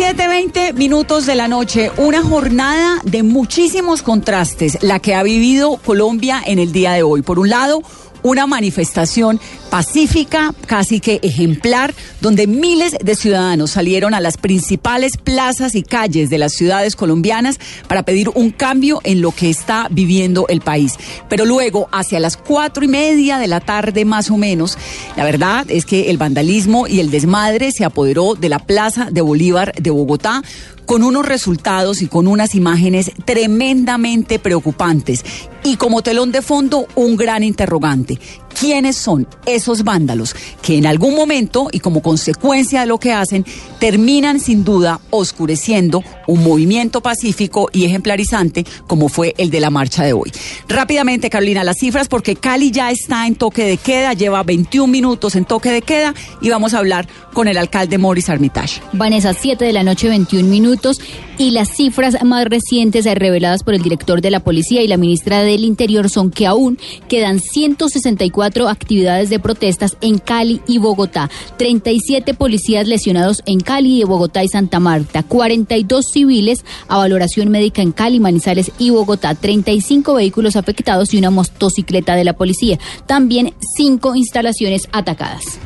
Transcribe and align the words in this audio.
7.20 0.00 0.72
minutos 0.76 1.26
de 1.26 1.34
la 1.34 1.46
noche, 1.46 1.92
una 1.98 2.22
jornada 2.22 3.02
de 3.04 3.22
muchísimos 3.22 4.00
contrastes, 4.00 4.78
la 4.82 4.98
que 4.98 5.14
ha 5.14 5.22
vivido 5.22 5.76
Colombia 5.76 6.40
en 6.42 6.58
el 6.58 6.72
día 6.72 6.92
de 6.92 7.02
hoy. 7.02 7.20
Por 7.20 7.38
un 7.38 7.50
lado, 7.50 7.82
una 8.22 8.46
manifestación 8.46 9.38
pacífica, 9.70 10.52
casi 10.66 11.00
que 11.00 11.20
ejemplar, 11.22 11.94
donde 12.20 12.46
miles 12.46 12.96
de 13.02 13.14
ciudadanos 13.14 13.70
salieron 13.70 14.12
a 14.14 14.20
las 14.20 14.36
principales 14.36 15.16
plazas 15.16 15.74
y 15.74 15.82
calles 15.82 16.28
de 16.28 16.38
las 16.38 16.52
ciudades 16.52 16.96
colombianas 16.96 17.58
para 17.88 18.02
pedir 18.02 18.28
un 18.34 18.50
cambio 18.50 19.00
en 19.04 19.20
lo 19.20 19.30
que 19.30 19.48
está 19.48 19.86
viviendo 19.90 20.46
el 20.48 20.60
país. 20.60 20.96
Pero 21.28 21.44
luego, 21.44 21.88
hacia 21.92 22.20
las 22.20 22.36
cuatro 22.36 22.84
y 22.84 22.88
media 22.88 23.38
de 23.38 23.46
la 23.46 23.60
tarde 23.60 24.04
más 24.04 24.30
o 24.30 24.36
menos, 24.36 24.76
la 25.16 25.24
verdad 25.24 25.64
es 25.70 25.86
que 25.86 26.10
el 26.10 26.18
vandalismo 26.18 26.86
y 26.86 27.00
el 27.00 27.10
desmadre 27.10 27.72
se 27.72 27.84
apoderó 27.84 28.34
de 28.34 28.48
la 28.48 28.58
Plaza 28.58 29.08
de 29.10 29.20
Bolívar 29.20 29.72
de 29.74 29.90
Bogotá 29.90 30.42
con 30.90 31.04
unos 31.04 31.24
resultados 31.24 32.02
y 32.02 32.08
con 32.08 32.26
unas 32.26 32.56
imágenes 32.56 33.12
tremendamente 33.24 34.40
preocupantes. 34.40 35.24
Y 35.62 35.76
como 35.76 36.02
telón 36.02 36.32
de 36.32 36.42
fondo, 36.42 36.88
un 36.96 37.16
gran 37.16 37.44
interrogante. 37.44 38.18
¿Quiénes 38.58 38.96
son 38.96 39.26
esos 39.46 39.84
vándalos 39.84 40.34
que 40.62 40.76
en 40.76 40.86
algún 40.86 41.14
momento 41.14 41.68
y 41.72 41.80
como 41.80 42.02
consecuencia 42.02 42.80
de 42.80 42.86
lo 42.86 42.98
que 42.98 43.12
hacen 43.12 43.44
terminan 43.78 44.40
sin 44.40 44.64
duda 44.64 45.00
oscureciendo 45.10 46.02
un 46.26 46.42
movimiento 46.42 47.00
pacífico 47.00 47.68
y 47.72 47.84
ejemplarizante 47.84 48.64
como 48.86 49.08
fue 49.08 49.34
el 49.38 49.50
de 49.50 49.60
la 49.60 49.70
marcha 49.70 50.04
de 50.04 50.12
hoy? 50.12 50.32
Rápidamente, 50.68 51.30
Carolina, 51.30 51.64
las 51.64 51.78
cifras 51.78 52.08
porque 52.08 52.36
Cali 52.36 52.70
ya 52.70 52.90
está 52.90 53.26
en 53.26 53.34
toque 53.34 53.64
de 53.64 53.76
queda, 53.76 54.12
lleva 54.12 54.42
21 54.42 54.86
minutos 54.90 55.36
en 55.36 55.44
toque 55.44 55.70
de 55.70 55.82
queda 55.82 56.14
y 56.40 56.50
vamos 56.50 56.74
a 56.74 56.78
hablar 56.78 57.08
con 57.32 57.48
el 57.48 57.58
alcalde 57.58 57.98
Morris 57.98 58.28
Armitage. 58.28 58.80
Vanessa, 58.92 59.32
7 59.32 59.64
de 59.64 59.72
la 59.72 59.82
noche, 59.82 60.08
21 60.08 60.48
minutos 60.48 61.00
y 61.40 61.52
las 61.52 61.70
cifras 61.74 62.22
más 62.22 62.44
recientes 62.44 63.06
reveladas 63.06 63.62
por 63.62 63.72
el 63.72 63.80
director 63.80 64.20
de 64.20 64.30
la 64.30 64.40
policía 64.40 64.82
y 64.82 64.88
la 64.88 64.98
ministra 64.98 65.42
del 65.42 65.64
Interior 65.64 66.10
son 66.10 66.30
que 66.30 66.46
aún 66.46 66.78
quedan 67.08 67.40
164 67.40 68.68
actividades 68.68 69.30
de 69.30 69.38
protestas 69.38 69.96
en 70.02 70.18
Cali 70.18 70.60
y 70.66 70.76
Bogotá, 70.76 71.30
37 71.56 72.34
policías 72.34 72.86
lesionados 72.86 73.42
en 73.46 73.60
Cali, 73.60 74.04
Bogotá 74.04 74.44
y 74.44 74.48
Santa 74.48 74.80
Marta, 74.80 75.22
42 75.22 76.04
civiles 76.12 76.62
a 76.88 76.98
valoración 76.98 77.48
médica 77.48 77.80
en 77.80 77.92
Cali, 77.92 78.20
Manizales 78.20 78.70
y 78.78 78.90
Bogotá, 78.90 79.34
35 79.34 80.12
vehículos 80.12 80.56
afectados 80.56 81.14
y 81.14 81.18
una 81.18 81.30
motocicleta 81.30 82.16
de 82.16 82.24
la 82.24 82.34
policía, 82.34 82.78
también 83.06 83.54
cinco 83.78 84.14
instalaciones 84.14 84.82
atacadas. 84.92 85.58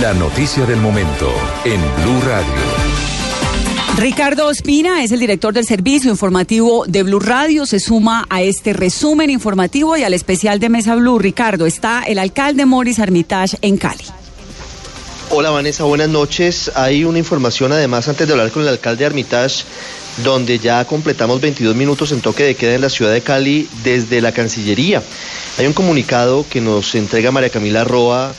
La 0.00 0.14
noticia 0.14 0.64
del 0.66 0.78
momento 0.78 1.28
en 1.64 1.80
Blue 2.04 2.20
Radio. 2.24 2.87
Ricardo 3.98 4.46
Ospina 4.46 5.02
es 5.02 5.10
el 5.10 5.18
director 5.18 5.52
del 5.52 5.66
servicio 5.66 6.08
informativo 6.08 6.84
de 6.86 7.02
Blue 7.02 7.18
Radio. 7.18 7.66
Se 7.66 7.80
suma 7.80 8.26
a 8.30 8.42
este 8.42 8.72
resumen 8.72 9.28
informativo 9.28 9.96
y 9.96 10.04
al 10.04 10.14
especial 10.14 10.60
de 10.60 10.68
Mesa 10.68 10.94
Blue. 10.94 11.18
Ricardo, 11.18 11.66
está 11.66 12.04
el 12.04 12.20
alcalde 12.20 12.64
Morris 12.64 13.00
Armitage 13.00 13.58
en 13.60 13.76
Cali. 13.76 14.04
Hola 15.30 15.50
Vanessa, 15.50 15.82
buenas 15.82 16.08
noches. 16.10 16.70
Hay 16.76 17.02
una 17.02 17.18
información 17.18 17.72
además 17.72 18.06
antes 18.06 18.28
de 18.28 18.34
hablar 18.34 18.52
con 18.52 18.62
el 18.62 18.68
alcalde 18.68 19.04
Armitage, 19.04 19.64
donde 20.22 20.60
ya 20.60 20.84
completamos 20.84 21.40
22 21.40 21.74
minutos 21.74 22.12
en 22.12 22.20
toque 22.20 22.44
de 22.44 22.54
queda 22.54 22.76
en 22.76 22.82
la 22.82 22.90
ciudad 22.90 23.12
de 23.12 23.22
Cali 23.22 23.68
desde 23.82 24.20
la 24.20 24.30
Cancillería. 24.30 25.02
Hay 25.58 25.66
un 25.66 25.72
comunicado 25.72 26.46
que 26.48 26.60
nos 26.60 26.94
entrega 26.94 27.32
María 27.32 27.50
Camila 27.50 27.82
Roa 27.82 28.32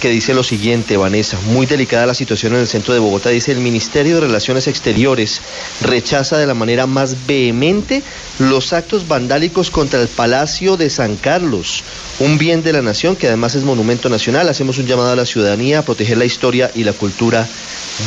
que 0.00 0.08
dice 0.08 0.34
lo 0.34 0.42
siguiente, 0.42 0.96
Vanessa, 0.96 1.38
muy 1.46 1.66
delicada 1.66 2.06
la 2.06 2.14
situación 2.14 2.54
en 2.54 2.60
el 2.60 2.66
centro 2.66 2.94
de 2.94 3.00
Bogotá, 3.00 3.30
dice 3.30 3.52
el 3.52 3.58
Ministerio 3.58 4.14
de 4.14 4.22
Relaciones 4.22 4.66
Exteriores 4.66 5.40
rechaza 5.80 6.38
de 6.38 6.46
la 6.46 6.54
manera 6.54 6.86
más 6.86 7.26
vehemente 7.26 8.02
los 8.38 8.72
actos 8.72 9.08
vandálicos 9.08 9.70
contra 9.70 10.00
el 10.00 10.08
Palacio 10.08 10.76
de 10.76 10.90
San 10.90 11.16
Carlos, 11.16 11.84
un 12.18 12.38
bien 12.38 12.62
de 12.62 12.72
la 12.72 12.82
nación 12.82 13.16
que 13.16 13.28
además 13.28 13.54
es 13.54 13.64
monumento 13.64 14.08
nacional. 14.08 14.48
Hacemos 14.48 14.78
un 14.78 14.86
llamado 14.86 15.12
a 15.12 15.16
la 15.16 15.26
ciudadanía 15.26 15.80
a 15.80 15.84
proteger 15.84 16.18
la 16.18 16.24
historia 16.24 16.70
y 16.74 16.84
la 16.84 16.92
cultura 16.92 17.46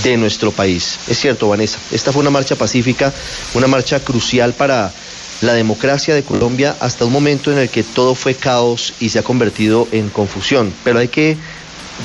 de 0.04 0.18
nuestro 0.18 0.52
país. 0.52 1.00
Es 1.08 1.20
cierto, 1.20 1.48
Vanessa, 1.48 1.80
esta 1.92 2.12
fue 2.12 2.22
una 2.22 2.30
marcha 2.30 2.56
pacífica, 2.56 3.14
una 3.54 3.68
marcha 3.68 4.00
crucial 4.00 4.54
para 4.54 4.92
la 5.42 5.54
democracia 5.54 6.16
de 6.16 6.24
Colombia 6.24 6.76
hasta 6.80 7.06
un 7.06 7.14
momento 7.14 7.52
en 7.52 7.60
el 7.60 7.70
que 7.70 7.84
todo 7.84 8.16
fue 8.16 8.34
caos 8.34 8.94
y 9.00 9.10
se 9.10 9.20
ha 9.20 9.24
convertido 9.24 9.88
en 9.92 10.10
confusión. 10.10 10.74
Pero 10.84 11.00
hay 11.00 11.10
que 11.10 11.38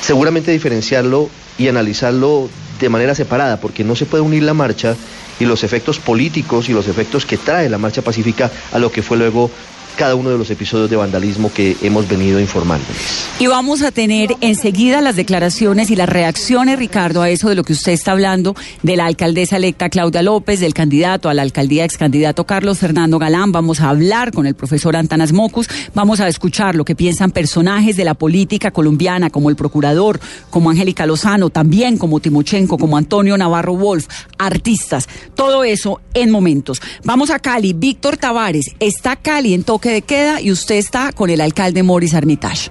seguramente 0.00 0.50
diferenciarlo 0.50 1.30
y 1.58 1.68
analizarlo 1.68 2.50
de 2.78 2.88
manera 2.88 3.14
separada, 3.14 3.60
porque 3.60 3.84
no 3.84 3.94
se 3.94 4.06
puede 4.06 4.22
unir 4.22 4.42
la 4.42 4.54
marcha 4.54 4.96
y 5.38 5.44
los 5.44 5.64
efectos 5.64 5.98
políticos 5.98 6.68
y 6.68 6.72
los 6.72 6.88
efectos 6.88 7.26
que 7.26 7.38
trae 7.38 7.68
la 7.68 7.78
marcha 7.78 8.02
pacífica 8.02 8.50
a 8.72 8.78
lo 8.78 8.90
que 8.90 9.02
fue 9.02 9.16
luego 9.16 9.50
cada 9.96 10.14
uno 10.14 10.30
de 10.30 10.38
los 10.38 10.50
episodios 10.50 10.90
de 10.90 10.96
vandalismo 10.96 11.52
que 11.52 11.76
hemos 11.82 12.08
venido 12.08 12.40
informándoles. 12.40 12.96
Y 13.38 13.46
vamos 13.46 13.82
a 13.82 13.90
tener 13.90 14.36
enseguida 14.40 15.00
las 15.00 15.16
declaraciones 15.16 15.90
y 15.90 15.96
las 15.96 16.08
reacciones, 16.08 16.78
Ricardo, 16.78 17.22
a 17.22 17.30
eso 17.30 17.48
de 17.48 17.54
lo 17.54 17.64
que 17.64 17.72
usted 17.72 17.92
está 17.92 18.12
hablando, 18.12 18.54
de 18.82 18.96
la 18.96 19.06
alcaldesa 19.06 19.56
electa 19.56 19.88
Claudia 19.88 20.22
López, 20.22 20.60
del 20.60 20.74
candidato 20.74 21.28
a 21.28 21.34
la 21.34 21.42
alcaldía, 21.42 21.84
ex 21.84 21.96
candidato 21.96 22.44
Carlos 22.44 22.78
Fernando 22.78 23.18
Galán. 23.18 23.52
Vamos 23.52 23.80
a 23.80 23.88
hablar 23.88 24.32
con 24.32 24.46
el 24.46 24.54
profesor 24.54 24.96
Antanas 24.96 25.32
Mocus, 25.32 25.68
vamos 25.94 26.20
a 26.20 26.28
escuchar 26.28 26.74
lo 26.74 26.84
que 26.84 26.94
piensan 26.94 27.30
personajes 27.30 27.96
de 27.96 28.04
la 28.04 28.14
política 28.14 28.70
colombiana, 28.70 29.30
como 29.30 29.50
el 29.50 29.56
procurador, 29.56 30.20
como 30.50 30.70
Angélica 30.70 31.06
Lozano, 31.06 31.50
también 31.50 31.98
como 31.98 32.20
Timochenko, 32.20 32.78
como 32.78 32.96
Antonio 32.96 33.36
Navarro 33.36 33.76
Wolf, 33.76 34.06
artistas, 34.38 35.08
todo 35.34 35.64
eso 35.64 36.00
en 36.14 36.30
momentos. 36.30 36.80
Vamos 37.04 37.30
a 37.30 37.38
Cali, 37.38 37.72
Víctor 37.72 38.16
Tavares, 38.16 38.74
está 38.80 39.16
Cali 39.16 39.54
en 39.54 39.64
toque 39.64 39.81
de 39.90 40.02
queda 40.02 40.40
y 40.40 40.52
usted 40.52 40.76
está 40.76 41.12
con 41.12 41.30
el 41.30 41.40
alcalde 41.40 41.82
Morris 41.82 42.14
Armitage. 42.14 42.70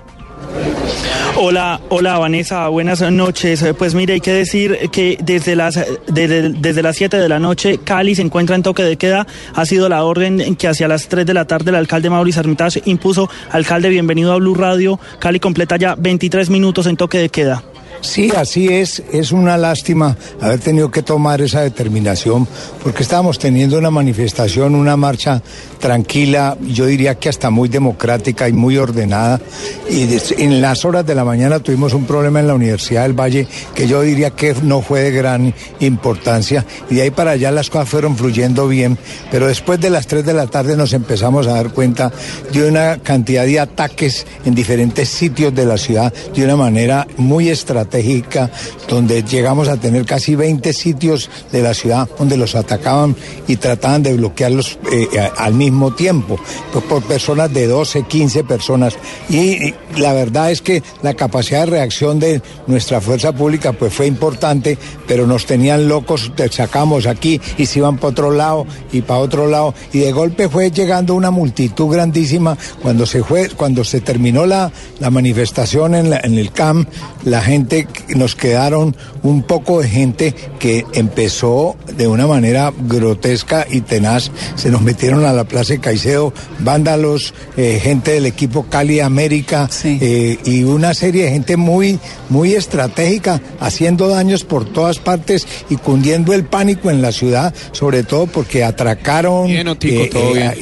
Hola, 1.37 1.79
hola 1.89 2.19
Vanessa, 2.19 2.67
buenas 2.67 3.01
noches. 3.01 3.65
Pues 3.77 3.95
mire, 3.95 4.13
hay 4.13 4.21
que 4.21 4.33
decir 4.33 4.77
que 4.91 5.17
desde 5.23 5.55
las 5.55 5.79
desde, 6.07 6.49
desde 6.49 6.83
las 6.83 6.95
7 6.97 7.17
de 7.17 7.29
la 7.29 7.39
noche 7.39 7.79
Cali 7.83 8.15
se 8.15 8.21
encuentra 8.21 8.55
en 8.55 8.63
toque 8.63 8.83
de 8.83 8.97
queda. 8.97 9.25
Ha 9.55 9.65
sido 9.65 9.89
la 9.89 10.03
orden 10.03 10.55
que 10.55 10.67
hacia 10.67 10.87
las 10.87 11.07
3 11.07 11.25
de 11.25 11.33
la 11.33 11.45
tarde 11.45 11.69
el 11.69 11.75
alcalde 11.75 12.09
Mauricio 12.09 12.41
Armitage 12.41 12.81
impuso. 12.85 13.29
Alcalde, 13.49 13.89
bienvenido 13.89 14.33
a 14.33 14.37
Blue 14.37 14.55
Radio. 14.55 14.99
Cali 15.19 15.39
completa 15.39 15.77
ya 15.77 15.95
23 15.95 16.49
minutos 16.49 16.85
en 16.85 16.97
toque 16.97 17.17
de 17.17 17.29
queda. 17.29 17.63
Sí, 18.01 18.31
así 18.35 18.67
es. 18.67 19.01
Es 19.11 19.31
una 19.31 19.57
lástima 19.57 20.17
haber 20.41 20.59
tenido 20.59 20.89
que 20.89 21.03
tomar 21.03 21.41
esa 21.41 21.61
determinación 21.61 22.47
porque 22.83 23.03
estábamos 23.03 23.37
teniendo 23.37 23.77
una 23.77 23.91
manifestación, 23.91 24.75
una 24.75 24.97
marcha 24.97 25.41
tranquila, 25.81 26.55
yo 26.61 26.85
diría 26.85 27.15
que 27.15 27.27
hasta 27.27 27.49
muy 27.49 27.67
democrática 27.67 28.47
y 28.47 28.53
muy 28.53 28.77
ordenada. 28.77 29.41
Y 29.89 30.07
en 30.37 30.61
las 30.61 30.85
horas 30.85 31.05
de 31.05 31.15
la 31.15 31.25
mañana 31.25 31.59
tuvimos 31.59 31.93
un 31.93 32.05
problema 32.05 32.39
en 32.39 32.47
la 32.47 32.53
Universidad 32.53 33.01
del 33.01 33.19
Valle 33.19 33.47
que 33.75 33.87
yo 33.87 34.01
diría 34.01 34.29
que 34.29 34.55
no 34.63 34.81
fue 34.81 35.01
de 35.01 35.11
gran 35.11 35.53
importancia. 35.81 36.65
Y 36.89 36.95
de 36.95 37.01
ahí 37.01 37.11
para 37.11 37.31
allá 37.31 37.51
las 37.51 37.69
cosas 37.69 37.89
fueron 37.89 38.15
fluyendo 38.15 38.69
bien. 38.69 38.97
Pero 39.29 39.47
después 39.47 39.81
de 39.81 39.89
las 39.89 40.07
3 40.07 40.25
de 40.25 40.33
la 40.33 40.47
tarde 40.47 40.77
nos 40.77 40.93
empezamos 40.93 41.47
a 41.47 41.55
dar 41.55 41.73
cuenta 41.73 42.11
de 42.53 42.69
una 42.69 42.99
cantidad 42.99 43.45
de 43.45 43.59
ataques 43.59 44.25
en 44.45 44.55
diferentes 44.55 45.09
sitios 45.09 45.53
de 45.53 45.65
la 45.65 45.77
ciudad 45.77 46.13
de 46.13 46.45
una 46.45 46.55
manera 46.55 47.07
muy 47.17 47.49
estratégica 47.49 48.51
donde 48.87 49.23
llegamos 49.23 49.67
a 49.67 49.77
tener 49.77 50.05
casi 50.05 50.35
20 50.35 50.71
sitios 50.73 51.29
de 51.51 51.61
la 51.63 51.73
ciudad 51.73 52.07
donde 52.19 52.37
los 52.37 52.55
atacaban 52.55 53.15
y 53.47 53.55
trataban 53.55 54.03
de 54.03 54.13
bloquearlos 54.13 54.77
eh, 54.91 55.07
al 55.37 55.53
mismo 55.55 55.70
tiempo, 55.95 56.39
pues 56.71 56.85
por 56.85 57.03
personas 57.03 57.53
de 57.53 57.67
12, 57.67 58.03
15 58.03 58.43
personas. 58.43 58.97
Y, 59.29 59.73
la 59.97 60.13
verdad 60.13 60.51
es 60.51 60.61
que 60.61 60.83
la 61.01 61.13
capacidad 61.13 61.61
de 61.61 61.71
reacción 61.71 62.19
de 62.19 62.41
nuestra 62.67 63.01
fuerza 63.01 63.33
pública 63.33 63.73
pues 63.73 63.93
fue 63.93 64.07
importante, 64.07 64.77
pero 65.07 65.27
nos 65.27 65.45
tenían 65.45 65.87
locos, 65.87 66.31
te 66.35 66.49
sacamos 66.49 67.05
aquí 67.07 67.41
y 67.57 67.65
se 67.65 67.79
iban 67.79 67.97
para 67.97 68.09
otro 68.09 68.31
lado 68.31 68.65
y 68.91 69.01
para 69.01 69.19
otro 69.19 69.47
lado. 69.47 69.73
Y 69.91 69.99
de 69.99 70.11
golpe 70.11 70.49
fue 70.49 70.71
llegando 70.71 71.15
una 71.15 71.31
multitud 71.31 71.93
grandísima. 71.93 72.57
Cuando 72.81 73.05
se 73.05 73.23
fue, 73.23 73.49
cuando 73.49 73.83
se 73.83 74.01
terminó 74.01 74.45
la, 74.45 74.71
la 74.99 75.09
manifestación 75.09 75.95
en, 75.95 76.13
en 76.13 76.37
el 76.37 76.51
CAM, 76.51 76.85
la 77.25 77.41
gente 77.41 77.87
nos 78.15 78.35
quedaron 78.35 78.95
un 79.23 79.43
poco 79.43 79.81
de 79.81 79.89
gente 79.89 80.35
que 80.59 80.85
empezó 80.93 81.75
de 81.97 82.07
una 82.07 82.27
manera 82.27 82.73
grotesca 82.87 83.65
y 83.69 83.81
tenaz. 83.81 84.31
Se 84.55 84.69
nos 84.69 84.81
metieron 84.81 85.25
a 85.25 85.33
la 85.33 85.43
Plaza 85.43 85.60
de 85.67 85.79
Caicedo 85.79 86.33
vándalos, 86.59 87.33
eh, 87.57 87.79
gente 87.81 88.11
del 88.11 88.25
equipo 88.25 88.65
Cali 88.69 88.99
América 88.99 89.69
eh, 89.83 90.37
y 90.43 90.63
una 90.63 90.93
serie 90.93 91.25
de 91.25 91.31
gente 91.31 91.57
muy, 91.57 91.99
muy 92.29 92.53
estratégica, 92.53 93.41
haciendo 93.59 94.07
daños 94.07 94.43
por 94.43 94.65
todas 94.65 94.99
partes 94.99 95.47
y 95.69 95.77
cundiendo 95.77 96.33
el 96.33 96.45
pánico 96.45 96.89
en 96.89 97.01
la 97.01 97.11
ciudad, 97.11 97.53
sobre 97.71 98.03
todo 98.03 98.27
porque 98.27 98.63
atracaron. 98.63 99.47
Bien, 99.47 99.67
Otico, 99.67 100.07
todo 100.09 100.33
bien 100.33 100.53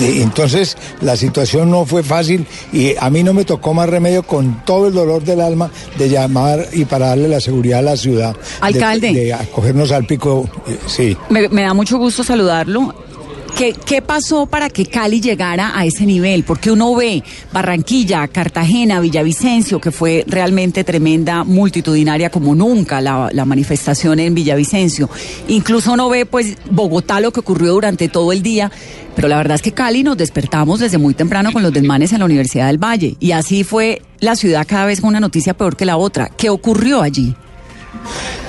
entonces 0.00 0.76
la 1.00 1.16
situación 1.16 1.70
no 1.70 1.84
fue 1.84 2.02
fácil 2.02 2.46
y 2.72 2.94
a 2.98 3.10
mí 3.10 3.22
no 3.22 3.32
me 3.32 3.44
tocó 3.44 3.74
más 3.74 3.88
remedio 3.88 4.22
con 4.22 4.64
todo 4.64 4.88
el 4.88 4.94
dolor 4.94 5.24
del 5.24 5.40
alma 5.40 5.70
de 5.98 6.08
llamar 6.08 6.66
y 6.72 6.84
para 6.84 7.08
darle 7.08 7.28
la 7.28 7.40
seguridad 7.40 7.80
a 7.80 7.82
la 7.82 7.96
ciudad. 7.96 8.36
Alcalde. 8.60 9.12
De, 9.12 9.32
acogernos 9.32 9.92
al 9.92 10.06
pico, 10.06 10.48
eh, 10.66 10.78
sí. 10.86 11.16
Me, 11.28 11.48
me 11.48 11.62
da 11.62 11.74
mucho 11.74 11.98
gusto 11.98 12.24
saludarlo. 12.24 12.94
¿Qué, 13.56 13.74
¿Qué, 13.74 14.02
pasó 14.02 14.46
para 14.46 14.70
que 14.70 14.86
Cali 14.86 15.20
llegara 15.20 15.78
a 15.78 15.84
ese 15.84 16.06
nivel? 16.06 16.44
Porque 16.44 16.70
uno 16.70 16.94
ve 16.94 17.22
Barranquilla, 17.52 18.26
Cartagena, 18.28 19.00
Villavicencio, 19.00 19.80
que 19.80 19.90
fue 19.90 20.24
realmente 20.26 20.84
tremenda, 20.84 21.44
multitudinaria 21.44 22.30
como 22.30 22.54
nunca 22.54 23.00
la, 23.00 23.28
la, 23.32 23.44
manifestación 23.44 24.18
en 24.20 24.34
Villavicencio. 24.34 25.10
Incluso 25.48 25.92
uno 25.92 26.08
ve 26.08 26.26
pues 26.26 26.56
Bogotá, 26.70 27.20
lo 27.20 27.32
que 27.32 27.40
ocurrió 27.40 27.72
durante 27.72 28.08
todo 28.08 28.32
el 28.32 28.42
día. 28.42 28.70
Pero 29.14 29.28
la 29.28 29.36
verdad 29.36 29.56
es 29.56 29.62
que 29.62 29.72
Cali 29.72 30.02
nos 30.02 30.16
despertamos 30.16 30.80
desde 30.80 30.98
muy 30.98 31.14
temprano 31.14 31.52
con 31.52 31.62
los 31.62 31.72
desmanes 31.72 32.12
en 32.12 32.20
la 32.20 32.24
Universidad 32.24 32.68
del 32.68 32.78
Valle. 32.78 33.16
Y 33.20 33.32
así 33.32 33.64
fue 33.64 34.02
la 34.20 34.36
ciudad 34.36 34.66
cada 34.66 34.86
vez 34.86 35.00
con 35.00 35.08
una 35.08 35.20
noticia 35.20 35.54
peor 35.54 35.76
que 35.76 35.84
la 35.84 35.96
otra. 35.96 36.28
¿Qué 36.28 36.48
ocurrió 36.48 37.02
allí? 37.02 37.34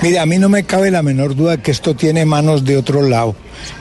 Mire, 0.02 0.18
a 0.18 0.26
mí 0.26 0.38
no 0.38 0.48
me 0.48 0.64
cabe 0.64 0.90
la 0.90 1.02
menor 1.02 1.36
duda 1.36 1.58
que 1.58 1.70
esto 1.70 1.94
tiene 1.94 2.24
manos 2.24 2.64
de 2.64 2.76
otro 2.76 3.02
lado. 3.02 3.36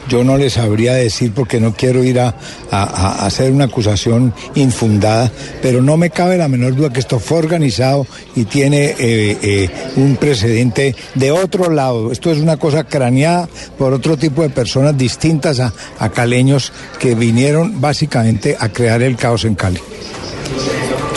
Yo 0.08 0.24
no 0.24 0.38
les 0.38 0.54
sabría 0.54 0.94
decir 0.94 1.32
porque 1.34 1.60
no 1.60 1.74
quiero 1.74 2.04
ir 2.04 2.20
a, 2.20 2.36
a, 2.70 2.84
a, 2.84 3.26
hacer 3.26 3.52
una 3.52 3.66
acusación 3.66 4.32
infundada, 4.54 5.32
pero 5.64 5.82
no 5.82 5.98
me 5.98 6.12
cabe 6.12 6.38
la 6.38 6.48
menor 6.48 6.76
duda 6.76 6.94
que 6.94 7.00
esto 7.00 7.20
fue 7.20 7.40
organizado 7.40 8.06
y 8.36 8.46
tiene 8.46 8.96
eh, 9.00 9.38
eh, 9.42 9.70
un 9.96 10.16
precedente 10.18 10.96
de 11.16 11.32
otro 11.32 11.72
lado. 11.72 12.12
Esto 12.12 12.32
es 12.32 12.38
una 12.38 12.58
cosa 12.58 12.84
craneada 12.84 13.50
por 13.80 13.92
otro 13.92 14.16
tipo 14.16 14.44
de 14.44 14.50
personas 14.50 14.96
distintas 14.96 15.60
a, 15.60 15.74
a 15.98 16.10
caleños 16.10 16.72
que 17.00 17.16
vinieron 17.16 17.82
básicamente 17.82 18.56
a 18.60 18.70
crear 18.70 19.02
el 19.02 19.16
caos 19.16 19.44
en 19.46 19.56
Cali. 19.56 19.80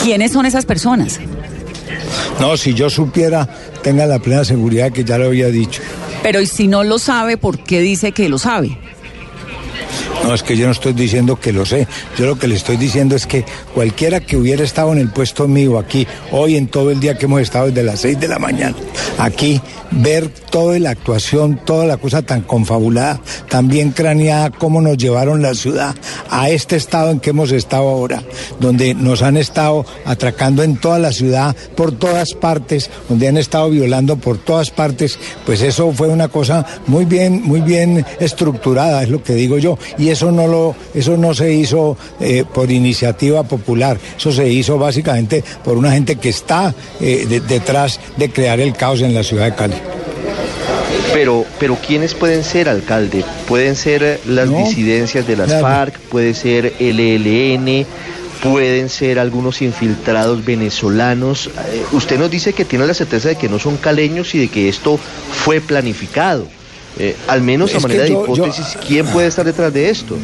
¿Quiénes 0.01 0.31
son 0.31 0.47
esas 0.47 0.65
personas? 0.65 1.19
No, 2.39 2.57
si 2.57 2.73
yo 2.73 2.89
supiera, 2.89 3.47
tenga 3.81 4.05
la 4.05 4.19
plena 4.19 4.43
seguridad 4.43 4.91
que 4.91 5.03
ya 5.03 5.17
lo 5.17 5.25
había 5.25 5.47
dicho. 5.47 5.81
Pero 6.23 6.41
y 6.41 6.47
si 6.47 6.67
no 6.67 6.83
lo 6.83 6.99
sabe, 6.99 7.37
¿por 7.37 7.59
qué 7.59 7.81
dice 7.81 8.11
que 8.11 8.29
lo 8.29 8.37
sabe? 8.37 8.77
No, 10.25 10.33
es 10.33 10.41
que 10.41 10.57
yo 10.57 10.65
no 10.65 10.71
estoy 10.71 10.93
diciendo 10.93 11.39
que 11.39 11.53
lo 11.53 11.67
sé. 11.67 11.87
Yo 12.17 12.25
lo 12.25 12.39
que 12.39 12.47
le 12.47 12.55
estoy 12.55 12.77
diciendo 12.77 13.15
es 13.15 13.27
que 13.27 13.45
cualquiera 13.75 14.19
que 14.19 14.35
hubiera 14.35 14.63
estado 14.63 14.91
en 14.91 14.97
el 14.97 15.09
puesto 15.09 15.47
mío 15.47 15.77
aquí, 15.77 16.07
hoy 16.31 16.57
en 16.57 16.67
todo 16.67 16.89
el 16.89 16.99
día 16.99 17.15
que 17.15 17.25
hemos 17.25 17.41
estado 17.41 17.67
desde 17.67 17.83
las 17.83 17.99
6 17.99 18.19
de 18.19 18.27
la 18.27 18.39
mañana, 18.39 18.75
aquí, 19.19 19.61
ver 19.91 20.29
toda 20.29 20.79
la 20.79 20.89
actuación, 20.89 21.59
toda 21.63 21.85
la 21.85 21.97
cosa 21.97 22.23
tan 22.23 22.41
confabulada, 22.41 23.21
tan 23.49 23.67
bien 23.67 23.91
craneada, 23.91 24.49
cómo 24.49 24.81
nos 24.81 24.97
llevaron 24.97 25.43
la 25.43 25.53
ciudad 25.53 25.95
a 26.31 26.49
este 26.49 26.75
estado 26.75 27.11
en 27.11 27.19
que 27.19 27.29
hemos 27.29 27.51
estado 27.51 27.87
ahora, 27.87 28.23
donde 28.59 28.95
nos 28.95 29.21
han 29.21 29.37
estado 29.37 29.85
atracando 30.05 30.63
en 30.63 30.77
toda 30.77 30.97
la 30.97 31.11
ciudad, 31.11 31.55
por 31.75 31.91
todas 31.91 32.33
partes, 32.33 32.89
donde 33.09 33.27
han 33.27 33.37
estado 33.37 33.69
violando 33.69 34.17
por 34.17 34.39
todas 34.39 34.71
partes, 34.71 35.19
pues 35.45 35.61
eso 35.61 35.91
fue 35.91 36.07
una 36.07 36.29
cosa 36.29 36.65
muy 36.87 37.05
bien, 37.05 37.43
muy 37.43 37.61
bien 37.61 38.03
estructurada, 38.19 39.03
es 39.03 39.09
lo 39.09 39.21
que 39.21 39.35
digo 39.35 39.59
yo. 39.59 39.77
Y 39.99 40.14
eso 40.15 40.31
no 40.31 40.47
lo, 40.47 40.75
eso 40.93 41.17
no 41.17 41.33
se 41.33 41.53
hizo 41.53 41.97
eh, 42.19 42.45
por 42.51 42.71
iniciativa 42.71 43.43
popular, 43.43 43.97
eso 44.17 44.31
se 44.31 44.47
hizo 44.47 44.77
básicamente 44.77 45.43
por 45.63 45.77
una 45.77 45.91
gente 45.91 46.15
que 46.15 46.29
está 46.29 46.73
eh, 47.01 47.25
de, 47.27 47.41
detrás 47.41 47.99
de 48.17 48.29
crear 48.29 48.59
el 48.59 48.73
caos 48.73 49.01
en 49.01 49.13
la 49.13 49.23
ciudad 49.23 49.45
de 49.45 49.55
Cali. 49.55 49.75
Pero, 51.13 51.45
pero 51.59 51.75
¿quiénes 51.75 52.13
pueden 52.13 52.43
ser, 52.43 52.67
alcalde? 52.67 53.23
Pueden 53.47 53.75
ser 53.75 54.19
las 54.25 54.49
no, 54.49 54.57
disidencias 54.57 55.27
de 55.27 55.35
las 55.37 55.47
claro. 55.47 55.67
FARC, 55.67 55.99
puede 55.99 56.33
ser 56.33 56.73
el 56.79 56.99
ELN, 56.99 57.85
pueden 58.41 58.89
ser 58.89 59.19
algunos 59.19 59.61
infiltrados 59.61 60.43
venezolanos. 60.43 61.47
Eh, 61.47 61.83
usted 61.91 62.19
nos 62.19 62.31
dice 62.31 62.53
que 62.53 62.65
tiene 62.65 62.85
la 62.85 62.93
certeza 62.93 63.29
de 63.29 63.35
que 63.35 63.49
no 63.49 63.59
son 63.59 63.77
caleños 63.77 64.33
y 64.35 64.39
de 64.39 64.47
que 64.47 64.69
esto 64.69 64.97
fue 65.31 65.61
planificado. 65.61 66.47
Eh, 66.97 67.15
al 67.27 67.41
menos 67.41 67.75
a 67.75 67.79
manera 67.79 68.07
yo, 68.07 68.23
de 68.25 68.31
hipótesis, 68.31 68.73
yo... 68.73 68.79
¿quién 68.87 69.05
puede 69.07 69.27
estar 69.27 69.45
detrás 69.45 69.73
de 69.73 69.89
esto? 69.89 70.17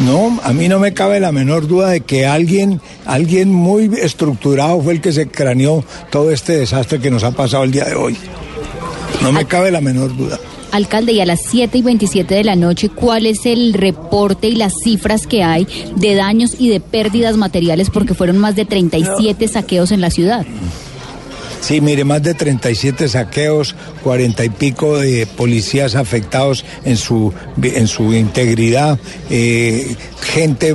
No, 0.00 0.38
a 0.44 0.52
mí 0.52 0.68
no 0.68 0.78
me 0.78 0.94
cabe 0.94 1.18
la 1.18 1.32
menor 1.32 1.66
duda 1.66 1.88
de 1.88 2.02
que 2.02 2.26
alguien, 2.26 2.80
alguien 3.04 3.52
muy 3.52 3.90
estructurado 4.00 4.80
fue 4.80 4.92
el 4.92 5.00
que 5.00 5.12
se 5.12 5.28
craneó 5.28 5.84
todo 6.10 6.30
este 6.30 6.56
desastre 6.56 7.00
que 7.00 7.10
nos 7.10 7.24
ha 7.24 7.32
pasado 7.32 7.64
el 7.64 7.72
día 7.72 7.84
de 7.84 7.96
hoy. 7.96 8.16
No 9.22 9.32
me 9.32 9.46
cabe 9.46 9.72
la 9.72 9.80
menor 9.80 10.16
duda. 10.16 10.38
Alcalde, 10.70 11.12
y 11.12 11.20
a 11.20 11.26
las 11.26 11.40
7 11.48 11.78
y 11.78 11.82
27 11.82 12.34
de 12.34 12.44
la 12.44 12.54
noche, 12.54 12.90
¿cuál 12.90 13.26
es 13.26 13.46
el 13.46 13.72
reporte 13.72 14.48
y 14.48 14.54
las 14.54 14.74
cifras 14.84 15.26
que 15.26 15.42
hay 15.42 15.66
de 15.96 16.14
daños 16.14 16.56
y 16.58 16.68
de 16.68 16.80
pérdidas 16.80 17.36
materiales? 17.36 17.90
Porque 17.90 18.14
fueron 18.14 18.38
más 18.38 18.54
de 18.54 18.66
37 18.66 19.46
no. 19.46 19.52
saqueos 19.52 19.90
en 19.92 20.00
la 20.00 20.10
ciudad. 20.10 20.46
Sí, 21.60 21.80
mire, 21.80 22.04
más 22.04 22.22
de 22.22 22.34
37 22.34 23.08
saqueos, 23.08 23.74
40 24.02 24.44
y 24.44 24.48
pico 24.48 24.98
de 24.98 25.26
policías 25.26 25.96
afectados 25.96 26.64
en 26.84 26.96
su, 26.96 27.32
en 27.62 27.88
su 27.88 28.14
integridad, 28.14 28.98
eh, 29.28 29.96
gente 30.22 30.74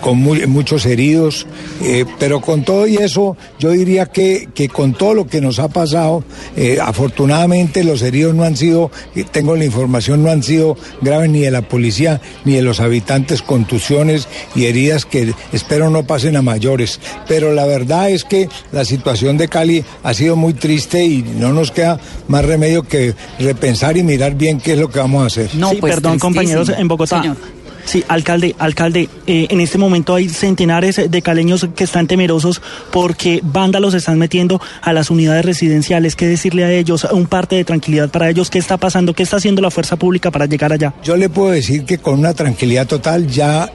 con 0.00 0.18
muy, 0.18 0.46
muchos 0.46 0.86
heridos, 0.86 1.46
eh, 1.82 2.04
pero 2.18 2.40
con 2.40 2.64
todo 2.64 2.86
y 2.86 2.96
eso, 2.96 3.36
yo 3.58 3.70
diría 3.70 4.06
que, 4.06 4.48
que 4.54 4.68
con 4.68 4.94
todo 4.94 5.14
lo 5.14 5.26
que 5.26 5.40
nos 5.40 5.58
ha 5.58 5.68
pasado, 5.68 6.24
eh, 6.56 6.78
afortunadamente 6.82 7.84
los 7.84 8.02
heridos 8.02 8.34
no 8.34 8.44
han 8.44 8.56
sido, 8.56 8.90
tengo 9.30 9.54
la 9.54 9.64
información, 9.64 10.22
no 10.22 10.30
han 10.30 10.42
sido 10.42 10.76
graves 11.00 11.30
ni 11.30 11.40
de 11.40 11.50
la 11.50 11.62
policía 11.62 12.20
ni 12.44 12.54
de 12.54 12.62
los 12.62 12.80
habitantes, 12.80 13.42
contusiones 13.42 14.28
y 14.54 14.66
heridas 14.66 15.04
que 15.04 15.34
espero 15.52 15.90
no 15.90 16.06
pasen 16.06 16.36
a 16.36 16.42
mayores. 16.42 17.00
Pero 17.28 17.52
la 17.52 17.66
verdad 17.66 18.10
es 18.10 18.24
que 18.24 18.48
la 18.72 18.84
situación 18.84 19.36
de 19.36 19.48
Cali 19.48 19.84
ha 20.02 20.14
sido 20.14 20.21
muy 20.30 20.54
triste 20.54 21.04
y 21.04 21.22
no 21.22 21.52
nos 21.52 21.70
queda 21.70 21.98
más 22.28 22.44
remedio 22.44 22.82
que 22.82 23.14
repensar 23.38 23.96
y 23.96 24.02
mirar 24.02 24.34
bien 24.34 24.60
qué 24.60 24.72
es 24.72 24.78
lo 24.78 24.90
que 24.90 24.98
vamos 24.98 25.22
a 25.22 25.26
hacer. 25.26 25.54
No, 25.54 25.70
sí, 25.70 25.76
pues 25.80 25.94
perdón, 25.94 26.18
compañeros, 26.18 26.68
en 26.70 26.88
Bogotá. 26.88 27.20
Señor. 27.20 27.36
Sí, 27.84 28.04
alcalde, 28.08 28.54
alcalde, 28.58 29.08
eh, 29.26 29.46
en 29.50 29.60
este 29.60 29.78
momento 29.78 30.14
hay 30.14 30.28
centenares 30.28 31.10
de 31.10 31.22
caleños 31.22 31.66
que 31.74 31.84
están 31.84 32.06
temerosos 32.06 32.62
porque 32.90 33.40
vándalos 33.42 33.94
están 33.94 34.18
metiendo 34.18 34.60
a 34.80 34.92
las 34.92 35.10
unidades 35.10 35.44
residenciales. 35.44 36.16
¿Qué 36.16 36.26
decirle 36.26 36.64
a 36.64 36.72
ellos? 36.72 37.06
Un 37.10 37.26
parte 37.26 37.56
de 37.56 37.64
tranquilidad 37.64 38.10
para 38.10 38.30
ellos. 38.30 38.50
¿Qué 38.50 38.58
está 38.58 38.76
pasando? 38.76 39.14
¿Qué 39.14 39.22
está 39.22 39.36
haciendo 39.36 39.62
la 39.62 39.70
fuerza 39.70 39.96
pública 39.96 40.30
para 40.30 40.46
llegar 40.46 40.72
allá? 40.72 40.94
Yo 41.02 41.16
le 41.16 41.28
puedo 41.28 41.50
decir 41.50 41.84
que 41.84 41.98
con 41.98 42.18
una 42.18 42.34
tranquilidad 42.34 42.86
total 42.86 43.26
ya 43.26 43.70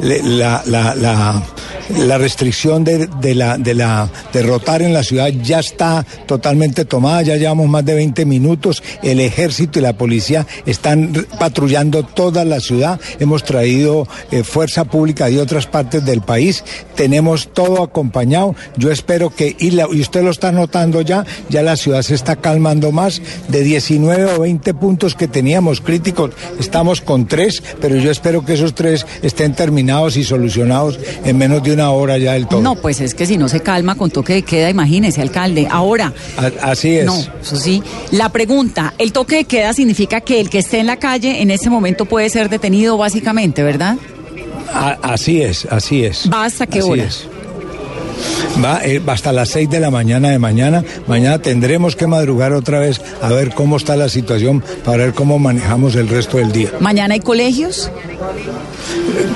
la, 0.00 1.42
restricción 2.18 2.84
de, 2.84 3.08
de, 3.20 3.54
de 3.58 3.74
la 3.74 4.08
derrotar 4.32 4.82
en 4.82 4.92
la 4.92 5.02
ciudad 5.02 5.28
ya 5.42 5.60
está 5.60 6.04
totalmente 6.26 6.84
tomada. 6.84 7.22
Ya 7.22 7.36
llevamos 7.36 7.68
más 7.68 7.84
de 7.84 7.94
20 7.94 8.24
minutos. 8.24 8.82
El 9.02 9.20
ejército 9.20 9.78
y 9.78 9.82
la 9.82 9.94
policía 9.94 10.46
están 10.66 11.26
patrullando 11.38 12.02
toda 12.02 12.44
la 12.44 12.60
ciudad 12.60 13.00
hemos 13.24 13.44
traído 13.44 14.06
eh, 14.30 14.44
fuerza 14.44 14.84
pública 14.84 15.26
de 15.26 15.40
otras 15.40 15.66
partes 15.66 16.04
del 16.04 16.22
país, 16.22 16.64
tenemos 16.94 17.48
todo 17.52 17.82
acompañado. 17.82 18.54
Yo 18.76 18.90
espero 18.90 19.30
que, 19.30 19.56
y, 19.58 19.72
la, 19.72 19.86
y, 19.92 20.00
usted 20.00 20.22
lo 20.22 20.30
está 20.30 20.52
notando 20.52 21.02
ya, 21.02 21.24
ya 21.48 21.62
la 21.62 21.76
ciudad 21.76 22.02
se 22.02 22.14
está 22.14 22.36
calmando 22.36 22.92
más. 22.92 23.20
De 23.48 23.62
19 23.62 24.34
o 24.34 24.40
20 24.40 24.74
puntos 24.74 25.14
que 25.14 25.28
teníamos 25.28 25.80
críticos, 25.80 26.30
estamos 26.58 27.00
con 27.00 27.26
tres, 27.26 27.62
pero 27.80 27.96
yo 27.96 28.10
espero 28.10 28.44
que 28.44 28.54
esos 28.54 28.74
tres 28.74 29.06
estén 29.22 29.54
terminados 29.54 30.16
y 30.16 30.24
solucionados 30.24 30.98
en 31.24 31.36
menos 31.36 31.62
de 31.62 31.72
una 31.72 31.90
hora 31.90 32.18
ya 32.18 32.32
del 32.32 32.46
todo. 32.46 32.62
No, 32.62 32.76
pues 32.76 33.00
es 33.00 33.14
que 33.14 33.26
si 33.26 33.36
no 33.36 33.48
se 33.48 33.60
calma 33.60 33.94
con 33.96 34.10
toque 34.10 34.34
de 34.34 34.42
queda, 34.42 34.70
imagínese, 34.70 35.20
alcalde. 35.20 35.66
Ahora. 35.70 36.12
A, 36.36 36.70
así 36.70 36.96
es. 36.96 37.06
No, 37.06 37.18
eso 37.40 37.56
sí. 37.56 37.82
La 38.10 38.28
pregunta, 38.28 38.94
¿el 38.98 39.12
toque 39.12 39.36
de 39.36 39.44
queda 39.44 39.72
significa 39.72 40.20
que 40.20 40.40
el 40.40 40.50
que 40.50 40.58
esté 40.58 40.78
en 40.78 40.86
la 40.86 40.96
calle 40.96 41.42
en 41.42 41.50
ese 41.50 41.70
momento 41.70 42.04
puede 42.04 42.28
ser 42.28 42.48
detenido 42.48 42.96
básicamente, 43.14 43.62
¿verdad? 43.62 43.96
A, 44.72 44.98
así 45.02 45.40
es, 45.40 45.66
así 45.66 46.04
es. 46.04 46.28
¿Va 46.32 46.44
hasta 46.44 46.66
qué 46.66 46.80
así 46.80 46.90
hora? 46.90 47.04
Es. 47.04 47.26
Va, 48.62 48.80
eh, 48.84 49.00
hasta 49.06 49.32
las 49.32 49.50
6 49.50 49.70
de 49.70 49.78
la 49.78 49.90
mañana 49.90 50.30
de 50.30 50.40
mañana. 50.40 50.84
Mañana 51.06 51.38
tendremos 51.38 51.94
que 51.94 52.08
madrugar 52.08 52.52
otra 52.52 52.80
vez 52.80 53.00
a 53.22 53.28
ver 53.28 53.54
cómo 53.54 53.76
está 53.76 53.94
la 53.94 54.08
situación 54.08 54.64
para 54.84 55.04
ver 55.04 55.14
cómo 55.14 55.38
manejamos 55.38 55.94
el 55.94 56.08
resto 56.08 56.38
del 56.38 56.50
día. 56.50 56.72
¿Mañana 56.80 57.14
hay 57.14 57.20
colegios? 57.20 57.88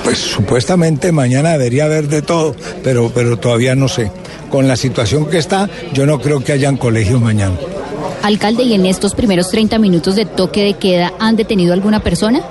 Pues 0.03 0.17
supuestamente 0.17 1.13
mañana 1.13 1.51
debería 1.51 1.85
haber 1.85 2.09
de 2.09 2.21
todo, 2.21 2.55
pero, 2.83 3.11
pero 3.13 3.37
todavía 3.37 3.75
no 3.75 3.87
sé. 3.87 4.11
Con 4.49 4.67
la 4.67 4.75
situación 4.75 5.27
que 5.27 5.37
está, 5.37 5.69
yo 5.93 6.05
no 6.05 6.19
creo 6.19 6.43
que 6.43 6.51
hayan 6.51 6.75
colegios 6.75 7.21
mañana. 7.21 7.55
Alcalde, 8.23 8.63
¿y 8.63 8.73
en 8.73 8.85
estos 8.85 9.15
primeros 9.15 9.49
30 9.49 9.79
minutos 9.79 10.17
de 10.17 10.25
toque 10.25 10.63
de 10.63 10.73
queda 10.73 11.13
han 11.19 11.37
detenido 11.37 11.73
alguna 11.73 12.01
persona? 12.01 12.41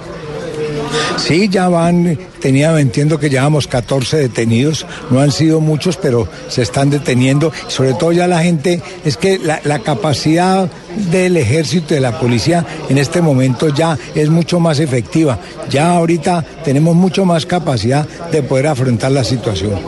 Sí, 1.16 1.49
ya 1.49 1.68
van, 1.68 2.18
tenía, 2.40 2.78
entiendo 2.78 3.18
que 3.18 3.28
llevamos 3.28 3.66
14 3.66 4.16
detenidos, 4.16 4.87
no 5.11 5.21
han 5.21 5.33
sido 5.33 5.61
muchos, 5.61 5.97
pero 5.97 6.28
se 6.49 6.62
están 6.62 6.90
deteniendo. 6.90 7.52
Sobre 7.66 7.95
todo 7.95 8.12
ya 8.12 8.26
la 8.26 8.40
gente, 8.40 8.80
es 9.04 9.16
que 9.16 9.38
la, 9.38 9.78
capacidad 9.80 10.68
del 11.11 11.37
ejército 11.37 11.95
y 11.95 11.97
de 11.97 12.00
la 12.00 12.18
policía 12.18 12.64
en 12.88 12.99
este 12.99 13.21
momento 13.21 13.68
ya 13.68 13.99
es 14.14 14.28
mucho 14.28 14.61
más 14.61 14.80
efectiva. 14.80 15.38
Ya 15.71 15.92
ahorita 15.92 16.45
tenemos 16.64 16.95
mucho 16.95 17.25
más 17.25 17.47
capacidad 17.47 18.07
de 18.30 18.42
poder 18.42 18.68
afrontar 18.68 19.12
la 19.12 19.25
situación. 19.25 19.78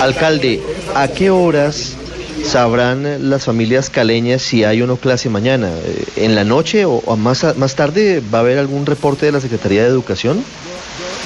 Alcalde, 0.00 0.62
¿a 0.94 1.08
qué 1.08 1.30
horas 1.30 1.96
sabrán 2.44 3.28
las 3.30 3.44
familias 3.44 3.90
caleñas 3.90 4.42
si 4.42 4.64
hay 4.64 4.82
o 4.82 4.86
no 4.86 4.96
clase 4.96 5.28
mañana? 5.28 5.68
Eh, 5.68 6.24
¿En 6.24 6.34
la 6.34 6.44
noche 6.44 6.84
o, 6.84 7.00
más, 7.16 7.56
más 7.56 7.74
tarde 7.74 8.22
va 8.32 8.38
a 8.38 8.40
haber 8.42 8.58
algún 8.58 8.86
reporte 8.86 9.26
de 9.26 9.32
la 9.32 9.40
Secretaría 9.40 9.82
de 9.82 9.88
Educación? 9.88 10.42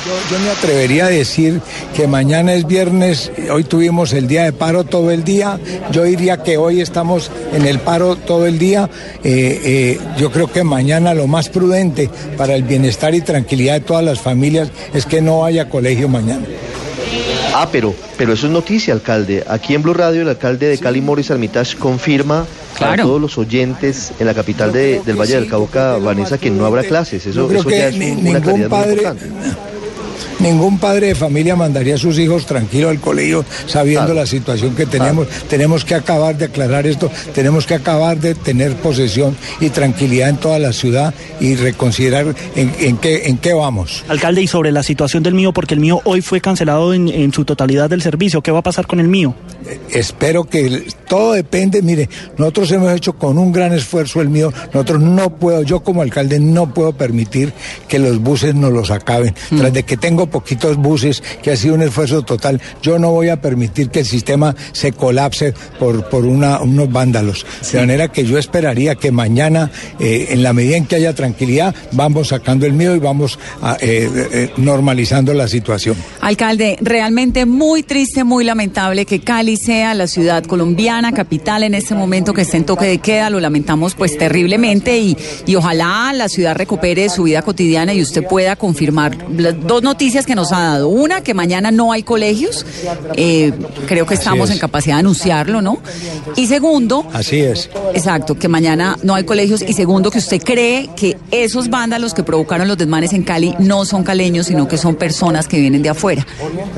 Yo, 0.06 0.34
yo 0.34 0.42
me 0.42 0.48
atrevería 0.50 1.06
a 1.06 1.10
decir 1.10 1.60
que 1.94 2.06
mañana 2.06 2.54
es 2.54 2.66
viernes, 2.66 3.30
hoy 3.52 3.64
tuvimos 3.64 4.14
el 4.14 4.28
día 4.28 4.44
de 4.44 4.52
paro 4.54 4.84
todo 4.84 5.10
el 5.10 5.24
día, 5.24 5.60
yo 5.92 6.04
diría 6.04 6.42
que 6.42 6.56
hoy 6.56 6.80
estamos 6.80 7.30
en 7.52 7.66
el 7.66 7.80
paro 7.80 8.16
todo 8.16 8.46
el 8.46 8.58
día, 8.58 8.88
Eh, 9.22 9.60
eh, 9.64 9.98
yo 10.16 10.30
creo 10.30 10.50
que 10.50 10.64
mañana 10.64 11.12
lo 11.12 11.26
más 11.26 11.50
prudente 11.50 12.08
para 12.38 12.54
el 12.54 12.62
bienestar 12.62 13.14
y 13.14 13.20
tranquilidad 13.20 13.74
de 13.74 13.80
todas 13.80 14.04
las 14.04 14.18
familias 14.18 14.70
es 14.94 15.04
que 15.04 15.20
no 15.20 15.44
haya 15.44 15.68
colegio 15.68 16.08
mañana. 16.08 16.46
Ah, 17.54 17.68
pero, 17.70 17.94
pero 18.16 18.32
eso 18.32 18.46
es 18.46 18.52
noticia, 18.52 18.94
alcalde. 18.94 19.44
Aquí 19.48 19.74
en 19.74 19.82
Blue 19.82 19.94
Radio, 19.94 20.22
el 20.22 20.28
alcalde 20.28 20.68
de 20.68 20.78
Cali, 20.78 21.00
Morris 21.00 21.30
Armitage, 21.30 21.76
confirma 21.76 22.46
a 23.02 23.02
todos 23.02 23.20
los 23.20 23.38
oyentes 23.38 24.12
en 24.18 24.26
la 24.26 24.34
capital 24.34 24.72
de- 24.72 25.00
del 25.04 25.16
Valle 25.16 25.34
del 25.34 25.48
Cauca, 25.48 25.96
Vanessa, 25.98 26.38
que 26.38 26.50
no 26.50 26.64
habrá 26.66 26.82
clases. 26.84 27.26
Eso, 27.26 27.46
ya 27.78 27.88
es 27.88 27.94
una 28.30 28.40
claridad 28.40 28.68
muy 28.70 28.78
importante. 28.94 29.24
Ningún 30.40 30.78
padre 30.78 31.08
de 31.08 31.14
familia 31.14 31.56
mandaría 31.56 31.94
a 31.94 31.98
sus 31.98 32.18
hijos 32.18 32.46
tranquilos 32.46 32.90
al 32.90 33.00
colegio 33.00 33.44
sabiendo 33.66 34.06
Claro. 34.06 34.20
la 34.20 34.26
situación 34.26 34.74
que 34.74 34.86
tenemos. 34.86 35.28
Tenemos 35.48 35.84
que 35.84 35.94
acabar 35.94 36.36
de 36.36 36.46
aclarar 36.46 36.86
esto, 36.86 37.10
tenemos 37.34 37.66
que 37.66 37.74
acabar 37.74 38.18
de 38.18 38.34
tener 38.34 38.74
posesión 38.76 39.36
y 39.60 39.68
tranquilidad 39.70 40.28
en 40.30 40.36
toda 40.38 40.58
la 40.58 40.72
ciudad 40.72 41.12
y 41.40 41.54
reconsiderar 41.56 42.34
en, 42.56 42.72
en 42.80 42.96
qué, 42.96 43.26
en 43.28 43.38
qué 43.38 43.52
vamos. 43.54 44.04
Alcalde, 44.08 44.42
y 44.42 44.46
sobre 44.46 44.72
la 44.72 44.82
situación 44.82 45.22
del 45.22 45.34
mío, 45.34 45.52
porque 45.52 45.74
el 45.74 45.80
mío 45.80 46.00
hoy 46.04 46.20
fue 46.22 46.40
cancelado 46.40 46.94
en, 46.94 47.08
en 47.08 47.32
su 47.32 47.44
totalidad 47.44 47.90
del 47.90 48.02
servicio, 48.02 48.42
¿qué 48.42 48.50
va 48.50 48.60
a 48.60 48.62
pasar 48.62 48.86
con 48.86 49.00
el 49.00 49.08
mío? 49.08 49.34
Espero 49.90 50.44
que 50.44 50.60
el- 50.66 50.94
todo 51.08 51.32
depende, 51.32 51.82
mire, 51.82 52.08
nosotros 52.38 52.70
hemos 52.72 52.92
hecho 52.94 53.12
con 53.14 53.36
un 53.38 53.52
gran 53.52 53.72
esfuerzo 53.72 54.20
el 54.20 54.28
mío, 54.28 54.52
nosotros 54.72 55.00
no 55.00 55.36
puedo, 55.36 55.62
yo 55.62 55.80
como 55.80 56.02
alcalde 56.02 56.38
no 56.40 56.72
puedo 56.72 56.92
permitir 56.92 57.52
que 57.88 57.98
los 57.98 58.18
buses 58.20 58.54
nos 58.54 58.72
los 58.72 58.90
acaben. 58.90 59.34
Tras 59.56 59.72
de 59.72 59.82
que 59.82 59.96
tengo 59.96 60.26
poquitos 60.30 60.76
buses, 60.76 61.22
que 61.42 61.50
ha 61.50 61.56
sido 61.56 61.74
un 61.74 61.82
esfuerzo 61.82 62.22
total, 62.22 62.60
yo 62.82 62.98
no 62.98 63.10
voy 63.10 63.28
a 63.28 63.40
permitir 63.40 63.90
que 63.90 64.00
el 64.00 64.06
sistema 64.06 64.54
se 64.72 64.92
colapse 64.92 65.54
por, 65.78 66.08
por 66.08 66.24
una, 66.24 66.60
unos 66.60 66.90
vándalos. 66.90 67.46
De 67.72 67.80
manera 67.80 68.08
que 68.08 68.24
yo 68.24 68.38
esperaría 68.38 68.94
que 68.94 69.10
mañana, 69.10 69.70
eh, 69.98 70.28
en 70.30 70.42
la 70.42 70.52
medida 70.52 70.76
en 70.76 70.86
que 70.86 70.96
haya 70.96 71.14
tranquilidad, 71.14 71.74
vamos 71.92 72.28
sacando 72.28 72.66
el 72.66 72.72
mío 72.72 72.94
y 72.94 72.98
vamos 72.98 73.38
a, 73.62 73.76
eh, 73.80 74.08
eh, 74.32 74.52
normalizando 74.56 75.34
la 75.34 75.48
situación. 75.48 75.96
Alcalde, 76.20 76.78
realmente 76.80 77.46
muy 77.46 77.82
triste, 77.82 78.24
muy 78.24 78.44
lamentable 78.44 79.06
que 79.06 79.20
Cali 79.20 79.56
sea 79.56 79.94
la 79.94 80.06
ciudad 80.06 80.44
colombiana, 80.44 81.12
capital 81.12 81.62
en 81.62 81.74
este 81.74 81.94
momento 81.94 82.32
que 82.32 82.42
esté 82.42 82.56
en 82.56 82.64
toque 82.64 82.86
de 82.86 82.98
queda, 82.98 83.30
lo 83.30 83.40
lamentamos 83.40 83.94
pues 83.94 84.16
terriblemente 84.16 84.98
y, 84.98 85.16
y 85.46 85.56
ojalá 85.56 86.12
la 86.14 86.28
ciudad 86.28 86.56
recupere 86.56 87.08
su 87.08 87.24
vida 87.24 87.42
cotidiana 87.42 87.94
y 87.94 88.02
usted 88.02 88.24
pueda 88.24 88.56
confirmar 88.56 89.16
las 89.36 89.60
dos 89.66 89.82
noticias 89.82 90.19
que 90.26 90.34
nos 90.34 90.52
ha 90.52 90.60
dado. 90.60 90.88
Una, 90.88 91.22
que 91.22 91.34
mañana 91.34 91.70
no 91.70 91.92
hay 91.92 92.02
colegios, 92.02 92.64
eh, 93.16 93.52
creo 93.86 94.06
que 94.06 94.14
estamos 94.14 94.48
es. 94.50 94.54
en 94.56 94.60
capacidad 94.60 94.96
de 94.96 95.00
anunciarlo, 95.00 95.62
¿no? 95.62 95.78
Y 96.36 96.46
segundo, 96.46 97.06
Así 97.12 97.40
es. 97.40 97.70
Exacto, 97.94 98.38
que 98.38 98.48
mañana 98.48 98.96
no 99.02 99.14
hay 99.14 99.24
colegios 99.24 99.62
y 99.62 99.72
segundo 99.72 100.10
que 100.10 100.18
usted 100.18 100.40
cree 100.42 100.88
que 100.96 101.16
esos 101.30 101.68
vándalos 101.70 102.14
que 102.14 102.22
provocaron 102.22 102.68
los 102.68 102.78
desmanes 102.78 103.12
en 103.12 103.22
Cali 103.22 103.54
no 103.58 103.84
son 103.84 104.02
caleños, 104.04 104.46
sino 104.46 104.68
que 104.68 104.76
son 104.78 104.94
personas 104.96 105.46
que 105.48 105.58
vienen 105.58 105.82
de 105.82 105.88
afuera. 105.90 106.26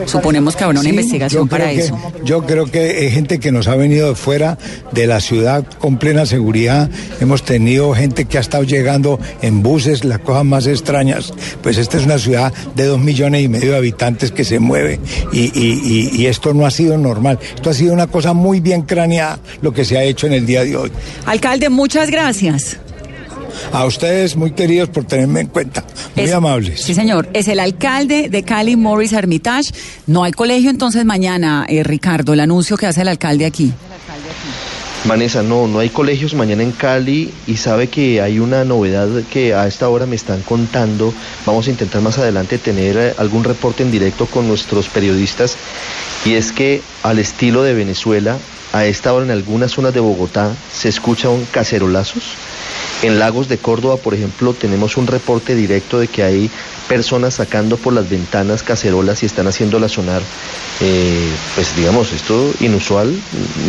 Suponemos 0.07 0.57
que 0.57 0.65
habrá 0.65 0.81
una 0.81 0.83
Sí, 0.83 0.91
investigación 0.91 1.49
para 1.49 1.71
que- 1.71 1.81
eso. 1.81 1.99
Yo 2.25 2.45
creo 2.47 2.67
que 2.67 2.81
hay 2.99 3.11
gente 3.11 3.39
que 3.39 3.53
nos 3.53 3.69
ha 3.69 3.77
venido 3.77 4.09
de 4.09 4.15
fuera 4.15 4.59
de 4.93 5.07
la 5.07 5.21
ciudad 5.21 5.65
con 5.79 5.99
plena 5.99 6.27
seguridad. 6.27 6.91
Hemos 7.21 7.43
tenido 7.45 7.95
gente 7.95 8.25
que 8.25 8.39
ha 8.39 8.41
estado 8.41 8.65
llegando 8.65 9.19
en 9.43 9.63
buses, 9.63 10.05
las 10.05 10.19
cosas 10.21 10.45
más 10.45 10.67
extrañas. 10.67 11.33
Pues 11.63 11.79
esta 11.79 11.97
es 11.99 12.05
una 12.05 12.19
ciudad 12.19 12.53
de 12.75 12.85
dos 12.87 12.99
millones 13.01 13.32
y 13.41 13.49
medio 13.49 13.73
de 13.73 13.77
habitantes 13.79 14.31
que 14.33 14.45
se 14.45 14.59
mueve 14.59 15.01
y, 15.33 15.41
y- 15.59 15.81
y- 16.15 16.23
y 16.23 16.27
esto 16.27 16.53
no 16.55 16.67
ha 16.67 16.71
sido 16.71 16.99
normal. 16.99 17.39
Esto 17.55 17.71
ha 17.71 17.75
sido 17.75 17.93
una 17.93 18.07
cosa 18.07 18.33
muy 18.33 18.61
bien 18.61 18.83
craneada 18.83 19.39
lo 19.61 19.73
que 19.73 19.85
se 19.85 19.97
ha 19.99 20.03
hecho 20.05 20.27
en 20.27 20.33
el 20.35 20.47
día 20.47 20.65
de 20.65 20.77
hoy. 20.77 20.91
Alcalde, 21.27 21.69
muchas 21.69 22.11
gracias. 22.11 22.77
A 23.73 23.85
ustedes, 23.85 24.35
muy 24.35 24.53
queridos, 24.53 24.89
por 24.89 25.05
tenerme 25.05 25.41
en 25.41 25.47
cuenta. 25.47 25.85
Muy 26.17 26.25
Es- 26.25 26.33
amables. 26.33 26.81
Sí, 26.83 26.95
señor. 26.95 27.29
Es 27.33 27.49
el 27.49 27.61
alcalde 27.61 28.29
de 28.29 28.43
Cali, 28.43 28.77
Morris 28.77 29.13
Hermitage. 29.13 29.71
No 30.07 30.25
hay 30.25 30.33
colegio 30.33 30.71
entonces 30.71 31.05
mañana, 31.05 31.67
eh, 31.69 31.83
Ricardo, 31.85 32.33
el 32.33 32.41
anuncio 32.41 32.77
que 32.77 32.87
hace 32.87 33.03
el 33.03 33.09
alcalde 33.09 33.45
aquí. 33.47 33.73
Vanessa, 35.05 35.43
no, 35.43 35.67
no 35.67 35.81
hay 35.81 35.89
colegios 35.89 36.35
mañana 36.35 36.63
en 36.63 36.71
Cali 36.71 37.33
y 37.49 37.57
sabe 37.57 37.89
que 37.89 38.21
hay 38.21 38.39
una 38.39 38.65
novedad 38.65 39.09
que 39.33 39.53
a 39.53 39.67
esta 39.67 39.89
hora 39.89 40.07
me 40.07 40.15
están 40.15 40.43
contando. 40.43 41.13
Vamos 41.45 41.67
a 41.67 41.71
intentar 41.71 42.01
más 42.03 42.19
adelante 42.19 42.57
tener 42.57 42.97
eh, 42.97 43.15
algún 43.19 43.43
reporte 43.43 43.83
en 43.83 43.91
directo 43.91 44.27
con 44.27 44.47
nuestros 44.47 44.89
periodistas 44.89 45.57
y 46.25 46.35
es 46.35 46.53
que 46.53 46.83
al 47.03 47.19
estilo 47.19 47.65
de 47.65 47.75
Venezuela, 47.75 48.39
a 48.73 48.87
esta 48.87 49.13
hora 49.13 49.25
en 49.25 49.33
algunas 49.33 49.73
zonas 49.73 49.93
de 49.93 49.99
Bogotá 49.99 50.55
se 50.73 50.89
escuchan 50.89 51.47
cacerolazos. 51.51 52.37
En 53.03 53.19
Lagos 53.19 53.49
de 53.49 53.59
Córdoba, 53.59 53.97
por 53.97 54.15
ejemplo, 54.15 54.55
tenemos 54.55 54.97
un 54.97 55.09
reporte 55.09 55.57
directo 55.57 55.99
de 55.99 56.07
que 56.07 56.23
hay 56.23 56.51
personas 56.93 57.35
sacando 57.35 57.77
por 57.79 57.93
las 57.95 58.09
ventanas 58.11 58.63
cacerolas 58.63 59.23
y 59.23 59.27
están 59.27 59.47
haciéndolas 59.47 59.93
sonar. 59.93 60.21
Eh, 60.81 61.29
pues 61.55 61.75
digamos, 61.77 62.13
esto 62.13 62.53
inusual, 62.61 63.15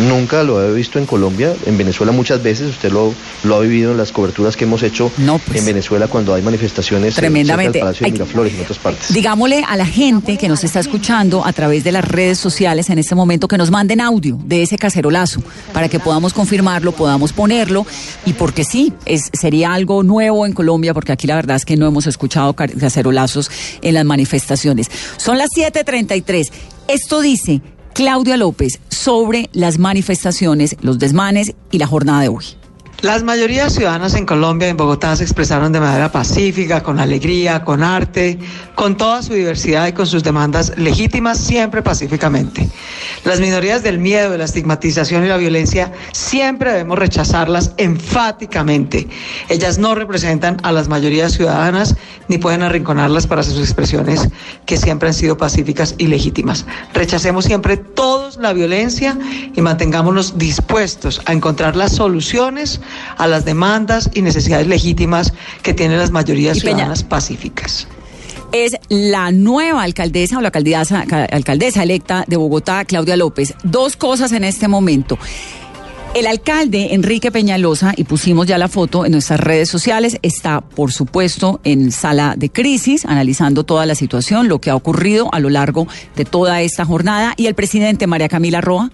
nunca 0.07 0.41
lo 0.43 0.63
he 0.63 0.73
visto 0.73 0.97
en 0.99 1.05
Colombia, 1.05 1.53
en 1.65 1.77
Venezuela 1.77 2.11
muchas 2.11 2.41
veces, 2.41 2.69
usted 2.69 2.91
lo, 2.91 3.13
lo 3.43 3.55
ha 3.55 3.59
vivido 3.59 3.91
en 3.91 3.97
las 3.97 4.11
coberturas 4.11 4.55
que 4.57 4.63
hemos 4.63 4.81
hecho 4.83 5.11
No, 5.17 5.37
pues, 5.39 5.59
en 5.59 5.65
Venezuela 5.65 6.07
cuando 6.07 6.33
hay 6.33 6.41
manifestaciones 6.41 7.13
eh, 7.13 7.21
Tremendamente. 7.21 7.73
del 7.73 7.81
Palacio 7.81 8.05
de 8.05 8.11
Miraflores 8.13 8.53
y 8.53 8.55
en 8.57 8.61
otras 8.63 8.79
partes. 8.79 9.13
Digámosle 9.13 9.63
a 9.67 9.77
la 9.77 9.85
gente 9.85 10.37
que 10.37 10.47
nos 10.47 10.63
está 10.63 10.79
escuchando 10.79 11.45
a 11.45 11.53
través 11.53 11.83
de 11.83 11.91
las 11.91 12.03
redes 12.03 12.39
sociales 12.39 12.89
en 12.89 12.97
este 12.99 13.13
momento 13.15 13.47
que 13.47 13.57
nos 13.57 13.69
manden 13.69 14.01
audio 14.01 14.37
de 14.43 14.63
ese 14.63 14.77
cacerolazo 14.77 15.41
para 15.71 15.87
que 15.89 15.99
podamos 15.99 16.33
confirmarlo, 16.33 16.93
podamos 16.93 17.31
ponerlo 17.31 17.85
y 18.25 18.33
porque 18.33 18.63
sí, 18.63 18.91
es, 19.05 19.29
sería 19.33 19.73
algo 19.73 20.01
nuevo 20.03 20.45
en 20.47 20.53
Colombia 20.53 20.93
porque 20.93 21.11
aquí 21.11 21.27
la 21.27 21.35
verdad 21.35 21.57
es 21.57 21.65
que 21.65 21.77
no 21.77 21.85
hemos 21.85 22.07
escuchado 22.07 22.53
ca- 22.53 22.65
en 23.81 23.93
las 23.93 24.05
manifestaciones. 24.05 24.89
Son 25.17 25.37
las 25.37 25.49
7.33. 25.55 26.51
Esto 26.87 27.21
dice 27.21 27.61
Claudia 27.93 28.37
López 28.37 28.79
sobre 28.89 29.49
las 29.53 29.79
manifestaciones, 29.79 30.75
los 30.81 30.99
desmanes 30.99 31.53
y 31.71 31.77
la 31.77 31.87
jornada 31.87 32.21
de 32.21 32.29
hoy. 32.29 32.45
Las 33.03 33.21
mayorías 33.21 33.73
ciudadanas 33.73 34.15
en 34.15 34.25
Colombia, 34.25 34.69
en 34.69 34.77
Bogotá, 34.77 35.13
se 35.17 35.23
expresaron 35.23 35.73
de 35.73 35.81
manera 35.81 36.09
pacífica, 36.09 36.81
con 36.81 37.01
alegría, 37.01 37.65
con 37.65 37.83
arte, 37.83 38.39
con 38.75 38.95
toda 38.95 39.21
su 39.21 39.33
diversidad 39.33 39.87
y 39.87 39.91
con 39.91 40.07
sus 40.07 40.23
demandas 40.23 40.77
legítimas, 40.77 41.37
siempre 41.37 41.81
pacíficamente. 41.81 42.69
Las 43.25 43.41
minorías 43.41 43.83
del 43.83 43.99
miedo, 43.99 44.31
de 44.31 44.37
la 44.37 44.45
estigmatización 44.45 45.25
y 45.25 45.27
la 45.27 45.35
violencia, 45.35 45.91
siempre 46.13 46.71
debemos 46.71 46.97
rechazarlas 46.97 47.73
enfáticamente. 47.75 49.09
Ellas 49.49 49.77
no 49.77 49.95
representan 49.95 50.57
a 50.63 50.71
las 50.71 50.87
mayorías 50.87 51.33
ciudadanas 51.33 51.97
ni 52.29 52.37
pueden 52.37 52.63
arrinconarlas 52.63 53.27
para 53.27 53.43
sus 53.43 53.59
expresiones 53.59 54.29
que 54.65 54.77
siempre 54.77 55.09
han 55.09 55.13
sido 55.13 55.37
pacíficas 55.37 55.95
y 55.97 56.07
legítimas. 56.07 56.65
Rechacemos 56.93 57.43
siempre 57.43 57.75
todos 57.75 58.37
la 58.37 58.53
violencia 58.53 59.17
y 59.53 59.59
mantengámonos 59.59 60.37
dispuestos 60.37 61.21
a 61.25 61.33
encontrar 61.33 61.75
las 61.75 61.91
soluciones 61.93 62.79
a 63.17 63.27
las 63.27 63.45
demandas 63.45 64.09
y 64.13 64.21
necesidades 64.21 64.67
legítimas 64.67 65.33
que 65.61 65.73
tienen 65.73 65.97
las 65.99 66.11
mayorías 66.11 66.59
ciudadanas 66.59 67.03
pacíficas. 67.03 67.87
es 68.51 68.75
la 68.89 69.31
nueva 69.31 69.81
alcaldesa 69.81 70.37
o 70.37 70.41
la 70.41 70.49
alcaldesa, 70.49 71.05
ca- 71.07 71.25
alcaldesa 71.25 71.81
electa 71.81 72.23
de 72.27 72.37
Bogotá, 72.37 72.85
Claudia 72.85 73.15
López. 73.17 73.55
Dos 73.63 73.95
cosas 73.95 74.31
en 74.31 74.43
este 74.43 74.67
momento. 74.67 75.17
El 76.13 76.27
alcalde 76.27 76.93
Enrique 76.93 77.31
Peñalosa, 77.31 77.93
y 77.97 78.03
pusimos 78.03 78.45
ya 78.45 78.59
la 78.59 78.67
foto 78.67 79.03
en 79.07 79.13
nuestras 79.13 79.39
redes 79.39 79.67
sociales, 79.69 80.19
está, 80.21 80.61
por 80.61 80.91
supuesto, 80.91 81.59
en 81.63 81.91
sala 81.91 82.35
de 82.37 82.51
crisis, 82.51 83.03
analizando 83.05 83.63
toda 83.63 83.87
la 83.87 83.95
situación, 83.95 84.47
lo 84.47 84.61
que 84.61 84.69
ha 84.69 84.75
ocurrido 84.75 85.33
a 85.33 85.39
lo 85.39 85.49
largo 85.49 85.87
de 86.15 86.23
toda 86.25 86.61
esta 86.61 86.85
jornada. 86.85 87.33
Y 87.35 87.47
el 87.47 87.55
presidente 87.55 88.05
María 88.05 88.29
Camila 88.29 88.61
Roa. 88.61 88.91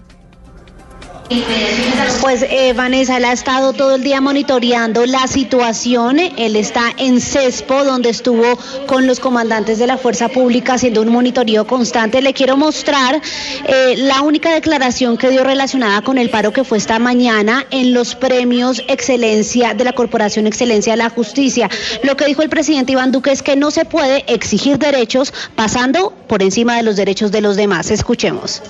Pues 2.20 2.42
eh, 2.42 2.72
Vanessa, 2.74 3.16
él 3.16 3.24
ha 3.24 3.32
estado 3.32 3.72
todo 3.72 3.94
el 3.94 4.02
día 4.02 4.20
monitoreando 4.20 5.06
la 5.06 5.28
situación. 5.28 6.18
Él 6.18 6.56
está 6.56 6.92
en 6.96 7.20
CESPO, 7.20 7.84
donde 7.84 8.10
estuvo 8.10 8.58
con 8.86 9.06
los 9.06 9.20
comandantes 9.20 9.78
de 9.78 9.86
la 9.86 9.96
Fuerza 9.96 10.28
Pública 10.28 10.74
haciendo 10.74 11.02
un 11.02 11.08
monitoreo 11.08 11.68
constante. 11.68 12.20
Le 12.20 12.34
quiero 12.34 12.56
mostrar 12.56 13.22
eh, 13.66 13.94
la 13.96 14.22
única 14.22 14.52
declaración 14.52 15.16
que 15.16 15.30
dio 15.30 15.44
relacionada 15.44 16.02
con 16.02 16.18
el 16.18 16.30
paro 16.30 16.52
que 16.52 16.64
fue 16.64 16.78
esta 16.78 16.98
mañana 16.98 17.64
en 17.70 17.94
los 17.94 18.16
premios 18.16 18.82
Excelencia 18.88 19.72
de 19.74 19.84
la 19.84 19.92
Corporación 19.92 20.48
Excelencia 20.48 20.94
de 20.94 20.98
la 20.98 21.10
Justicia. 21.10 21.70
Lo 22.02 22.16
que 22.16 22.26
dijo 22.26 22.42
el 22.42 22.48
presidente 22.48 22.92
Iván 22.92 23.12
Duque 23.12 23.30
es 23.30 23.42
que 23.42 23.54
no 23.54 23.70
se 23.70 23.84
puede 23.84 24.24
exigir 24.26 24.78
derechos 24.78 25.32
pasando 25.54 26.12
por 26.26 26.42
encima 26.42 26.76
de 26.76 26.82
los 26.82 26.96
derechos 26.96 27.30
de 27.30 27.40
los 27.40 27.54
demás. 27.54 27.92
Escuchemos. 27.92 28.62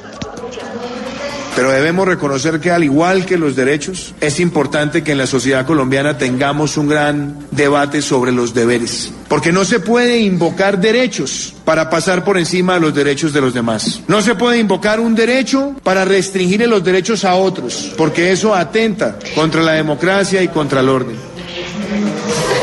Pero 1.57 1.71
debemos 1.71 2.07
reconocer 2.07 2.61
que 2.61 2.71
al 2.71 2.85
igual 2.85 3.27
que 3.27 3.37
los 3.37 3.57
derechos, 3.57 4.15
es 4.21 4.41
importante 4.41 5.03
que 5.03 5.13
en 5.13 5.19
la 5.19 5.27
sociedad 5.27 5.67
colombiana 5.67 6.17
tengamos 6.17 6.77
un 6.77 6.89
gran 6.89 7.37
debate 7.51 8.03
sobre 8.03 8.33
los 8.33 8.55
deberes. 8.55 9.13
Porque 9.29 9.53
no 9.53 9.65
se 9.65 9.81
puede 9.81 10.21
invocar 10.21 10.81
derechos 10.81 11.55
para 11.65 11.91
pasar 11.91 12.25
por 12.25 12.39
encima 12.39 12.75
de 12.75 12.81
los 12.81 12.95
derechos 12.95 13.33
de 13.33 13.41
los 13.41 13.55
demás. 13.55 14.01
No 14.09 14.23
se 14.23 14.35
puede 14.35 14.59
invocar 14.59 15.01
un 15.01 15.15
derecho 15.15 15.75
para 15.83 16.05
restringir 16.05 16.61
los 16.69 16.85
derechos 16.85 17.25
a 17.25 17.35
otros, 17.35 17.93
porque 17.97 18.33
eso 18.33 18.55
atenta 18.55 19.19
contra 19.35 19.63
la 19.63 19.73
democracia 19.73 20.43
y 20.43 20.49
contra 20.49 20.81
el 20.81 20.89
orden. 20.89 21.17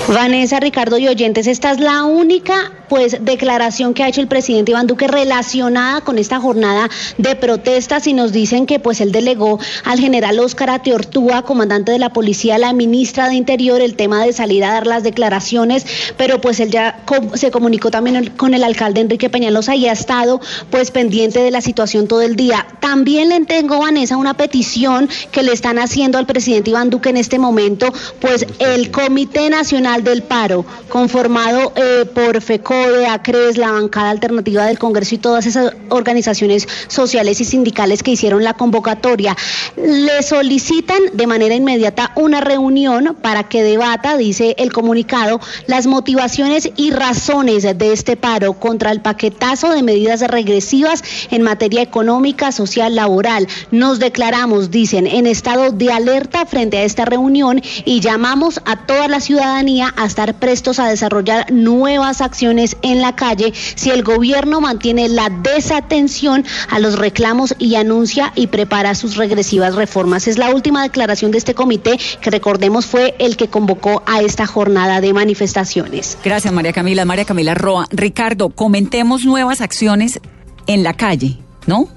Vanessa, 0.08 0.60
Ricardo 0.60 0.98
y 0.98 1.08
oyentes, 1.08 1.48
esta 1.48 1.72
es 1.72 1.80
la 1.80 2.06
única 2.06 2.72
pues 2.90 3.18
declaración 3.22 3.94
que 3.94 4.04
ha 4.04 4.08
hecho 4.08 4.22
el 4.22 4.28
presidente 4.28 4.72
Iván 4.72 4.88
Duque 4.88 5.08
relacionada 5.08 6.02
con 6.02 6.18
esta 6.18 6.40
jornada 6.40 6.90
de 7.18 7.36
protestas 7.36 8.08
y 8.08 8.14
nos 8.14 8.32
dicen 8.32 8.66
que 8.66 8.80
pues 8.80 9.02
él 9.02 9.12
delegó 9.12 9.60
al 9.84 10.00
general 10.00 10.40
Óscar 10.40 10.70
Ateortúa, 10.70 11.44
comandante 11.44 11.92
de 11.92 12.00
la 12.00 12.14
policía, 12.14 12.56
a 12.56 12.60
la 12.60 12.74
ministra 12.74 13.30
de 13.30 13.36
Interior, 13.36 13.82
el 13.82 13.96
tema 13.96 14.24
de 14.24 14.34
salir 14.34 14.64
a 14.64 14.74
dar 14.74 14.88
las 14.88 15.04
declaraciones, 15.04 15.86
pero 16.18 16.42
pues 16.42 16.60
él 16.60 16.72
ya 16.72 17.04
se 17.34 17.52
comunicó 17.52 17.92
también 17.92 18.32
con 18.38 18.54
el 18.54 18.64
alcalde 18.64 19.02
Enrique 19.02 19.30
Peñalosa 19.30 19.76
y 19.76 19.88
ha 19.88 19.92
estado 19.94 20.40
pues 20.70 20.92
pendiente 20.92 21.40
de 21.40 21.52
la 21.52 21.62
situación 21.62 22.08
todo 22.08 22.22
el 22.22 22.36
día. 22.36 22.68
También 22.80 23.30
le 23.30 23.38
tengo, 23.46 23.80
Vanessa, 23.80 24.18
una 24.18 24.36
petición 24.36 25.10
que 25.32 25.44
le 25.44 25.54
están 25.54 25.80
haciendo 25.80 26.18
al 26.18 26.26
presidente 26.26 26.72
Iván 26.72 26.90
Duque 26.90 27.10
en 27.10 27.18
este 27.18 27.40
momento, 27.40 27.94
pues 28.20 28.46
el 28.60 28.92
Comité 28.92 29.50
Nacional 29.50 30.04
del 30.04 30.24
Paro, 30.24 30.66
conformado 30.90 31.74
eh, 31.76 32.06
por 32.06 32.42
FECODE, 32.78 33.08
ACRES, 33.08 33.58
la 33.58 33.72
bancada 33.72 34.10
alternativa 34.10 34.66
del 34.66 34.80
Congreso 34.80 35.16
y 35.16 35.18
todas 35.18 35.46
esas 35.46 35.74
organizaciones 35.90 36.68
sociales 36.88 37.42
y 37.42 37.46
sindicales 37.46 38.04
que 38.04 38.12
hicieron 38.12 38.44
la 38.44 38.54
convocatoria, 38.54 39.36
le 39.76 40.22
solicitan 40.24 40.98
de 41.14 41.28
manera 41.28 41.56
inmediata 41.56 42.12
una 42.16 42.42
reunión 42.42 43.18
para 43.22 43.44
que 43.44 43.64
debata, 43.64 44.18
dice 44.18 44.56
el 44.58 44.72
comunicado, 44.72 45.40
las 45.68 45.88
motivaciones 45.88 46.70
y 46.76 46.92
razones 46.92 47.64
de 47.64 47.94
este 47.94 48.16
paro 48.16 48.54
contra 48.54 48.92
el 48.92 49.02
paquetazo 49.02 49.72
de 49.72 49.84
medidas 49.84 50.22
regresivas 50.22 51.04
en 51.32 51.42
materia 51.42 51.82
económica, 51.82 52.52
social, 52.52 52.96
laboral. 52.96 53.48
Nos 53.72 54.00
declaramos, 54.00 54.72
dicen, 54.72 55.08
en 55.08 55.28
estado 55.28 55.72
de 55.72 55.92
alerta 55.92 56.46
frente 56.46 56.78
a 56.78 56.84
esta 56.84 57.06
reunión 57.06 57.62
y 57.86 58.00
llamamos 58.00 58.62
a 58.66 58.86
toda 58.86 59.08
la 59.08 59.20
ciudadanía 59.20 59.94
a 59.96 60.06
estar 60.06 60.36
prestos 60.36 60.80
a 60.80 60.88
desarrollar 60.88 61.52
nuevas 61.52 62.22
acciones 62.22 62.67
en 62.82 63.02
la 63.02 63.16
calle 63.16 63.54
si 63.76 63.90
el 63.90 64.04
gobierno 64.04 64.60
mantiene 64.60 65.08
la 65.10 65.30
desatención 65.30 66.46
a 66.70 66.80
los 66.80 66.98
reclamos 66.98 67.56
y 67.60 67.76
anuncia 67.76 68.34
y 68.36 68.48
prepara 68.48 68.96
sus 68.96 69.16
regresivas 69.16 69.76
reformas. 69.76 70.28
Es 70.28 70.38
la 70.38 70.50
última 70.50 70.84
declaración 70.84 71.32
de 71.32 71.38
este 71.38 71.54
comité 71.54 71.98
que 72.22 72.30
recordemos 72.30 72.86
fue 72.86 73.16
el 73.20 73.38
que 73.38 73.48
convocó 73.48 74.04
a 74.06 74.22
esta 74.22 74.46
jornada 74.46 75.02
de 75.02 75.14
manifestaciones. 75.14 76.18
Gracias 76.24 76.54
María 76.54 76.74
Camila. 76.74 77.06
María 77.06 77.26
Camila 77.26 77.54
Roa. 77.54 77.88
Ricardo, 77.92 78.50
comentemos 78.50 79.26
nuevas 79.26 79.62
acciones 79.62 80.20
en 80.68 80.84
la 80.84 80.94
calle, 80.94 81.38
¿no? 81.66 81.88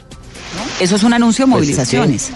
Eso 0.80 0.96
es 0.96 1.02
un 1.02 1.12
anuncio 1.12 1.44
de 1.44 1.50
movilizaciones. 1.50 2.30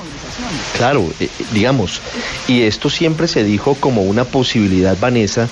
Claro, 0.77 1.09
eh, 1.21 1.29
digamos, 1.53 2.01
y 2.49 2.63
esto 2.63 2.91
siempre 2.91 3.29
se 3.29 3.45
dijo 3.45 3.75
como 3.77 4.03
una 4.03 4.25
posibilidad, 4.25 4.97
Vanessa, 5.01 5.49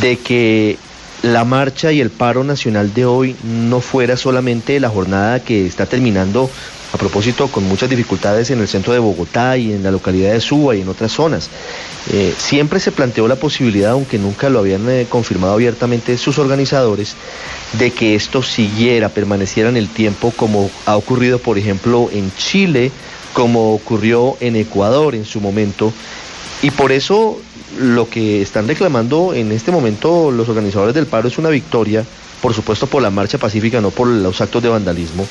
de 0.00 0.18
que 0.18 0.76
la 1.22 1.44
marcha 1.44 1.92
y 1.92 2.00
el 2.00 2.10
paro 2.10 2.44
nacional 2.44 2.94
de 2.94 3.04
hoy 3.04 3.36
no 3.42 3.80
fuera 3.80 4.16
solamente 4.16 4.80
la 4.80 4.88
jornada 4.88 5.40
que 5.40 5.66
está 5.66 5.86
terminando 5.86 6.50
a 6.92 6.96
propósito 6.96 7.48
con 7.48 7.64
muchas 7.68 7.88
dificultades 7.88 8.50
en 8.50 8.60
el 8.60 8.66
centro 8.66 8.92
de 8.92 8.98
Bogotá 8.98 9.56
y 9.56 9.72
en 9.72 9.82
la 9.82 9.90
localidad 9.90 10.32
de 10.32 10.40
Suba 10.40 10.74
y 10.74 10.80
en 10.80 10.88
otras 10.88 11.12
zonas. 11.12 11.48
Eh, 12.12 12.34
siempre 12.36 12.80
se 12.80 12.90
planteó 12.90 13.28
la 13.28 13.36
posibilidad, 13.36 13.92
aunque 13.92 14.18
nunca 14.18 14.48
lo 14.48 14.58
habían 14.58 14.88
eh, 14.88 15.06
confirmado 15.08 15.52
abiertamente 15.52 16.16
sus 16.18 16.38
organizadores, 16.38 17.14
de 17.78 17.92
que 17.92 18.16
esto 18.16 18.42
siguiera, 18.42 19.08
permaneciera 19.08 19.68
en 19.68 19.76
el 19.76 19.88
tiempo 19.88 20.32
como 20.34 20.70
ha 20.86 20.96
ocurrido, 20.96 21.38
por 21.38 21.58
ejemplo, 21.58 22.08
en 22.12 22.32
Chile, 22.34 22.90
como 23.34 23.72
ocurrió 23.72 24.36
en 24.40 24.56
Ecuador 24.56 25.14
en 25.14 25.24
su 25.24 25.40
momento. 25.40 25.92
Y 26.62 26.72
por 26.72 26.90
eso 26.90 27.40
lo 27.78 28.08
que 28.08 28.42
están 28.42 28.66
reclamando 28.66 29.34
en 29.34 29.52
este 29.52 29.70
momento 29.70 30.30
los 30.30 30.48
organizadores 30.48 30.94
del 30.94 31.06
paro 31.06 31.28
es 31.28 31.38
una 31.38 31.50
victoria, 31.50 32.04
por 32.42 32.54
supuesto 32.54 32.86
por 32.86 33.02
la 33.02 33.10
marcha 33.10 33.38
pacífica, 33.38 33.80
no 33.80 33.90
por 33.90 34.08
los 34.08 34.40
actos 34.40 34.62
de 34.62 34.68
vandalismo. 34.68 35.26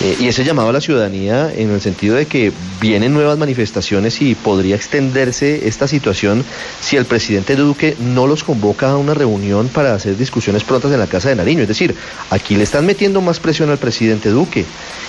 Eh, 0.00 0.16
y 0.20 0.28
ese 0.28 0.44
llamado 0.44 0.68
a 0.68 0.72
la 0.72 0.80
ciudadanía 0.80 1.52
en 1.54 1.70
el 1.70 1.80
sentido 1.80 2.14
de 2.14 2.26
que 2.26 2.52
vienen 2.80 3.12
nuevas 3.12 3.36
manifestaciones 3.36 4.20
y 4.22 4.36
podría 4.36 4.76
extenderse 4.76 5.66
esta 5.66 5.88
situación 5.88 6.44
si 6.80 6.96
el 6.96 7.04
presidente 7.04 7.56
Duque 7.56 7.96
no 7.98 8.28
los 8.28 8.44
convoca 8.44 8.90
a 8.90 8.96
una 8.96 9.14
reunión 9.14 9.68
para 9.68 9.94
hacer 9.94 10.16
discusiones 10.16 10.62
prontas 10.62 10.92
en 10.92 11.00
la 11.00 11.08
Casa 11.08 11.30
de 11.30 11.36
Nariño. 11.36 11.62
Es 11.62 11.68
decir, 11.68 11.96
aquí 12.30 12.54
le 12.54 12.62
están 12.62 12.86
metiendo 12.86 13.20
más 13.20 13.40
presión 13.40 13.70
al 13.70 13.78
presidente 13.78 14.28
Duque, 14.30 14.64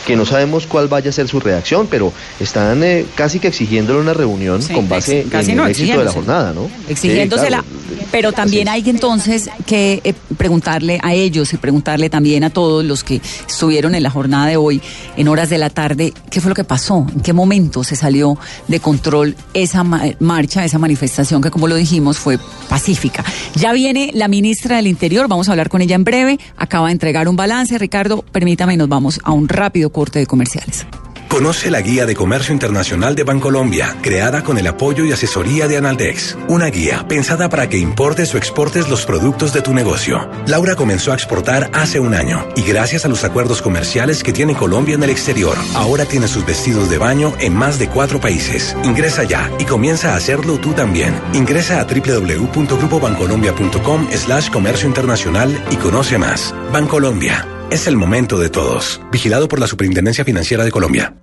que 0.08 0.16
no 0.16 0.26
sabemos 0.26 0.66
cuál 0.66 0.88
vaya 0.88 1.12
a 1.12 1.14
ser 1.14 1.28
su 1.28 1.40
reacción, 1.40 1.88
pero 1.90 2.12
están 2.40 2.84
eh, 2.84 3.06
casi 3.14 3.40
que 3.40 3.50
exigiéndole 3.50 4.00
una 4.00 4.14
reunión 4.14 4.62
con 4.74 4.90
base 4.90 5.22
en 5.32 5.60
el 5.60 5.70
éxito 5.70 6.00
de 6.00 6.06
la 6.06 6.12
jornada, 6.12 6.54
¿no? 6.54 6.70
Exigiéndosela. 6.88 7.64
Pero 8.12 8.32
también 8.32 8.68
hay 8.70 8.82
que 8.82 8.90
entonces 8.90 9.50
que 9.68 10.02
eh, 10.04 10.14
preguntarle 10.38 11.00
a 11.04 11.14
ellos 11.14 11.54
y 11.54 11.58
preguntarle 11.58 12.10
también 12.10 12.44
a 12.44 12.50
todos 12.50 12.84
los 12.84 13.04
que 13.04 13.22
estuvieron 13.48 13.94
en 13.94 14.02
la 14.02 14.10
jornada 14.10 14.48
de 14.48 14.58
hoy, 14.58 14.79
en 15.18 15.28
horas 15.28 15.50
de 15.50 15.58
la 15.58 15.70
tarde, 15.70 16.14
qué 16.30 16.42
fue 16.42 16.50
lo 16.50 16.56
que 16.56 16.64
pasó, 16.64 17.06
en 17.14 17.22
qué 17.22 17.34
momento 17.34 17.84
se 17.84 17.96
salió 17.96 18.38
de 18.68 18.80
control 18.80 19.36
esa 19.54 19.84
marcha, 19.84 20.66
esa 20.66 20.80
manifestación 20.80 21.42
que 21.42 21.52
como 21.52 21.68
lo 21.68 21.76
dijimos 21.76 22.18
fue 22.18 22.40
pacífica. 22.68 23.24
Ya 23.56 23.74
viene 23.74 24.12
la 24.14 24.28
ministra 24.28 24.78
del 24.78 24.88
Interior, 24.88 25.28
vamos 25.28 25.50
a 25.50 25.52
hablar 25.52 25.70
con 25.70 25.82
ella 25.82 25.96
en 25.96 26.04
breve, 26.04 26.40
acaba 26.58 26.88
de 26.88 26.94
entregar 26.94 27.28
un 27.28 27.36
balance. 27.36 27.78
Ricardo, 27.78 28.24
permítame 28.32 28.74
y 28.74 28.78
nos 28.78 28.90
vamos 28.90 29.20
a 29.24 29.32
un 29.32 29.48
rápido 29.48 29.92
corte 29.92 30.20
de 30.20 30.26
comerciales. 30.26 30.86
Conoce 31.30 31.70
la 31.70 31.82
Guía 31.82 32.08
de 32.08 32.16
Comercio 32.16 32.54
Internacional 32.54 33.14
de 33.14 33.24
Bancolombia, 33.24 33.96
creada 34.02 34.44
con 34.44 34.58
el 34.58 34.66
apoyo 34.66 35.06
y 35.06 35.12
asesoría 35.12 35.68
de 35.68 35.78
Analdex. 35.78 36.36
Una 36.48 36.72
guía 36.72 37.08
pensada 37.08 37.50
para 37.50 37.70
que 37.70 37.78
importes 37.78 38.34
o 38.34 38.38
exportes 38.38 38.90
los 38.90 39.06
productos 39.06 39.54
de 39.54 39.62
tu 39.62 39.76
negocio. 39.76 40.28
Laura 40.48 40.76
comenzó 40.76 41.12
a 41.12 41.14
exportar 41.14 41.70
hace 41.72 42.00
un 42.00 42.16
año 42.16 42.48
y 42.56 42.64
gracias 42.64 43.06
a 43.06 43.10
los 43.10 43.24
acuerdos 43.24 43.62
comerciales 43.62 44.24
que 44.24 44.34
tiene 44.34 44.56
Colombia 44.56 44.96
en 44.96 45.04
el 45.04 45.12
exterior, 45.12 45.56
ahora 45.76 46.06
tiene 46.06 46.28
sus 46.28 46.48
vestidos 46.48 46.90
de 46.90 46.98
baño 46.98 47.32
en 47.40 47.54
más 47.54 47.78
de 47.78 47.90
cuatro 47.90 48.20
países. 48.20 48.76
Ingresa 48.84 49.24
ya 49.24 49.52
y 49.60 49.66
comienza 49.66 50.14
a 50.14 50.16
hacerlo 50.16 50.58
tú 50.58 50.74
también. 50.74 51.14
Ingresa 51.34 51.80
a 51.80 51.86
www.grupobancolombia.com 51.86 54.08
slash 54.12 54.50
comercio 54.50 54.88
internacional 54.88 55.64
y 55.70 55.76
conoce 55.76 56.18
más. 56.18 56.56
Bancolombia. 56.74 57.59
Es 57.72 57.86
el 57.86 57.98
momento 57.98 58.40
de 58.40 58.50
todos. 58.50 59.00
Vigilado 59.12 59.48
por 59.48 59.60
la 59.60 59.68
Superintendencia 59.68 60.26
Financiera 60.26 60.64
de 60.64 60.72
Colombia. 60.72 61.14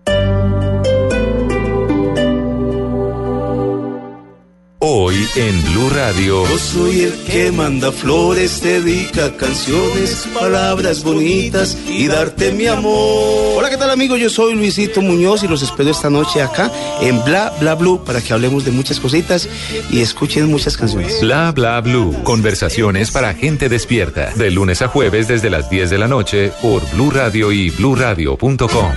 Hoy 4.88 5.16
en 5.34 5.64
Blue 5.64 5.90
Radio. 5.90 6.48
Yo 6.48 6.58
soy 6.58 7.00
el 7.00 7.12
que 7.24 7.50
manda 7.50 7.90
flores, 7.90 8.62
dedica 8.62 9.36
canciones, 9.36 10.28
palabras 10.32 11.02
bonitas 11.02 11.76
y 11.88 12.06
darte 12.06 12.52
mi 12.52 12.68
amor. 12.68 13.58
Hola, 13.58 13.68
¿qué 13.68 13.78
tal 13.78 13.90
amigos? 13.90 14.20
Yo 14.20 14.30
soy 14.30 14.54
Luisito 14.54 15.02
Muñoz 15.02 15.42
y 15.42 15.48
los 15.48 15.62
espero 15.62 15.90
esta 15.90 16.08
noche 16.08 16.40
acá 16.40 16.70
en 17.00 17.20
Bla 17.24 17.52
Bla 17.58 17.74
Blue 17.74 18.04
para 18.04 18.20
que 18.20 18.32
hablemos 18.32 18.64
de 18.64 18.70
muchas 18.70 19.00
cositas 19.00 19.48
y 19.90 20.02
escuchen 20.02 20.48
muchas 20.48 20.76
canciones. 20.76 21.20
Bla 21.20 21.50
Bla 21.50 21.80
Blue. 21.80 22.14
Conversaciones 22.22 23.10
para 23.10 23.34
gente 23.34 23.68
despierta. 23.68 24.32
De 24.36 24.52
lunes 24.52 24.82
a 24.82 24.86
jueves 24.86 25.26
desde 25.26 25.50
las 25.50 25.68
10 25.68 25.90
de 25.90 25.98
la 25.98 26.06
noche 26.06 26.52
por 26.62 26.88
Blue 26.92 27.10
Radio 27.10 27.50
y 27.50 27.70
bluradio.com. 27.70 28.92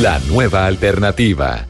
La 0.00 0.18
nueva 0.30 0.64
alternativa. 0.64 1.66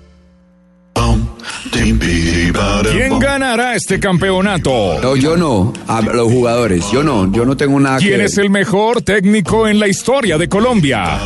¿Quién 1.73 3.19
ganará 3.19 3.75
este 3.75 4.01
campeonato? 4.01 4.99
No, 5.03 5.17
yo 5.17 5.37
no. 5.37 5.73
A 5.87 6.01
los 6.01 6.31
jugadores. 6.33 6.85
Yo 6.93 7.03
no. 7.03 7.31
Yo 7.33 7.45
no 7.45 7.57
tengo 7.57 7.79
nada 7.79 7.99
que 7.99 8.07
¿Quién 8.07 8.19
ver. 8.19 8.27
es 8.27 8.39
el 8.39 8.51
mejor 8.51 9.03
técnico 9.03 9.69
en 9.69 9.79
la 9.79 9.89
historia 9.89 10.39
de 10.39 10.49
Colombia? 10.49 11.19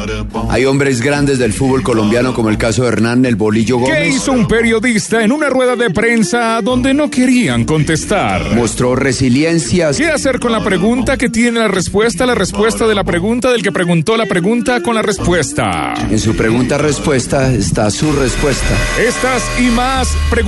Hay 0.48 0.64
hombres 0.64 1.00
grandes 1.00 1.38
del 1.38 1.52
fútbol 1.52 1.82
colombiano 1.82 2.34
como 2.34 2.48
el 2.48 2.58
caso 2.58 2.82
de 2.82 2.88
Hernán 2.88 3.24
El 3.26 3.36
Bolillo 3.36 3.78
¿Qué 3.78 3.82
Gómez. 3.92 4.16
hizo 4.16 4.32
un 4.32 4.48
periodista 4.48 5.22
en 5.22 5.32
una 5.32 5.48
rueda 5.48 5.76
de 5.76 5.90
prensa 5.90 6.60
donde 6.62 6.94
no 6.94 7.10
querían 7.10 7.64
contestar? 7.64 8.54
Mostró 8.54 8.96
resiliencia. 8.96 9.90
¿Qué 9.92 10.08
hacer 10.10 10.40
con 10.40 10.52
la 10.52 10.64
pregunta 10.64 11.16
que 11.16 11.28
tiene 11.28 11.60
la 11.60 11.68
respuesta, 11.68 12.26
la 12.26 12.34
respuesta 12.34 12.86
de 12.86 12.94
la 12.94 13.04
pregunta 13.04 13.50
del 13.52 13.62
que 13.62 13.72
preguntó 13.72 14.16
la 14.16 14.26
pregunta 14.26 14.82
con 14.82 14.94
la 14.94 15.02
respuesta? 15.02 15.94
En 16.10 16.18
su 16.18 16.34
pregunta-respuesta 16.34 17.52
está 17.52 17.90
su 17.90 18.12
respuesta. 18.12 18.74
Estas 19.00 19.42
y 19.60 19.70
más 19.70 20.08
preguntas 20.30 20.39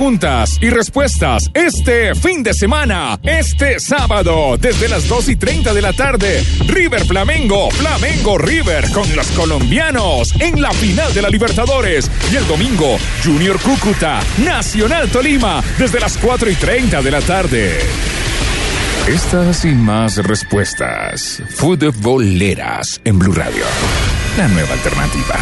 y 0.59 0.69
respuestas 0.71 1.51
este 1.53 2.15
fin 2.15 2.41
de 2.41 2.55
semana, 2.55 3.19
este 3.21 3.79
sábado, 3.79 4.57
desde 4.57 4.89
las 4.89 5.07
2 5.07 5.29
y 5.29 5.35
30 5.35 5.71
de 5.71 5.81
la 5.83 5.93
tarde. 5.93 6.43
River 6.65 7.05
Flamengo, 7.05 7.69
Flamengo 7.69 8.39
River 8.39 8.89
con 8.91 9.15
los 9.15 9.27
colombianos 9.27 10.33
en 10.39 10.59
la 10.59 10.71
final 10.71 11.13
de 11.13 11.21
la 11.21 11.29
Libertadores. 11.29 12.09
Y 12.31 12.37
el 12.37 12.47
domingo, 12.47 12.97
Junior 13.23 13.59
Cúcuta, 13.61 14.21
Nacional 14.43 15.09
Tolima, 15.09 15.61
desde 15.77 15.99
las 15.99 16.17
4 16.17 16.49
y 16.49 16.55
30 16.55 17.01
de 17.03 17.11
la 17.11 17.21
tarde. 17.21 17.79
Estas 19.07 19.63
y 19.63 19.75
más 19.75 20.17
respuestas. 20.17 21.43
Futboleras 21.49 22.99
en 23.03 23.19
Blue 23.19 23.33
Radio. 23.33 23.63
La 24.37 24.47
nueva 24.47 24.73
alternativa. 24.73 25.35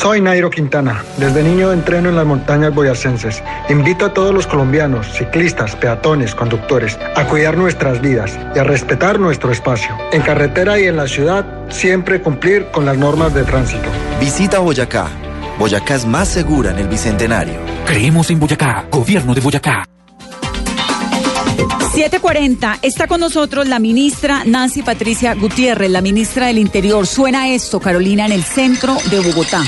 Soy 0.00 0.22
Nairo 0.22 0.48
Quintana. 0.48 1.04
Desde 1.18 1.42
niño 1.42 1.72
entreno 1.72 2.08
en 2.08 2.16
las 2.16 2.24
montañas 2.24 2.74
boyacenses. 2.74 3.42
Invito 3.68 4.06
a 4.06 4.14
todos 4.14 4.32
los 4.32 4.46
colombianos, 4.46 5.06
ciclistas, 5.12 5.76
peatones, 5.76 6.34
conductores, 6.34 6.98
a 7.14 7.26
cuidar 7.26 7.58
nuestras 7.58 8.00
vidas 8.00 8.38
y 8.56 8.58
a 8.58 8.64
respetar 8.64 9.20
nuestro 9.20 9.52
espacio. 9.52 9.94
En 10.10 10.22
carretera 10.22 10.80
y 10.80 10.84
en 10.84 10.96
la 10.96 11.06
ciudad, 11.06 11.44
siempre 11.68 12.22
cumplir 12.22 12.70
con 12.70 12.86
las 12.86 12.96
normas 12.96 13.34
de 13.34 13.44
tránsito. 13.44 13.90
Visita 14.18 14.60
Boyacá. 14.60 15.08
Boyacá 15.58 15.96
es 15.96 16.06
más 16.06 16.28
segura 16.28 16.70
en 16.70 16.78
el 16.78 16.88
Bicentenario. 16.88 17.60
Creemos 17.84 18.30
en 18.30 18.40
Boyacá, 18.40 18.86
gobierno 18.90 19.34
de 19.34 19.42
Boyacá. 19.42 19.86
740, 21.92 22.78
está 22.80 23.06
con 23.06 23.20
nosotros 23.20 23.68
la 23.68 23.78
ministra 23.78 24.44
Nancy 24.46 24.82
Patricia 24.82 25.34
Gutiérrez, 25.34 25.90
la 25.90 26.00
ministra 26.00 26.46
del 26.46 26.56
Interior. 26.56 27.06
Suena 27.06 27.50
esto, 27.50 27.80
Carolina, 27.80 28.24
en 28.24 28.32
el 28.32 28.44
centro 28.44 28.96
de 29.10 29.20
Bogotá. 29.20 29.62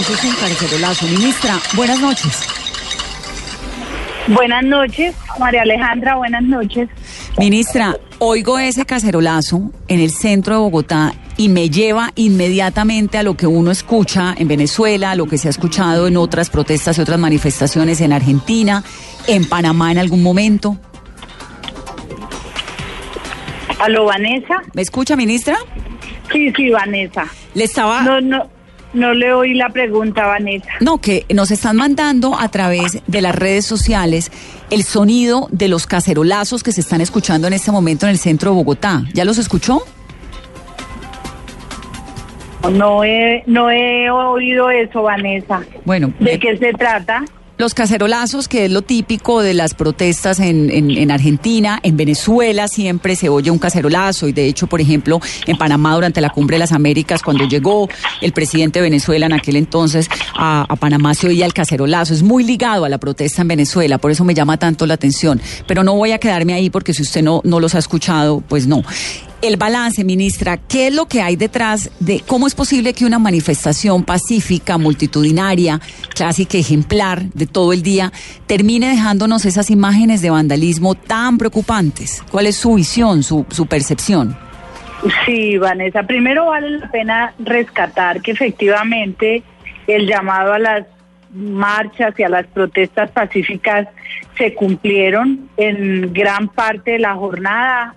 Eso 0.00 0.14
es 0.14 0.24
un 0.24 0.34
carcelolazo. 0.34 1.06
Ministra, 1.08 1.60
buenas 1.74 2.00
noches. 2.00 2.46
Buenas 4.28 4.64
noches, 4.64 5.14
María 5.38 5.60
Alejandra, 5.60 6.14
buenas 6.14 6.42
noches. 6.42 6.88
Ministra, 7.36 7.96
oigo 8.18 8.58
ese 8.58 8.86
cacerolazo 8.86 9.70
en 9.88 10.00
el 10.00 10.10
centro 10.10 10.54
de 10.54 10.60
Bogotá 10.60 11.12
y 11.36 11.50
me 11.50 11.68
lleva 11.68 12.12
inmediatamente 12.14 13.18
a 13.18 13.22
lo 13.22 13.36
que 13.36 13.46
uno 13.46 13.70
escucha 13.70 14.34
en 14.38 14.48
Venezuela, 14.48 15.10
a 15.10 15.16
lo 15.16 15.26
que 15.26 15.36
se 15.36 15.48
ha 15.48 15.50
escuchado 15.50 16.06
en 16.06 16.16
otras 16.16 16.48
protestas 16.48 16.96
y 16.96 17.02
otras 17.02 17.18
manifestaciones 17.18 18.00
en 18.00 18.14
Argentina, 18.14 18.82
en 19.26 19.46
Panamá 19.46 19.92
en 19.92 19.98
algún 19.98 20.22
momento. 20.22 20.78
¿Aló, 23.78 24.06
Vanessa? 24.06 24.62
¿Me 24.72 24.80
escucha, 24.80 25.14
ministra? 25.14 25.58
Sí, 26.32 26.50
sí, 26.56 26.70
Vanessa. 26.70 27.26
Le 27.52 27.64
estaba... 27.64 28.00
No, 28.02 28.20
no, 28.22 28.59
no 28.92 29.14
le 29.14 29.32
oí 29.32 29.54
la 29.54 29.68
pregunta, 29.68 30.26
Vanessa. 30.26 30.70
No, 30.80 30.98
que 30.98 31.24
nos 31.32 31.50
están 31.50 31.76
mandando 31.76 32.38
a 32.38 32.48
través 32.48 33.02
de 33.06 33.20
las 33.20 33.34
redes 33.34 33.64
sociales 33.66 34.30
el 34.70 34.82
sonido 34.82 35.48
de 35.50 35.68
los 35.68 35.86
cacerolazos 35.86 36.62
que 36.62 36.72
se 36.72 36.80
están 36.80 37.00
escuchando 37.00 37.46
en 37.46 37.52
este 37.52 37.70
momento 37.70 38.06
en 38.06 38.10
el 38.10 38.18
centro 38.18 38.50
de 38.50 38.56
Bogotá. 38.56 39.02
¿Ya 39.12 39.24
los 39.24 39.38
escuchó? 39.38 39.82
No 42.70 43.04
he, 43.04 43.42
no 43.46 43.70
he 43.70 44.10
oído 44.10 44.70
eso, 44.70 45.02
Vanessa. 45.02 45.62
Bueno, 45.84 46.12
¿De 46.18 46.34
eh, 46.34 46.38
qué 46.38 46.58
se 46.58 46.72
trata? 46.72 47.24
Los 47.60 47.74
cacerolazos, 47.74 48.48
que 48.48 48.64
es 48.64 48.70
lo 48.70 48.80
típico 48.80 49.42
de 49.42 49.52
las 49.52 49.74
protestas 49.74 50.40
en, 50.40 50.70
en- 50.70 50.90
en 50.92 51.10
Argentina, 51.10 51.78
en 51.82 51.94
Venezuela 51.98 52.68
siempre 52.68 53.16
se 53.16 53.28
oye 53.28 53.50
un 53.50 53.58
cacerolazo 53.58 54.28
y 54.28 54.32
de 54.32 54.46
hecho, 54.46 54.66
por 54.66 54.80
ejemplo, 54.80 55.20
en 55.46 55.58
Panamá 55.58 55.94
durante 55.94 56.22
la 56.22 56.30
Cumbre 56.30 56.54
de 56.54 56.60
las 56.60 56.72
Américas, 56.72 57.20
cuando 57.22 57.44
llegó 57.46 57.86
el 58.22 58.32
presidente 58.32 58.78
de 58.78 58.84
Venezuela 58.84 59.26
en 59.26 59.34
aquel 59.34 59.56
entonces 59.56 60.08
a, 60.34 60.64
a 60.72 60.76
Panamá 60.76 61.12
se 61.12 61.26
oía 61.28 61.44
el 61.44 61.52
cacerolazo. 61.52 62.14
Es 62.14 62.22
muy 62.22 62.44
ligado 62.44 62.86
a 62.86 62.88
la 62.88 62.96
protesta 62.96 63.42
en 63.42 63.48
Venezuela, 63.48 63.98
por 63.98 64.10
eso 64.10 64.24
me 64.24 64.32
llama 64.32 64.56
tanto 64.56 64.86
la 64.86 64.94
atención. 64.94 65.38
Pero 65.66 65.84
no 65.84 65.94
voy 65.94 66.12
a 66.12 66.18
quedarme 66.18 66.54
ahí 66.54 66.70
porque 66.70 66.94
si 66.94 67.02
usted 67.02 67.20
no, 67.22 67.42
no 67.44 67.60
los 67.60 67.74
ha 67.74 67.78
escuchado, 67.78 68.40
pues 68.40 68.66
no. 68.66 68.82
El 69.42 69.56
balance, 69.56 70.04
ministra, 70.04 70.58
¿qué 70.58 70.88
es 70.88 70.94
lo 70.94 71.06
que 71.06 71.22
hay 71.22 71.34
detrás 71.34 71.90
de 71.98 72.20
cómo 72.26 72.46
es 72.46 72.54
posible 72.54 72.92
que 72.92 73.06
una 73.06 73.18
manifestación 73.18 74.04
pacífica, 74.04 74.76
multitudinaria, 74.76 75.80
clásica, 76.14 76.58
ejemplar 76.58 77.22
de 77.22 77.46
todo 77.46 77.72
el 77.72 77.82
día, 77.82 78.12
termine 78.46 78.90
dejándonos 78.90 79.46
esas 79.46 79.70
imágenes 79.70 80.20
de 80.20 80.28
vandalismo 80.28 80.94
tan 80.94 81.38
preocupantes? 81.38 82.22
¿Cuál 82.30 82.48
es 82.48 82.56
su 82.56 82.74
visión, 82.74 83.22
su, 83.22 83.46
su 83.48 83.64
percepción? 83.64 84.36
Sí, 85.24 85.56
Vanessa. 85.56 86.02
Primero 86.02 86.46
vale 86.46 86.78
la 86.78 86.90
pena 86.90 87.32
rescatar 87.38 88.20
que 88.20 88.32
efectivamente 88.32 89.42
el 89.86 90.06
llamado 90.06 90.52
a 90.52 90.58
las 90.58 90.86
marchas 91.32 92.12
y 92.18 92.24
a 92.24 92.28
las 92.28 92.46
protestas 92.46 93.10
pacíficas 93.10 93.88
se 94.36 94.54
cumplieron 94.54 95.48
en 95.56 96.12
gran 96.12 96.48
parte 96.48 96.92
de 96.92 96.98
la 96.98 97.14
jornada. 97.14 97.94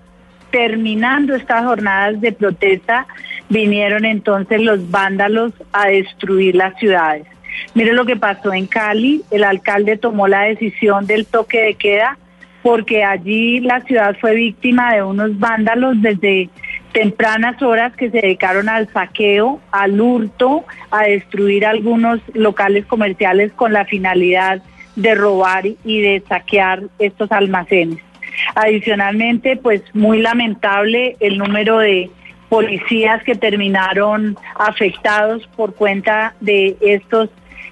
Terminando 0.53 1.33
estas 1.33 1.65
jornadas 1.65 2.21
de 2.21 2.31
protesta, 2.31 3.07
vinieron 3.49 4.05
entonces 4.05 4.61
los 4.61 4.91
vándalos 4.91 5.51
a 5.71 5.87
destruir 5.87 6.53
las 6.53 6.77
ciudades. 6.77 7.25
Mire 7.73 7.91
lo 7.93 8.05
que 8.05 8.17
pasó 8.17 8.53
en 8.53 8.67
Cali, 8.67 9.23
el 9.31 9.45
alcalde 9.45 9.97
tomó 9.97 10.27
la 10.27 10.43
decisión 10.43 11.07
del 11.07 11.25
toque 11.25 11.59
de 11.59 11.73
queda 11.73 12.19
porque 12.61 13.03
allí 13.03 13.61
la 13.61 13.81
ciudad 13.81 14.15
fue 14.21 14.35
víctima 14.35 14.93
de 14.93 15.01
unos 15.01 15.39
vándalos 15.39 15.99
desde 16.03 16.51
tempranas 16.91 17.59
horas 17.63 17.95
que 17.95 18.11
se 18.11 18.21
dedicaron 18.21 18.69
al 18.69 18.87
saqueo, 18.93 19.59
al 19.71 19.99
hurto, 19.99 20.65
a 20.91 21.05
destruir 21.05 21.65
algunos 21.65 22.19
locales 22.35 22.85
comerciales 22.85 23.51
con 23.53 23.73
la 23.73 23.85
finalidad 23.85 24.61
de 24.95 25.15
robar 25.15 25.65
y 25.65 26.01
de 26.01 26.23
saquear 26.29 26.83
estos 26.99 27.31
almacenes. 27.31 28.12
Adicionalmente, 28.55 29.57
pues 29.57 29.81
muy 29.93 30.21
lamentable 30.21 31.15
el 31.19 31.37
número 31.37 31.79
de 31.79 32.09
policías 32.49 33.23
que 33.23 33.35
terminaron 33.35 34.37
afectados 34.55 35.47
por 35.55 35.73
cuenta 35.73 36.35
de 36.39 36.77
estos 36.81 37.29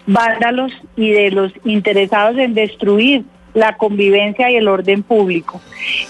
vándalos 0.07 0.71
y 0.95 1.11
de 1.11 1.31
los 1.31 1.53
interesados 1.63 2.37
en 2.37 2.53
destruir 2.53 3.23
la 3.53 3.77
convivencia 3.77 4.49
y 4.49 4.55
el 4.55 4.67
orden 4.67 5.03
público. 5.03 5.61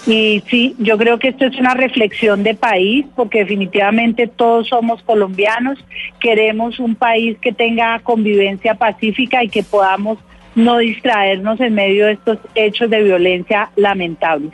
Y 0.06 0.42
sí, 0.48 0.74
yo 0.78 0.96
creo 0.96 1.18
que 1.18 1.28
esto 1.28 1.44
es 1.44 1.58
una 1.58 1.74
reflexión 1.74 2.42
de 2.42 2.54
país, 2.54 3.04
porque 3.16 3.40
definitivamente 3.40 4.26
todos 4.26 4.68
somos 4.68 5.02
colombianos, 5.02 5.78
queremos 6.20 6.78
un 6.78 6.94
país 6.94 7.36
que 7.40 7.52
tenga 7.52 7.98
convivencia 8.00 8.74
pacífica 8.74 9.42
y 9.42 9.48
que 9.48 9.62
podamos 9.62 10.18
no 10.54 10.78
distraernos 10.78 11.60
en 11.60 11.74
medio 11.74 12.06
de 12.06 12.12
estos 12.12 12.38
hechos 12.54 12.90
de 12.90 13.02
violencia 13.02 13.70
lamentables. 13.76 14.52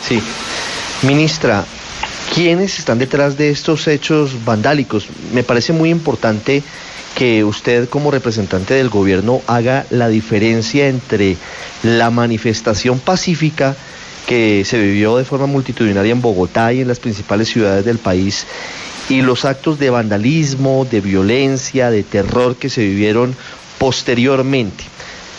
Sí. 0.00 0.20
Ministra, 1.02 1.64
¿quiénes 2.34 2.78
están 2.78 2.98
detrás 2.98 3.36
de 3.36 3.50
estos 3.50 3.86
hechos 3.88 4.44
vandálicos? 4.44 5.08
Me 5.32 5.42
parece 5.42 5.72
muy 5.72 5.90
importante 5.90 6.62
que 7.16 7.44
usted 7.44 7.88
como 7.88 8.10
representante 8.10 8.74
del 8.74 8.90
gobierno 8.90 9.40
haga 9.46 9.86
la 9.90 10.08
diferencia 10.08 10.88
entre 10.88 11.36
la 11.82 12.10
manifestación 12.10 12.98
pacífica 12.98 13.74
que 14.26 14.64
se 14.64 14.78
vivió 14.78 15.16
de 15.16 15.24
forma 15.24 15.46
multitudinaria 15.46 16.12
en 16.12 16.20
Bogotá 16.20 16.72
y 16.72 16.80
en 16.80 16.88
las 16.88 16.98
principales 16.98 17.48
ciudades 17.48 17.84
del 17.84 17.98
país 17.98 18.46
y 19.08 19.22
los 19.22 19.44
actos 19.44 19.78
de 19.78 19.88
vandalismo, 19.90 20.86
de 20.90 21.00
violencia, 21.00 21.90
de 21.90 22.02
terror 22.02 22.56
que 22.56 22.68
se 22.68 22.82
vivieron 22.82 23.36
posteriormente. 23.78 24.84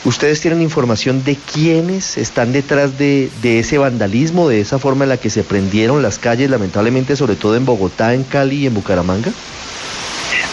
¿Ustedes 0.06 0.40
tienen 0.40 0.62
información 0.62 1.24
de 1.24 1.36
quiénes 1.36 2.18
están 2.18 2.54
detrás 2.54 2.98
de, 2.98 3.30
ese 3.44 3.78
vandalismo, 3.78 4.48
de 4.48 4.62
esa 4.62 4.80
forma 4.80 5.04
en 5.04 5.10
la 5.10 5.18
que 5.18 5.30
se 5.30 5.44
prendieron 5.44 6.02
las 6.02 6.18
calles, 6.18 6.50
lamentablemente, 6.50 7.16
sobre 7.16 7.36
todo 7.36 7.58
en 7.58 7.66
Bogotá, 7.66 8.14
en 8.14 8.24
Cali 8.24 8.58
y 8.58 8.68
en 8.68 8.74
Bucaramanga? 8.74 9.32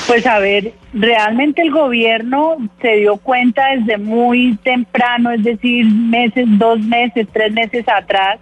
Pues 0.07 0.27
a 0.27 0.39
ver, 0.39 0.73
realmente 0.93 1.63
el 1.63 1.71
gobierno 1.71 2.57
se 2.81 2.97
dio 2.97 3.17
cuenta 3.17 3.69
desde 3.77 3.97
muy 3.97 4.59
temprano, 4.65 5.31
es 5.31 5.45
decir, 5.45 5.87
meses, 5.87 6.47
dos 6.59 6.81
meses, 6.81 7.27
tres 7.33 7.53
meses 7.53 7.85
atrás, 7.89 8.39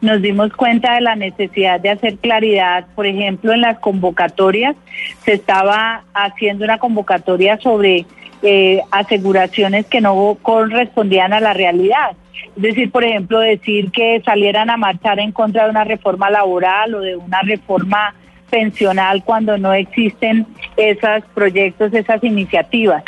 nos 0.00 0.20
dimos 0.20 0.52
cuenta 0.52 0.94
de 0.94 1.00
la 1.00 1.16
necesidad 1.16 1.80
de 1.80 1.90
hacer 1.90 2.16
claridad, 2.16 2.86
por 2.94 3.06
ejemplo, 3.06 3.52
en 3.52 3.62
las 3.62 3.78
convocatorias, 3.78 4.76
se 5.24 5.34
estaba 5.34 6.04
haciendo 6.12 6.64
una 6.64 6.78
convocatoria 6.78 7.58
sobre 7.58 8.04
eh, 8.48 8.80
aseguraciones 8.92 9.86
que 9.86 10.00
no 10.00 10.38
correspondían 10.40 11.32
a 11.32 11.40
la 11.40 11.52
realidad. 11.52 12.12
Es 12.56 12.62
decir, 12.62 12.92
por 12.92 13.02
ejemplo, 13.02 13.40
decir 13.40 13.90
que 13.90 14.22
salieran 14.24 14.70
a 14.70 14.76
marchar 14.76 15.18
en 15.18 15.32
contra 15.32 15.64
de 15.64 15.70
una 15.70 15.82
reforma 15.82 16.30
laboral 16.30 16.94
o 16.94 17.00
de 17.00 17.16
una 17.16 17.40
reforma 17.42 18.14
pensional 18.48 19.24
cuando 19.24 19.58
no 19.58 19.72
existen 19.72 20.46
esos 20.76 21.24
proyectos, 21.34 21.92
esas 21.92 22.22
iniciativas. 22.22 23.02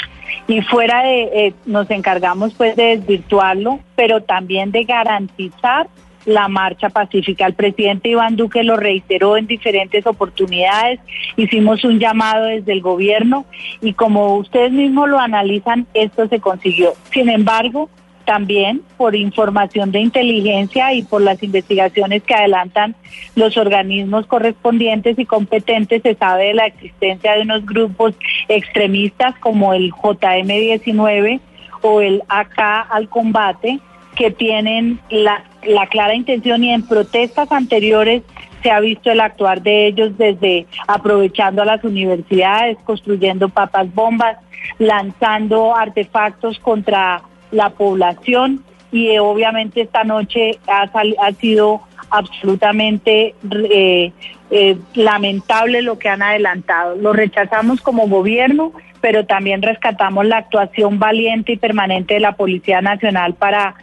Y 0.49 0.61
fuera 0.63 1.03
de, 1.05 1.23
eh, 1.33 1.55
nos 1.67 1.89
encargamos 1.91 2.53
pues 2.55 2.75
de 2.75 2.97
desvirtuarlo, 2.97 3.79
pero 3.95 4.21
también 4.21 4.73
de 4.73 4.83
garantizar 4.83 5.87
la 6.25 6.49
marcha 6.49 6.89
pacífica. 6.89 7.47
El 7.47 7.55
presidente 7.55 8.11
Iván 8.11 8.37
Duque 8.37 8.63
lo 8.63 8.77
reiteró 8.77 9.37
en 9.37 9.47
diferentes 9.47 10.07
oportunidades, 10.07 11.01
hicimos 11.37 11.85
un 11.85 11.99
llamado 11.99 12.47
desde 12.47 12.73
el 12.73 12.81
gobierno 12.81 13.47
y 13.81 13.93
como 13.93 14.37
ustedes 14.37 14.73
mismos 14.73 15.09
lo 15.09 15.19
analizan, 15.19 15.87
esto 15.95 16.29
se 16.29 16.41
consiguió. 16.41 16.95
Sin 17.13 17.29
embargo, 17.29 17.89
también 18.29 18.83
por 18.99 19.17
información 19.17 19.91
de 19.91 20.01
inteligencia 20.01 20.93
y 20.93 21.03
por 21.03 21.23
las 21.23 21.43
investigaciones 21.43 22.23
que 22.25 22.35
adelantan 22.35 22.95
los 23.37 23.57
organismos 23.57 24.27
correspondientes 24.27 25.19
y 25.19 25.25
competentes, 25.25 26.03
se 26.03 26.15
sabe 26.15 26.49
de 26.49 26.55
la 26.55 26.67
existencia 26.67 27.33
de 27.33 27.41
unos 27.41 27.65
grupos 27.65 28.15
extremistas 28.49 29.35
como 29.39 29.73
el 29.73 29.93
JM19 29.93 31.41
o 31.81 32.03
el 32.03 32.23
AK 32.29 32.59
al 32.91 33.09
combate, 33.09 33.81
que 34.19 34.31
tienen 34.33 34.99
la, 35.11 35.45
la 35.65 35.87
clara 35.87 36.15
intención 36.15 36.65
y 36.65 36.73
en 36.73 36.83
protestas 36.87 37.51
anteriores 37.53 38.23
se 38.63 38.71
ha 38.71 38.81
visto 38.81 39.11
el 39.13 39.21
actuar 39.21 39.63
de 39.63 39.87
ellos 39.87 40.19
desde 40.19 40.67
aprovechando 40.89 41.63
a 41.63 41.65
las 41.65 41.85
universidades, 41.85 42.77
construyendo 42.85 43.49
papas 43.49 43.95
bombas, 43.95 44.37
lanzando 44.79 45.77
artefactos 45.77 46.59
contra 46.59 47.23
la 47.53 47.71
población 47.71 48.65
y 48.91 49.11
eh, 49.11 49.21
obviamente 49.21 49.83
esta 49.83 50.03
noche 50.03 50.59
ha, 50.67 50.83
ha 50.83 51.33
sido 51.35 51.83
absolutamente 52.11 53.35
eh, 53.71 54.13
eh, 54.51 54.77
lamentable 54.95 55.83
lo 55.83 55.99
que 55.99 56.09
han 56.09 56.23
adelantado. 56.23 56.97
Lo 56.97 57.13
rechazamos 57.13 57.81
como 57.81 58.09
gobierno, 58.09 58.73
pero 59.01 59.27
también 59.27 59.63
rescatamos 59.63 60.27
la 60.27 60.39
actuación 60.39 60.99
valiente 60.99 61.53
y 61.53 61.57
permanente 61.57 62.15
de 62.15 62.21
la 62.21 62.33
Policía 62.33 62.81
Nacional 62.81 63.35
para, 63.35 63.75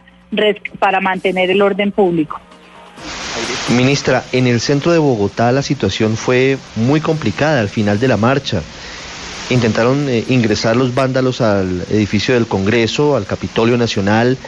para 0.78 1.00
mantener 1.00 1.50
el 1.50 1.62
orden 1.62 1.92
público. 1.92 2.40
Ministra, 3.70 4.24
en 4.32 4.46
el 4.46 4.60
centro 4.60 4.92
de 4.92 4.98
Bogotá 4.98 5.50
la 5.52 5.62
situación 5.62 6.16
fue 6.16 6.56
muy 6.76 7.00
complicada 7.00 7.60
al 7.60 7.68
final 7.68 7.98
de 7.98 8.08
la 8.08 8.16
marcha. 8.16 8.62
Intentaron 9.50 10.08
eh, 10.08 10.24
ingresar 10.28 10.76
los 10.76 10.94
vándalos 10.94 11.40
al 11.40 11.84
edificio 11.90 12.34
del 12.34 12.46
Congreso, 12.46 13.16
al 13.16 13.26
Capitolio 13.26 13.76
Nacional, 13.76 14.38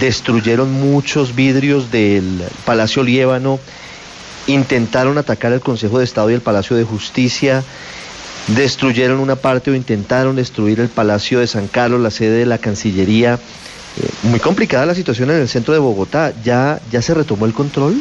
destruyeron 0.00 0.72
muchos 0.72 1.34
vidrios 1.34 1.90
del 1.90 2.42
Palacio 2.64 3.02
Liébano, 3.02 3.58
intentaron 4.46 5.18
atacar 5.18 5.52
el 5.52 5.60
Consejo 5.60 5.98
de 5.98 6.04
Estado 6.04 6.30
y 6.30 6.34
el 6.34 6.40
Palacio 6.40 6.76
de 6.76 6.84
Justicia, 6.84 7.62
destruyeron 8.48 9.20
una 9.20 9.36
parte 9.36 9.70
o 9.70 9.74
intentaron 9.74 10.36
destruir 10.36 10.80
el 10.80 10.88
Palacio 10.88 11.40
de 11.40 11.46
San 11.46 11.68
Carlos, 11.68 12.00
la 12.00 12.10
sede 12.10 12.38
de 12.38 12.46
la 12.46 12.58
Cancillería. 12.58 13.38
Eh, 14.00 14.08
muy 14.22 14.40
complicada 14.40 14.86
la 14.86 14.94
situación 14.94 15.30
en 15.30 15.36
el 15.38 15.48
centro 15.48 15.74
de 15.74 15.80
Bogotá. 15.80 16.32
¿Ya, 16.42 16.80
ya 16.90 17.02
se 17.02 17.14
retomó 17.14 17.46
el 17.46 17.52
control? 17.52 18.00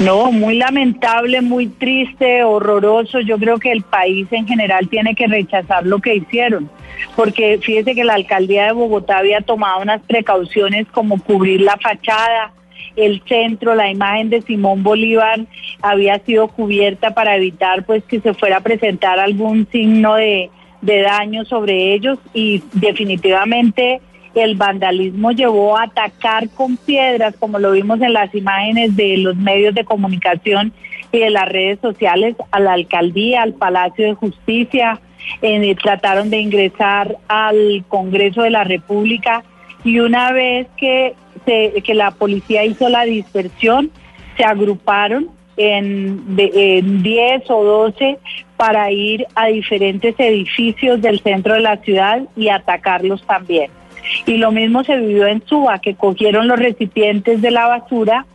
No, 0.00 0.32
muy 0.32 0.56
lamentable, 0.56 1.40
muy 1.40 1.68
triste, 1.68 2.42
horroroso. 2.42 3.20
Yo 3.20 3.38
creo 3.38 3.58
que 3.58 3.70
el 3.70 3.82
país 3.82 4.26
en 4.32 4.46
general 4.46 4.88
tiene 4.88 5.14
que 5.14 5.26
rechazar 5.26 5.86
lo 5.86 6.00
que 6.00 6.16
hicieron, 6.16 6.68
porque 7.14 7.58
fíjese 7.62 7.94
que 7.94 8.02
la 8.02 8.14
alcaldía 8.14 8.66
de 8.66 8.72
Bogotá 8.72 9.18
había 9.18 9.40
tomado 9.40 9.82
unas 9.82 10.00
precauciones 10.02 10.86
como 10.90 11.22
cubrir 11.22 11.60
la 11.60 11.76
fachada, 11.76 12.52
el 12.96 13.22
centro, 13.26 13.74
la 13.74 13.90
imagen 13.90 14.30
de 14.30 14.42
Simón 14.42 14.82
Bolívar 14.82 15.40
había 15.82 16.18
sido 16.20 16.48
cubierta 16.48 17.12
para 17.12 17.36
evitar 17.36 17.84
pues 17.84 18.04
que 18.04 18.20
se 18.20 18.34
fuera 18.34 18.58
a 18.58 18.60
presentar 18.60 19.18
algún 19.18 19.66
signo 19.70 20.14
de, 20.14 20.50
de 20.80 21.02
daño 21.02 21.44
sobre 21.44 21.92
ellos 21.94 22.18
y 22.32 22.62
definitivamente 22.72 24.00
el 24.34 24.56
vandalismo 24.56 25.32
llevó 25.32 25.76
a 25.76 25.84
atacar 25.84 26.48
con 26.50 26.76
piedras, 26.76 27.34
como 27.38 27.58
lo 27.58 27.72
vimos 27.72 28.00
en 28.00 28.12
las 28.12 28.34
imágenes 28.34 28.96
de 28.96 29.18
los 29.18 29.36
medios 29.36 29.74
de 29.74 29.84
comunicación 29.84 30.72
y 31.12 31.18
de 31.18 31.30
las 31.30 31.48
redes 31.48 31.78
sociales, 31.80 32.36
a 32.50 32.60
la 32.60 32.72
alcaldía, 32.72 33.42
al 33.42 33.54
Palacio 33.54 34.06
de 34.06 34.14
Justicia, 34.14 35.00
trataron 35.82 36.30
de 36.30 36.38
ingresar 36.38 37.16
al 37.28 37.84
Congreso 37.88 38.42
de 38.42 38.50
la 38.50 38.64
República 38.64 39.44
y 39.84 40.00
una 40.00 40.32
vez 40.32 40.66
que, 40.76 41.14
que 41.46 41.94
la 41.94 42.10
policía 42.10 42.64
hizo 42.64 42.88
la 42.88 43.04
dispersión, 43.04 43.90
se 44.36 44.44
agruparon 44.44 45.28
en, 45.56 46.24
en 46.36 47.02
10 47.02 47.50
o 47.50 47.64
12 47.64 48.18
para 48.56 48.90
ir 48.90 49.26
a 49.34 49.46
diferentes 49.46 50.14
edificios 50.18 51.00
del 51.00 51.20
centro 51.20 51.54
de 51.54 51.60
la 51.60 51.76
ciudad 51.78 52.22
y 52.36 52.48
atacarlos 52.48 53.24
también. 53.26 53.70
Y 54.26 54.38
lo 54.38 54.52
mismo 54.52 54.84
se 54.84 54.96
vivió 54.96 55.26
en 55.26 55.44
Suba, 55.46 55.78
que 55.78 55.94
cogieron 55.94 56.48
los 56.48 56.58
recipientes 56.58 57.42
de 57.42 57.50
la 57.50 57.66
basura 57.66 58.26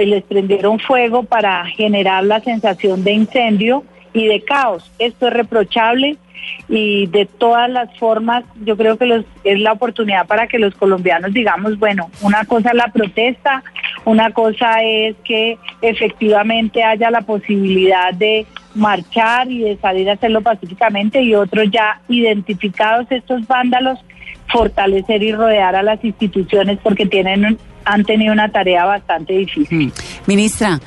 y 0.00 0.06
les 0.06 0.22
prendieron 0.24 0.78
fuego 0.78 1.22
para 1.22 1.64
generar 1.66 2.24
la 2.24 2.40
sensación 2.40 3.04
de 3.04 3.12
incendio 3.12 3.84
y 4.12 4.26
de 4.26 4.42
caos. 4.42 4.90
Esto 4.98 5.28
es 5.28 5.32
reprochable 5.32 6.18
y 6.68 7.06
de 7.06 7.26
todas 7.26 7.68
las 7.70 7.96
formas 7.98 8.44
yo 8.64 8.76
creo 8.76 8.96
que 8.96 9.24
es 9.44 9.60
la 9.60 9.72
oportunidad 9.72 10.26
para 10.26 10.46
que 10.46 10.58
los 10.58 10.74
colombianos 10.74 11.32
digamos, 11.32 11.78
bueno, 11.78 12.10
una 12.22 12.44
cosa 12.44 12.70
es 12.70 12.74
la 12.74 12.92
protesta, 12.92 13.62
una 14.04 14.30
cosa 14.30 14.82
es 14.82 15.16
que 15.24 15.58
efectivamente 15.82 16.82
haya 16.82 17.10
la 17.10 17.22
posibilidad 17.22 18.12
de 18.14 18.46
marchar 18.74 19.50
y 19.50 19.60
de 19.60 19.76
salir 19.78 20.08
a 20.08 20.14
hacerlo 20.14 20.40
pacíficamente 20.40 21.20
y 21.22 21.34
otros 21.34 21.70
ya 21.70 22.00
identificados 22.08 23.06
estos 23.10 23.46
vándalos 23.46 23.98
fortalecer 24.52 25.22
y 25.22 25.32
rodear 25.32 25.76
a 25.76 25.82
las 25.82 26.02
instituciones 26.04 26.78
porque 26.82 27.06
tienen 27.06 27.58
han 27.84 28.04
tenido 28.04 28.32
una 28.32 28.50
tarea 28.50 28.84
bastante 28.84 29.32
difícil. 29.32 29.86
Mm. 29.86 29.92
Ministra, 30.26 30.80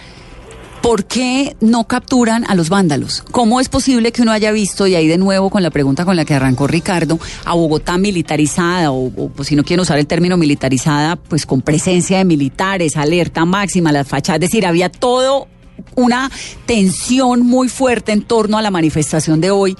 ¿por 0.81 1.05
qué 1.05 1.55
no 1.61 1.85
capturan 1.85 2.45
a 2.47 2.55
los 2.55 2.69
vándalos? 2.69 3.23
¿Cómo 3.31 3.59
es 3.59 3.69
posible 3.69 4.11
que 4.11 4.21
uno 4.21 4.31
haya 4.31 4.51
visto, 4.51 4.85
y 4.85 4.95
ahí 4.95 5.07
de 5.07 5.17
nuevo 5.17 5.49
con 5.49 5.63
la 5.63 5.71
pregunta 5.71 6.05
con 6.05 6.15
la 6.15 6.25
que 6.25 6.35
arrancó 6.35 6.67
Ricardo, 6.67 7.19
a 7.45 7.53
Bogotá 7.53 7.97
militarizada, 7.97 8.91
o, 8.91 9.09
pues, 9.35 9.47
si 9.47 9.55
no 9.55 9.63
quieren 9.63 9.81
usar 9.81 9.97
el 9.97 10.07
término 10.07 10.37
militarizada, 10.37 11.15
pues 11.15 11.45
con 11.45 11.61
presencia 11.61 12.19
de 12.19 12.25
militares, 12.25 12.97
alerta 12.97 13.45
máxima, 13.45 13.91
las 13.91 14.07
fachadas, 14.07 14.37
es 14.37 14.51
decir, 14.51 14.65
había 14.65 14.89
todo 14.89 15.47
una 15.95 16.29
tensión 16.67 17.41
muy 17.41 17.67
fuerte 17.67 18.11
en 18.11 18.21
torno 18.21 18.57
a 18.59 18.61
la 18.61 18.69
manifestación 18.69 19.41
de 19.41 19.49
hoy 19.49 19.75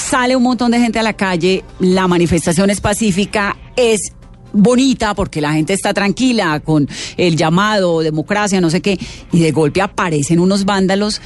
sale 0.00 0.34
un 0.34 0.42
montón 0.42 0.72
de 0.72 0.80
gente 0.80 0.98
a 0.98 1.02
la 1.02 1.12
calle, 1.12 1.62
la 1.78 2.08
manifestación 2.08 2.70
es 2.70 2.80
pacífica, 2.80 3.56
es 3.76 4.12
bonita 4.52 5.14
porque 5.14 5.40
la 5.40 5.52
gente 5.52 5.74
está 5.74 5.94
tranquila 5.94 6.58
con 6.60 6.88
el 7.16 7.36
llamado 7.36 8.00
democracia, 8.00 8.60
no 8.60 8.70
sé 8.70 8.80
qué, 8.80 8.98
y 9.30 9.40
de 9.40 9.52
golpe 9.52 9.80
aparecen 9.80 10.40
unos 10.40 10.64
vándalos 10.64 11.20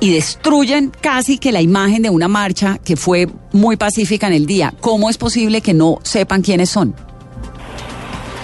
y 0.00 0.12
destruyen 0.12 0.92
casi 1.00 1.38
que 1.38 1.50
la 1.50 1.60
imagen 1.60 2.02
de 2.02 2.10
una 2.10 2.28
marcha 2.28 2.78
que 2.84 2.96
fue 2.96 3.26
muy 3.52 3.76
pacífica 3.76 4.28
en 4.28 4.32
el 4.32 4.46
día. 4.46 4.72
¿Cómo 4.80 5.10
es 5.10 5.18
posible 5.18 5.60
que 5.60 5.74
no 5.74 5.98
sepan 6.02 6.40
quiénes 6.40 6.70
son? 6.70 6.94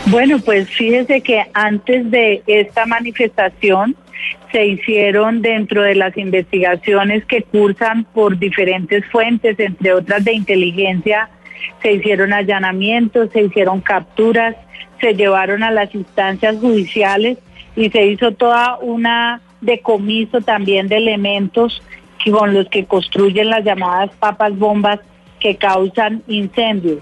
Bueno, 0.06 0.38
pues 0.40 0.68
fíjese 0.68 1.22
que 1.22 1.42
antes 1.54 2.10
de 2.10 2.42
esta 2.46 2.84
manifestación 2.84 3.96
se 4.52 4.66
hicieron 4.66 5.42
dentro 5.42 5.82
de 5.82 5.94
las 5.94 6.16
investigaciones 6.16 7.24
que 7.24 7.42
cursan 7.42 8.04
por 8.04 8.38
diferentes 8.38 9.04
fuentes, 9.06 9.58
entre 9.58 9.92
otras 9.92 10.24
de 10.24 10.32
inteligencia, 10.32 11.28
se 11.82 11.92
hicieron 11.92 12.32
allanamientos, 12.32 13.30
se 13.32 13.42
hicieron 13.42 13.80
capturas, 13.80 14.56
se 15.00 15.14
llevaron 15.14 15.62
a 15.62 15.70
las 15.70 15.94
instancias 15.94 16.56
judiciales 16.56 17.38
y 17.76 17.90
se 17.90 18.06
hizo 18.06 18.32
toda 18.32 18.78
una 18.78 19.40
decomiso 19.60 20.40
también 20.40 20.88
de 20.88 20.98
elementos 20.98 21.82
con 22.30 22.54
los 22.54 22.68
que 22.68 22.84
construyen 22.84 23.50
las 23.50 23.64
llamadas 23.64 24.10
papas 24.18 24.56
bombas 24.56 25.00
que 25.40 25.56
causan 25.56 26.22
incendios. 26.26 27.00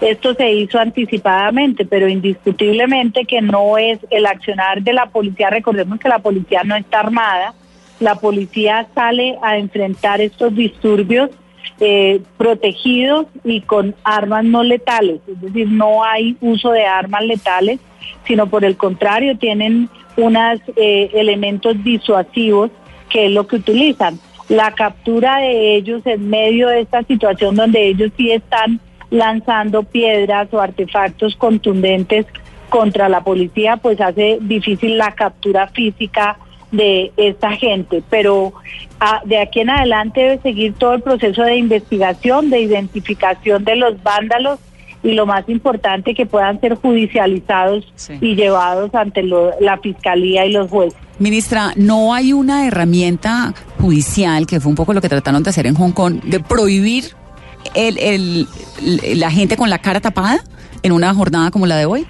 Esto 0.00 0.34
se 0.34 0.52
hizo 0.52 0.78
anticipadamente, 0.78 1.84
pero 1.84 2.08
indiscutiblemente 2.08 3.24
que 3.24 3.40
no 3.40 3.78
es 3.78 3.98
el 4.10 4.26
accionar 4.26 4.82
de 4.82 4.92
la 4.92 5.06
policía. 5.06 5.50
Recordemos 5.50 5.98
que 5.98 6.08
la 6.08 6.18
policía 6.18 6.62
no 6.64 6.76
está 6.76 7.00
armada, 7.00 7.54
la 8.00 8.14
policía 8.16 8.86
sale 8.94 9.36
a 9.42 9.58
enfrentar 9.58 10.20
estos 10.20 10.54
disturbios 10.54 11.30
eh, 11.80 12.20
protegidos 12.36 13.26
y 13.44 13.60
con 13.60 13.94
armas 14.02 14.44
no 14.44 14.62
letales, 14.62 15.20
es 15.28 15.40
decir, 15.40 15.68
no 15.68 16.02
hay 16.02 16.36
uso 16.40 16.70
de 16.70 16.84
armas 16.86 17.24
letales, 17.24 17.78
sino 18.26 18.48
por 18.48 18.64
el 18.64 18.76
contrario 18.76 19.36
tienen 19.38 19.88
unos 20.16 20.60
eh, 20.76 21.10
elementos 21.14 21.82
disuasivos 21.84 22.70
que 23.08 23.26
es 23.26 23.32
lo 23.32 23.46
que 23.46 23.56
utilizan. 23.56 24.18
La 24.48 24.72
captura 24.72 25.38
de 25.38 25.76
ellos 25.76 26.02
en 26.06 26.28
medio 26.28 26.68
de 26.68 26.80
esta 26.80 27.02
situación 27.04 27.54
donde 27.54 27.86
ellos 27.86 28.10
sí 28.16 28.32
están 28.32 28.80
lanzando 29.10 29.82
piedras 29.82 30.48
o 30.52 30.60
artefactos 30.60 31.36
contundentes 31.36 32.26
contra 32.68 33.08
la 33.08 33.22
policía, 33.22 33.76
pues 33.78 34.00
hace 34.00 34.38
difícil 34.40 34.98
la 34.98 35.14
captura 35.14 35.68
física 35.68 36.38
de 36.70 37.12
esta 37.16 37.52
gente. 37.52 38.02
Pero 38.10 38.52
ah, 39.00 39.22
de 39.24 39.38
aquí 39.38 39.60
en 39.60 39.70
adelante 39.70 40.20
debe 40.20 40.42
seguir 40.42 40.74
todo 40.74 40.94
el 40.94 41.02
proceso 41.02 41.42
de 41.42 41.56
investigación, 41.56 42.50
de 42.50 42.60
identificación 42.60 43.64
de 43.64 43.76
los 43.76 44.02
vándalos 44.02 44.58
y 45.02 45.12
lo 45.12 45.26
más 45.26 45.48
importante 45.48 46.14
que 46.14 46.26
puedan 46.26 46.60
ser 46.60 46.74
judicializados 46.74 47.86
y 48.20 48.34
llevados 48.34 48.94
ante 48.94 49.22
la 49.22 49.78
fiscalía 49.80 50.44
y 50.44 50.52
los 50.52 50.68
jueces. 50.68 50.98
Ministra, 51.18 51.72
¿no 51.76 52.14
hay 52.14 52.32
una 52.32 52.66
herramienta 52.66 53.54
judicial, 53.80 54.46
que 54.46 54.60
fue 54.60 54.70
un 54.70 54.76
poco 54.76 54.92
lo 54.92 55.00
que 55.00 55.08
trataron 55.08 55.42
de 55.42 55.50
hacer 55.50 55.66
en 55.66 55.74
Hong 55.74 55.92
Kong, 55.92 56.20
de 56.22 56.40
prohibir 56.40 57.04
el, 57.74 57.98
el, 57.98 58.46
la 59.20 59.30
gente 59.30 59.56
con 59.56 59.70
la 59.70 59.78
cara 59.78 60.00
tapada 60.00 60.40
en 60.82 60.92
una 60.92 61.14
jornada 61.14 61.50
como 61.50 61.66
la 61.66 61.76
de 61.76 61.86
hoy? 61.86 62.06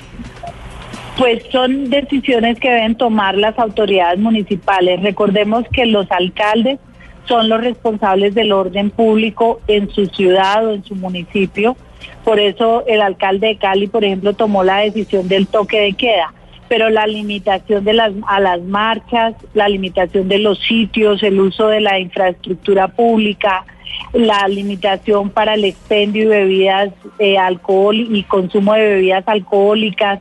Pues 1.17 1.43
son 1.51 1.91
decisiones 1.91 2.61
que 2.61 2.71
deben 2.71 2.95
tomar 2.95 3.37
las 3.37 3.59
autoridades 3.59 4.21
municipales. 4.21 5.03
Recordemos 5.03 5.65
que 5.73 5.85
los 5.85 6.11
alcaldes 6.13 6.79
son 7.27 7.49
los 7.49 7.61
responsables 7.61 8.35
del 8.35 8.53
orden 8.53 8.91
público 8.91 9.61
en 9.67 9.91
su 9.91 10.07
ciudad 10.07 10.67
o 10.67 10.73
en 10.75 10.85
su 10.85 10.95
municipio. 10.95 11.77
Por 12.25 12.39
eso 12.39 12.85
el 12.87 13.03
alcalde 13.03 13.49
de 13.49 13.57
Cali, 13.57 13.89
por 13.89 14.05
ejemplo, 14.05 14.33
tomó 14.33 14.63
la 14.63 14.79
decisión 14.79 15.29
del 15.29 15.47
toque 15.47 15.81
de 15.81 15.93
queda. 15.95 16.33
Pero 16.69 16.91
la 16.91 17.07
limitación 17.07 17.85
de 17.85 17.95
las, 17.95 18.13
a 18.27 18.41
las 18.41 18.63
marchas, 18.63 19.35
la 19.55 19.69
limitación 19.69 20.29
de 20.29 20.39
los 20.39 20.59
sitios, 20.61 21.23
el 21.23 21.41
uso 21.41 21.69
de 21.69 21.81
la 21.81 21.99
infraestructura 21.99 22.89
pública, 22.89 23.65
la 24.13 24.47
limitación 24.49 25.31
para 25.31 25.55
el 25.55 25.65
expendio 25.65 26.25
y 26.25 26.27
bebidas, 26.27 26.91
eh, 27.19 27.39
alcohol 27.39 27.97
y 27.97 28.23
consumo 28.25 28.75
de 28.75 28.83
bebidas 28.83 29.25
alcohólicas, 29.27 30.21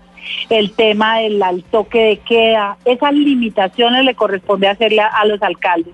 el 0.50 0.72
tema 0.72 1.20
del 1.20 1.42
toque 1.72 2.00
de 2.00 2.18
queda, 2.18 2.78
esas 2.86 3.14
limitaciones 3.14 4.04
le 4.04 4.16
corresponde 4.16 4.68
hacerle 4.68 5.02
a, 5.02 5.26
los 5.26 5.42
alcaldes. 5.42 5.94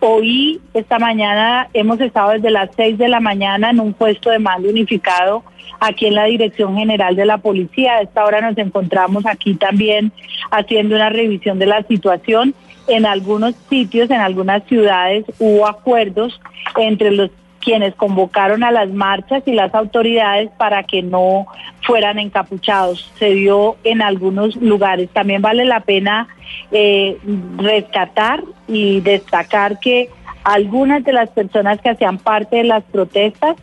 Hoy, 0.00 0.60
esta 0.74 0.98
mañana, 0.98 1.68
hemos 1.72 2.00
estado 2.00 2.32
desde 2.32 2.50
las 2.50 2.70
6 2.76 2.98
de 2.98 3.08
la 3.08 3.20
mañana 3.20 3.70
en 3.70 3.80
un 3.80 3.92
puesto 3.92 4.30
de 4.30 4.38
mando 4.38 4.68
unificado 4.68 5.44
aquí 5.80 6.06
en 6.06 6.14
la 6.14 6.24
Dirección 6.24 6.76
General 6.76 7.16
de 7.16 7.26
la 7.26 7.38
Policía. 7.38 7.94
A 7.94 8.02
esta 8.02 8.24
hora 8.24 8.40
nos 8.40 8.56
encontramos 8.58 9.24
aquí 9.26 9.54
también 9.54 10.12
haciendo 10.50 10.96
una 10.96 11.10
revisión 11.10 11.58
de 11.58 11.66
la 11.66 11.82
situación. 11.84 12.54
En 12.86 13.06
algunos 13.06 13.54
sitios, 13.68 14.10
en 14.10 14.20
algunas 14.20 14.64
ciudades, 14.64 15.24
hubo 15.38 15.66
acuerdos 15.66 16.40
entre 16.76 17.10
los 17.10 17.30
quienes 17.64 17.94
convocaron 17.94 18.62
a 18.62 18.70
las 18.70 18.90
marchas 18.90 19.42
y 19.46 19.52
las 19.52 19.74
autoridades 19.74 20.50
para 20.58 20.82
que 20.82 21.02
no 21.02 21.46
fueran 21.82 22.18
encapuchados. 22.18 23.10
Se 23.18 23.30
dio 23.30 23.76
en 23.84 24.02
algunos 24.02 24.56
lugares. 24.56 25.08
También 25.10 25.40
vale 25.40 25.64
la 25.64 25.80
pena 25.80 26.28
eh, 26.70 27.18
rescatar 27.56 28.44
y 28.68 29.00
destacar 29.00 29.80
que 29.80 30.10
algunas 30.44 31.02
de 31.04 31.14
las 31.14 31.30
personas 31.30 31.80
que 31.80 31.88
hacían 31.88 32.18
parte 32.18 32.56
de 32.56 32.64
las 32.64 32.84
protestas, 32.84 33.56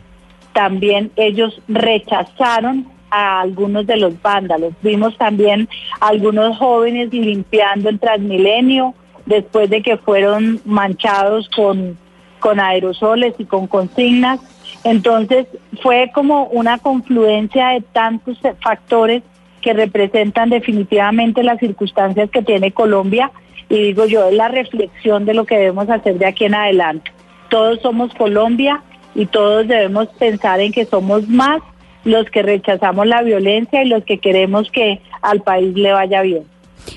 también 0.52 1.12
ellos 1.16 1.62
rechazaron 1.68 2.88
a 3.10 3.40
algunos 3.40 3.86
de 3.86 3.96
los 3.96 4.20
vándalos. 4.20 4.72
Vimos 4.82 5.16
también 5.16 5.68
algunos 6.00 6.58
jóvenes 6.58 7.12
limpiando 7.12 7.88
el 7.88 8.00
Transmilenio 8.00 8.94
después 9.26 9.70
de 9.70 9.82
que 9.82 9.96
fueron 9.96 10.60
manchados 10.64 11.48
con 11.54 11.96
con 12.42 12.60
aerosoles 12.60 13.34
y 13.38 13.46
con 13.46 13.66
consignas. 13.68 14.40
Entonces 14.84 15.46
fue 15.80 16.10
como 16.12 16.46
una 16.46 16.76
confluencia 16.78 17.68
de 17.68 17.80
tantos 17.80 18.38
factores 18.60 19.22
que 19.62 19.72
representan 19.72 20.50
definitivamente 20.50 21.44
las 21.44 21.60
circunstancias 21.60 22.28
que 22.30 22.42
tiene 22.42 22.72
Colombia 22.72 23.30
y 23.68 23.78
digo 23.78 24.04
yo, 24.06 24.28
es 24.28 24.34
la 24.34 24.48
reflexión 24.48 25.24
de 25.24 25.34
lo 25.34 25.46
que 25.46 25.56
debemos 25.56 25.88
hacer 25.88 26.18
de 26.18 26.26
aquí 26.26 26.44
en 26.44 26.54
adelante. 26.54 27.10
Todos 27.48 27.80
somos 27.80 28.12
Colombia 28.12 28.82
y 29.14 29.26
todos 29.26 29.66
debemos 29.68 30.08
pensar 30.18 30.60
en 30.60 30.72
que 30.72 30.84
somos 30.84 31.28
más 31.28 31.62
los 32.04 32.28
que 32.30 32.42
rechazamos 32.42 33.06
la 33.06 33.22
violencia 33.22 33.82
y 33.82 33.88
los 33.88 34.04
que 34.04 34.18
queremos 34.18 34.70
que 34.70 35.00
al 35.22 35.40
país 35.42 35.74
le 35.74 35.92
vaya 35.92 36.22
bien. 36.22 36.51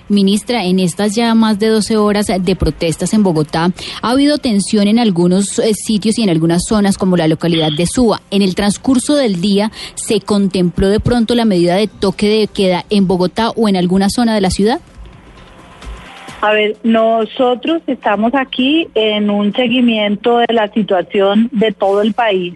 Ministra, 0.10 0.64
en 0.66 0.80
estas 0.80 1.16
ya 1.16 1.34
más 1.36 1.60
de 1.60 1.68
12 1.68 1.98
horas 1.98 2.28
de 2.28 2.56
protestas 2.56 3.14
en 3.14 3.24
Bogotá, 3.24 3.72
ha 4.02 4.10
habido 4.10 4.38
tensión 4.38 4.88
en 4.88 5.00
algunos 5.00 5.60
eh, 5.60 5.74
sitios 5.74 6.18
y 6.18 6.24
en 6.24 6.30
algunas 6.30 6.64
zonas 6.68 6.98
como 6.98 7.18
la 7.18 7.28
localidad 7.28 7.72
de 7.76 7.88
Suba. 7.88 8.22
En 8.32 8.42
el 8.42 8.56
transcurso 8.56 9.16
del 9.16 9.42
día, 9.42 9.72
¿se 9.96 10.22
contempló 10.22 10.90
de 10.90 11.00
pronto 11.00 11.36
la 11.36 11.46
medida 11.46 11.76
de 11.76 11.88
toque 11.88 12.28
de 12.28 12.48
queda 12.48 12.86
en 12.90 13.08
Bogotá 13.08 13.50
o 13.50 13.68
en 13.68 13.78
alguna 13.78 14.08
zona 14.10 14.36
de 14.36 14.42
la 14.42 14.50
ciudad? 14.50 14.80
A 16.42 16.52
ver, 16.52 16.78
nosotros 16.84 17.82
estamos 17.88 18.34
aquí 18.36 18.88
en 18.94 19.30
un 19.32 19.54
seguimiento 19.54 20.38
de 20.38 20.54
la 20.54 20.72
situación 20.72 21.50
de 21.52 21.72
todo 21.72 22.02
el 22.02 22.14
país. 22.14 22.54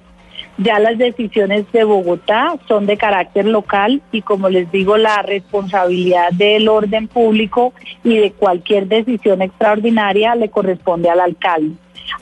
Ya 0.62 0.78
las 0.78 0.98
decisiones 0.98 1.72
de 1.72 1.86
Bogotá 1.86 2.56
son 2.68 2.86
de 2.86 2.98
carácter 2.98 3.46
local 3.46 4.02
y 4.12 4.22
como 4.22 4.50
les 4.50 4.70
digo, 4.74 4.98
la 4.98 5.22
responsabilidad 5.22 6.32
del 6.34 6.68
orden 6.68 7.08
público 7.08 7.74
y 8.04 8.18
de 8.18 8.32
cualquier 8.34 8.88
decisión 8.88 9.42
extraordinaria 9.42 10.36
le 10.36 10.50
corresponde 10.50 11.10
al 11.10 11.22
alcalde. 11.22 11.76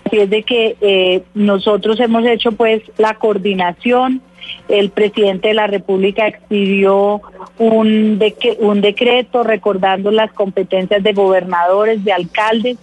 Así 0.05 0.19
es 0.19 0.29
de 0.29 0.43
que 0.43 0.77
eh, 0.81 1.23
nosotros 1.33 1.99
hemos 1.99 2.25
hecho 2.27 2.51
pues 2.51 2.83
la 2.97 3.15
coordinación. 3.15 4.21
El 4.69 4.91
presidente 4.91 5.47
de 5.47 5.53
la 5.55 5.65
República 5.65 6.27
expidió 6.27 7.21
un, 7.57 8.21
un 8.59 8.81
decreto 8.81 9.43
recordando 9.43 10.11
las 10.11 10.31
competencias 10.31 11.01
de 11.01 11.13
gobernadores, 11.13 12.03
de 12.03 12.13
alcaldes. 12.13 12.77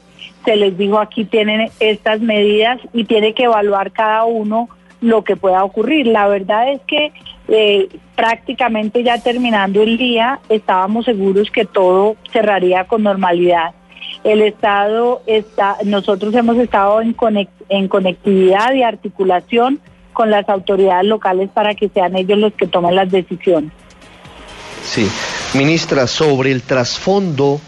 Se 0.44 0.56
les 0.56 0.76
dijo 0.76 0.98
aquí 0.98 1.24
tienen 1.24 1.70
estas 1.78 2.20
medidas 2.20 2.80
y 2.92 3.04
tiene 3.04 3.34
que 3.34 3.44
evaluar 3.44 3.92
cada 3.92 4.24
uno 4.24 4.68
lo 5.04 5.22
que 5.22 5.36
pueda 5.36 5.62
ocurrir. 5.62 6.06
La 6.06 6.26
verdad 6.26 6.72
es 6.72 6.80
que 6.86 7.12
eh, 7.48 7.88
prácticamente 8.16 9.02
ya 9.02 9.18
terminando 9.18 9.82
el 9.82 9.98
día 9.98 10.40
estábamos 10.48 11.04
seguros 11.04 11.50
que 11.50 11.66
todo 11.66 12.16
cerraría 12.32 12.84
con 12.86 13.02
normalidad. 13.02 13.74
El 14.24 14.40
Estado 14.40 15.22
está, 15.26 15.76
nosotros 15.84 16.34
hemos 16.34 16.56
estado 16.56 17.02
en, 17.02 17.14
en 17.68 17.88
conectividad 17.88 18.72
y 18.72 18.82
articulación 18.82 19.80
con 20.14 20.30
las 20.30 20.48
autoridades 20.48 21.04
locales 21.04 21.50
para 21.52 21.74
que 21.74 21.90
sean 21.90 22.16
ellos 22.16 22.38
los 22.38 22.54
que 22.54 22.66
tomen 22.66 22.94
las 22.94 23.10
decisiones. 23.10 23.70
Sí, 24.82 25.06
ministra, 25.54 26.06
sobre 26.06 26.52
el 26.52 26.62
trasfondo 26.62 27.60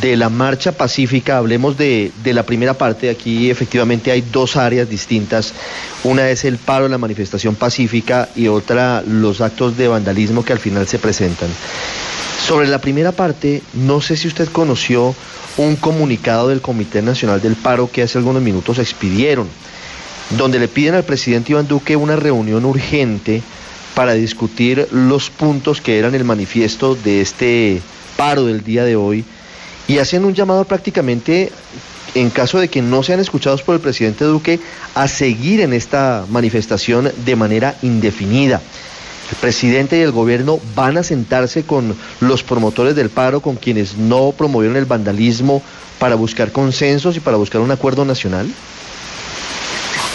de 0.00 0.16
la 0.16 0.28
marcha 0.28 0.72
pacífica, 0.72 1.38
hablemos 1.38 1.76
de, 1.76 2.12
de, 2.22 2.34
la 2.34 2.44
primera 2.44 2.74
parte. 2.74 3.10
Aquí 3.10 3.50
efectivamente 3.50 4.10
hay 4.10 4.22
dos 4.22 4.56
áreas 4.56 4.88
distintas. 4.88 5.52
Una 6.04 6.30
es 6.30 6.44
el 6.44 6.58
paro, 6.58 6.88
la 6.88 6.98
manifestación 6.98 7.56
pacífica 7.56 8.28
y 8.36 8.48
otra 8.48 9.02
los 9.06 9.40
actos 9.40 9.76
de 9.76 9.88
vandalismo 9.88 10.44
que 10.44 10.52
al 10.52 10.58
final 10.58 10.86
se 10.86 10.98
presentan. 10.98 11.48
Sobre 12.46 12.68
la 12.68 12.80
primera 12.80 13.12
parte, 13.12 13.62
no 13.74 14.00
sé 14.00 14.16
si 14.16 14.28
usted 14.28 14.48
conoció 14.48 15.14
un 15.58 15.76
comunicado 15.76 16.48
del 16.48 16.60
Comité 16.60 17.02
Nacional 17.02 17.40
del 17.40 17.56
Paro 17.56 17.90
que 17.90 18.02
hace 18.02 18.18
algunos 18.18 18.42
minutos 18.42 18.78
expidieron, 18.78 19.48
donde 20.30 20.58
le 20.58 20.68
piden 20.68 20.94
al 20.94 21.04
presidente 21.04 21.52
Iván 21.52 21.68
Duque 21.68 21.94
una 21.96 22.16
reunión 22.16 22.64
urgente 22.64 23.42
para 23.94 24.14
discutir 24.14 24.88
los 24.90 25.30
puntos 25.30 25.80
que 25.80 25.98
eran 25.98 26.14
el 26.14 26.24
manifiesto 26.24 26.94
de 26.94 27.20
este 27.20 27.82
paro 28.16 28.46
del 28.46 28.64
día 28.64 28.84
de 28.84 28.96
hoy 28.96 29.24
y 29.92 29.98
hacen 29.98 30.24
un 30.24 30.32
llamado 30.32 30.64
prácticamente, 30.64 31.52
en 32.14 32.30
caso 32.30 32.58
de 32.58 32.68
que 32.68 32.80
no 32.80 33.02
sean 33.02 33.20
escuchados 33.20 33.62
por 33.62 33.74
el 33.74 33.80
presidente 33.82 34.24
Duque, 34.24 34.58
a 34.94 35.06
seguir 35.06 35.60
en 35.60 35.74
esta 35.74 36.24
manifestación 36.30 37.12
de 37.26 37.36
manera 37.36 37.74
indefinida. 37.82 38.62
El 39.30 39.36
presidente 39.36 39.98
y 39.98 40.00
el 40.00 40.10
gobierno 40.10 40.60
van 40.74 40.96
a 40.96 41.02
sentarse 41.02 41.64
con 41.64 41.94
los 42.20 42.42
promotores 42.42 42.96
del 42.96 43.10
paro, 43.10 43.40
con 43.40 43.56
quienes 43.56 43.98
no 43.98 44.32
promovieron 44.32 44.78
el 44.78 44.86
vandalismo, 44.86 45.62
para 45.98 46.14
buscar 46.14 46.52
consensos 46.52 47.18
y 47.18 47.20
para 47.20 47.36
buscar 47.36 47.60
un 47.60 47.70
acuerdo 47.70 48.06
nacional. 48.06 48.48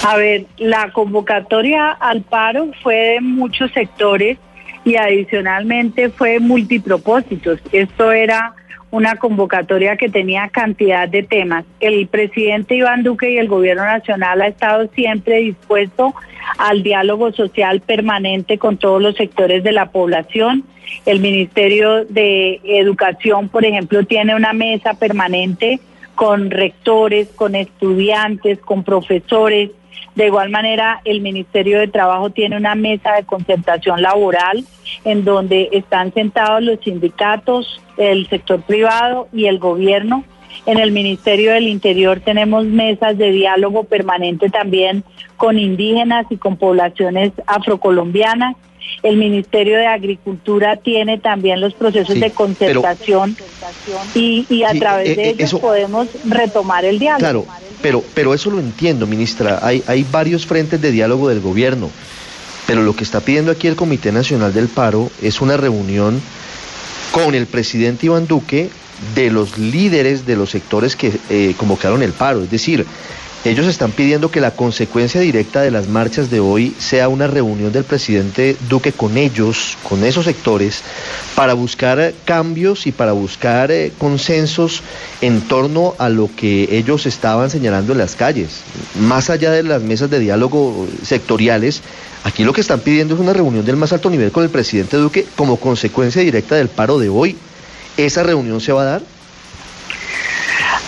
A 0.02 0.18
ver, 0.18 0.48
la 0.58 0.92
convocatoria 0.92 1.92
al 1.92 2.24
paro 2.24 2.72
fue 2.82 2.96
de 2.96 3.22
muchos 3.22 3.72
sectores 3.74 4.40
y 4.84 4.96
adicionalmente 4.96 6.10
fue 6.10 6.40
multipropósitos. 6.40 7.60
Esto 7.72 8.12
era 8.12 8.56
una 8.92 9.16
convocatoria 9.16 9.98
que 9.98 10.10
tenía 10.10 10.48
cantidad 10.50 11.08
de 11.10 11.24
temas. 11.24 11.66
El 11.80 12.08
presidente 12.08 12.76
Iván 12.76 13.04
Duque 13.04 13.32
y 13.32 13.38
el 13.38 13.48
gobierno 13.48 13.84
nacional 13.84 14.42
ha 14.42 14.48
estado 14.48 14.88
siempre 14.96 15.38
dispuesto 15.38 16.14
al 16.58 16.84
diálogo 16.84 17.32
social 17.34 17.82
permanente 17.82 18.58
con 18.58 18.78
todos 18.78 19.02
los 19.02 19.16
sectores 19.16 19.64
de 19.64 19.74
la 19.74 19.92
población. 19.92 20.64
El 21.06 21.20
Ministerio 21.20 22.06
de 22.06 22.62
Educación, 22.64 23.50
por 23.50 23.66
ejemplo, 23.66 24.06
tiene 24.06 24.36
una 24.36 24.54
mesa 24.54 24.94
permanente 24.94 25.80
con 26.16 26.50
rectores, 26.50 27.28
con 27.36 27.56
estudiantes, 27.56 28.60
con 28.60 28.84
profesores. 28.84 29.72
De 30.16 30.26
igual 30.28 30.50
manera, 30.50 31.02
el 31.06 31.22
Ministerio 31.22 31.80
de 31.80 31.88
Trabajo 31.88 32.30
tiene 32.32 32.58
una 32.58 32.74
mesa 32.76 33.14
de 33.14 33.24
concertación 33.24 34.02
laboral 34.02 34.66
en 35.06 35.24
donde 35.24 35.70
están 35.72 36.14
sentados 36.14 36.64
los 36.64 36.80
sindicatos, 36.84 37.82
el 37.98 38.28
sector 38.28 38.62
privado 38.62 39.28
y 39.32 39.46
el 39.46 39.60
gobierno. 39.60 40.24
En 40.66 40.80
el 40.80 40.92
Ministerio 40.92 41.52
del 41.54 41.68
Interior 41.68 42.20
tenemos 42.20 42.66
mesas 42.66 43.18
de 43.18 43.32
diálogo 43.32 43.84
permanente 43.84 44.50
también 44.50 45.04
con 45.38 45.60
indígenas 45.60 46.26
y 46.32 46.38
con 46.38 46.58
poblaciones 46.58 47.32
afrocolombianas. 47.46 48.56
El 49.04 49.18
Ministerio 49.18 49.78
de 49.78 49.86
Agricultura 49.86 50.78
tiene 50.78 51.20
también 51.20 51.62
los 51.62 51.74
procesos 51.74 52.16
Sí, 52.16 52.20
de 52.22 52.32
concertación 52.32 53.36
y, 54.16 54.46
y 54.50 54.64
a 54.64 54.70
Sí, 54.72 54.80
través 54.80 55.10
eh, 55.10 55.16
de 55.16 55.24
eh, 55.24 55.30
ellos 55.32 55.42
eso- 55.50 55.60
podemos 55.62 56.08
retomar 56.26 56.86
el 56.86 56.98
diálogo. 56.98 57.20
Claro, 57.44 57.46
pero, 57.82 58.04
pero 58.14 58.34
eso 58.34 58.50
lo 58.50 58.60
entiendo, 58.60 59.08
ministra. 59.08 59.60
Hay, 59.62 59.84
hay 59.88 60.06
varios 60.10 60.46
frentes 60.46 60.82
de 60.82 60.92
diálogo 60.92 61.30
del 61.30 61.42
gobierno. 61.42 61.90
Pero 62.66 62.84
lo 62.84 62.96
que 62.96 63.04
está 63.04 63.22
pidiendo 63.22 63.52
aquí 63.52 63.68
el 63.68 63.76
Comité 63.76 64.12
Nacional 64.12 64.54
del 64.54 64.68
Paro 64.68 65.10
es 65.22 65.40
una 65.40 65.56
reunión 65.56 66.22
con 67.12 67.34
el 67.34 67.48
presidente 67.48 68.08
Iván 68.08 68.28
Duque 68.28 68.70
de 69.16 69.32
los 69.32 69.58
líderes 69.58 70.26
de 70.26 70.36
los 70.36 70.50
sectores 70.50 70.96
que 70.96 71.18
eh, 71.30 71.54
convocaron 71.58 72.04
el 72.04 72.12
paro. 72.12 72.44
Es 72.44 72.52
decir, 72.52 72.86
ellos 73.46 73.68
están 73.68 73.92
pidiendo 73.92 74.32
que 74.32 74.42
la 74.42 74.52
consecuencia 74.52 75.22
directa 75.22 75.62
de 75.62 75.72
las 75.72 75.88
marchas 75.88 76.30
de 76.30 76.40
hoy 76.40 76.76
sea 76.80 77.08
una 77.08 77.28
reunión 77.28 77.72
del 77.72 77.84
presidente 77.84 78.58
Duque 78.68 78.92
con 78.92 79.16
ellos, 79.16 79.78
con 79.84 80.04
esos 80.04 80.26
sectores, 80.26 80.82
para 81.36 81.54
buscar 81.54 82.00
eh, 82.00 82.16
cambios 82.26 82.88
y 82.88 82.92
para 82.92 83.12
buscar 83.14 83.72
eh, 83.72 83.94
consensos 83.98 84.82
en 85.22 85.42
torno 85.42 85.96
a 86.00 86.10
lo 86.10 86.30
que 86.36 86.68
ellos 86.72 87.06
estaban 87.06 87.50
señalando 87.50 87.94
en 87.94 88.00
las 88.00 88.16
calles. 88.16 88.64
Más 89.00 89.30
allá 89.30 89.52
de 89.52 89.64
las 89.64 89.82
mesas 89.82 90.10
de 90.10 90.20
diálogo 90.20 90.88
sectoriales, 91.04 91.82
aquí 92.24 92.44
lo 92.44 92.54
que 92.54 92.62
están 92.62 92.82
pidiendo 92.82 93.14
es 93.14 93.20
una 93.20 93.34
reunión 93.34 93.64
del 93.64 93.78
más 93.78 93.94
alto 93.94 94.10
nivel 94.10 94.32
con 94.32 94.44
el 94.44 94.50
presidente 94.50 94.98
Duque 94.98 95.26
como 95.36 95.58
consecuencia 95.58 96.22
directa 96.22 96.56
del 96.56 96.70
paro 96.70 96.98
de 97.00 97.10
hoy. 97.10 97.38
¿Esa 97.98 98.24
reunión 98.24 98.60
se 98.60 98.74
va 98.74 98.82
a 98.82 98.86
dar? 98.86 99.17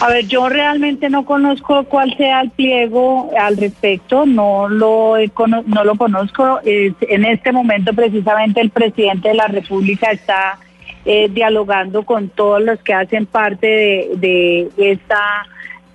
A 0.02 0.08
ver, 0.08 0.28
yo 0.28 0.48
realmente 0.48 1.10
no 1.10 1.26
conozco 1.26 1.84
cuál 1.84 2.16
sea 2.16 2.40
el 2.40 2.52
pliego 2.52 3.32
al 3.38 3.58
respecto, 3.58 4.26
no 4.26 4.70
lo, 4.70 5.16
no 5.66 5.84
lo 5.84 5.96
conozco. 5.96 6.62
En 6.64 7.26
este 7.26 7.52
momento 7.52 7.94
precisamente 7.94 8.62
el 8.62 8.70
presidente 8.70 9.30
de 9.30 9.36
la 9.36 9.48
República 9.48 10.12
está 10.12 10.58
eh, 11.04 11.28
dialogando 11.30 12.04
con 12.04 12.30
todos 12.30 12.62
los 12.62 12.80
que 12.82 12.94
hacen 12.94 13.26
parte 13.26 13.68
de, 13.68 14.70
de 14.78 14.92
esta 14.92 15.46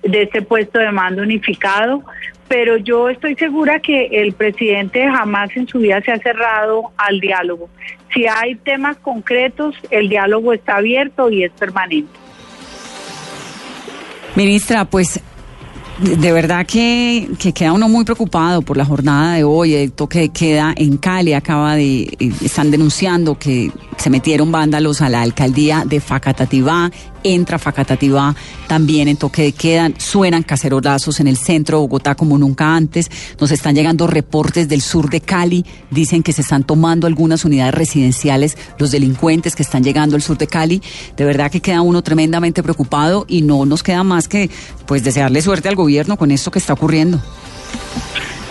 de 0.03 0.21
este 0.21 0.43
puesto 0.43 0.77
de 0.77 0.91
mando 0.91 1.23
unificado, 1.23 2.03
pero 2.47 2.77
yo 2.77 3.09
estoy 3.09 3.33
segura 3.35 3.79
que 3.79 4.05
el 4.05 4.33
presidente 4.33 5.09
jamás 5.09 5.49
en 5.57 5.67
su 5.67 5.79
vida 5.79 5.99
se 6.01 6.11
ha 6.11 6.19
cerrado 6.19 6.91
al 6.95 7.19
diálogo. 7.19 7.69
Si 8.13 8.27
hay 8.27 8.53
temas 8.53 8.97
concretos, 8.97 9.75
el 9.89 10.09
diálogo 10.09 10.53
está 10.53 10.75
abierto 10.75 11.31
y 11.31 11.43
es 11.43 11.51
permanente. 11.53 12.24
Ministra, 14.35 14.85
pues 14.85 15.21
de 15.99 16.31
verdad 16.33 16.65
que, 16.65 17.29
que 17.39 17.53
queda 17.53 17.71
uno 17.71 17.87
muy 17.87 18.03
preocupado 18.03 18.61
por 18.61 18.75
la 18.75 18.83
jornada 18.83 19.35
de 19.35 19.45
hoy, 19.45 19.75
el 19.75 19.93
toque 19.93 20.19
de 20.19 20.29
queda 20.29 20.73
en 20.75 20.97
Cali, 20.97 21.33
acaba 21.33 21.75
de, 21.75 22.01
eh, 22.01 22.31
están 22.43 22.69
denunciando 22.69 23.39
que 23.39 23.71
se 23.97 24.09
metieron 24.09 24.51
vándalos 24.51 25.01
a 25.01 25.07
la 25.07 25.21
alcaldía 25.21 25.83
de 25.85 26.01
Facatativá, 26.01 26.91
entra 27.25 27.59
Facatativá 27.59 28.35
también 28.67 29.07
en 29.07 29.17
toque 29.17 29.41
de 29.41 29.51
queda, 29.51 29.91
suenan 29.97 30.43
cacerolazos 30.43 31.19
en 31.19 31.27
el 31.27 31.37
centro 31.37 31.77
de 31.77 31.81
Bogotá 31.81 32.15
como 32.15 32.37
nunca 32.37 32.75
antes, 32.75 33.09
nos 33.39 33.51
están 33.51 33.75
llegando 33.75 34.07
reportes 34.07 34.69
del 34.69 34.81
sur 34.81 35.09
de 35.09 35.21
Cali, 35.21 35.65
dicen 35.89 36.23
que 36.23 36.31
se 36.33 36.41
están 36.41 36.63
tomando 36.63 37.07
algunas 37.07 37.43
unidades 37.45 37.73
residenciales, 37.73 38.57
los 38.77 38.91
delincuentes 38.91 39.55
que 39.55 39.63
están 39.63 39.83
llegando 39.83 40.15
al 40.15 40.21
sur 40.21 40.37
de 40.37 40.47
Cali, 40.47 40.81
de 41.17 41.25
verdad 41.25 41.51
que 41.51 41.61
queda 41.61 41.81
uno 41.81 42.03
tremendamente 42.03 42.63
preocupado 42.63 43.25
y 43.27 43.41
no 43.41 43.65
nos 43.65 43.83
queda 43.83 44.03
más 44.03 44.27
que 44.27 44.49
pues 44.85 45.03
desearle 45.03 45.41
suerte 45.41 45.67
al 45.67 45.75
gobierno 45.75 46.17
con 46.17 46.31
esto 46.31 46.51
que 46.51 46.59
está 46.59 46.73
ocurriendo. 46.73 47.19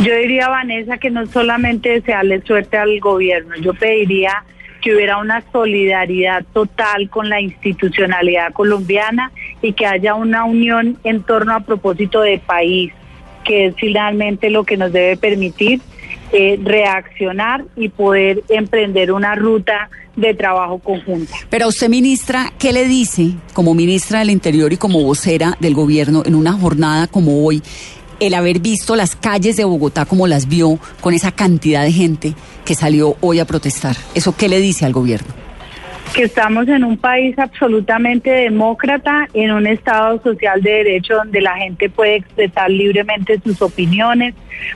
Yo 0.00 0.14
diría, 0.16 0.48
Vanessa, 0.48 0.98
que 0.98 1.10
no 1.10 1.24
solamente 1.26 1.88
desearle 1.90 2.42
suerte 2.42 2.76
al 2.76 2.98
gobierno, 2.98 3.54
yo 3.56 3.74
pediría 3.74 4.44
que 4.84 4.94
hubiera 4.94 5.16
una 5.16 5.42
solidaridad 5.50 6.44
total 6.52 7.08
con 7.08 7.30
la 7.30 7.40
institucionalidad 7.40 8.52
colombiana 8.52 9.32
y 9.62 9.72
que 9.72 9.86
haya 9.86 10.14
una 10.14 10.44
unión 10.44 10.98
en 11.04 11.22
torno 11.22 11.54
a 11.54 11.60
propósito 11.60 12.20
de 12.20 12.38
país, 12.38 12.92
que 13.44 13.66
es 13.66 13.74
finalmente 13.76 14.50
lo 14.50 14.64
que 14.64 14.76
nos 14.76 14.92
debe 14.92 15.16
permitir 15.16 15.80
eh, 16.32 16.60
reaccionar 16.62 17.64
y 17.76 17.88
poder 17.88 18.42
emprender 18.50 19.10
una 19.10 19.34
ruta 19.34 19.88
de 20.16 20.34
trabajo 20.34 20.78
conjunta. 20.78 21.34
Pero 21.48 21.68
usted, 21.68 21.88
ministra, 21.88 22.52
¿qué 22.58 22.74
le 22.74 22.86
dice 22.86 23.30
como 23.54 23.72
ministra 23.72 24.18
del 24.18 24.28
Interior 24.28 24.70
y 24.70 24.76
como 24.76 25.02
vocera 25.02 25.56
del 25.60 25.72
gobierno 25.72 26.24
en 26.26 26.34
una 26.34 26.52
jornada 26.52 27.06
como 27.06 27.42
hoy? 27.46 27.62
El 28.20 28.34
haber 28.34 28.60
visto 28.60 28.96
las 28.96 29.16
calles 29.16 29.56
de 29.56 29.64
Bogotá 29.64 30.04
como 30.04 30.26
las 30.26 30.48
vio, 30.48 30.78
con 31.00 31.14
esa 31.14 31.32
cantidad 31.32 31.82
de 31.82 31.92
gente 31.92 32.34
que 32.64 32.74
salió 32.74 33.16
hoy 33.20 33.40
a 33.40 33.44
protestar. 33.44 33.96
¿Eso 34.14 34.36
qué 34.36 34.48
le 34.48 34.60
dice 34.60 34.84
al 34.84 34.92
gobierno? 34.92 35.44
que 36.14 36.22
estamos 36.22 36.68
en 36.68 36.84
un 36.84 36.96
país 36.96 37.36
absolutamente 37.38 38.30
demócrata, 38.30 39.28
en 39.34 39.50
un 39.50 39.66
Estado 39.66 40.22
social 40.22 40.62
de 40.62 40.70
derecho 40.70 41.16
donde 41.16 41.40
la 41.40 41.56
gente 41.56 41.90
puede 41.90 42.16
expresar 42.16 42.70
libremente 42.70 43.40
sus 43.40 43.60
opiniones, 43.60 44.34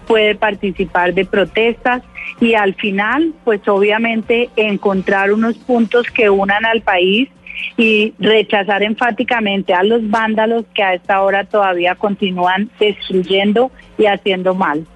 puede 0.08 0.34
participar 0.34 1.14
de 1.14 1.24
protestas 1.24 2.02
y 2.40 2.54
al 2.54 2.74
final, 2.74 3.34
pues 3.44 3.66
obviamente 3.68 4.50
encontrar 4.56 5.32
unos 5.32 5.56
puntos 5.58 6.08
que 6.10 6.28
unan 6.28 6.64
al 6.64 6.82
país 6.82 7.28
y 7.76 8.12
rechazar 8.18 8.82
enfáticamente 8.82 9.72
a 9.74 9.82
los 9.82 10.08
vándalos 10.08 10.64
que 10.74 10.82
a 10.82 10.94
esta 10.94 11.22
hora 11.22 11.44
todavía 11.44 11.94
continúan 11.94 12.70
destruyendo 12.78 13.70
y 13.96 14.06
haciendo 14.06 14.54
mal. 14.54 14.86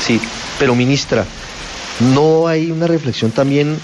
Sí, 0.00 0.20
pero 0.58 0.74
ministra, 0.74 1.24
¿no 2.14 2.46
hay 2.46 2.70
una 2.70 2.86
reflexión 2.86 3.30
también 3.30 3.78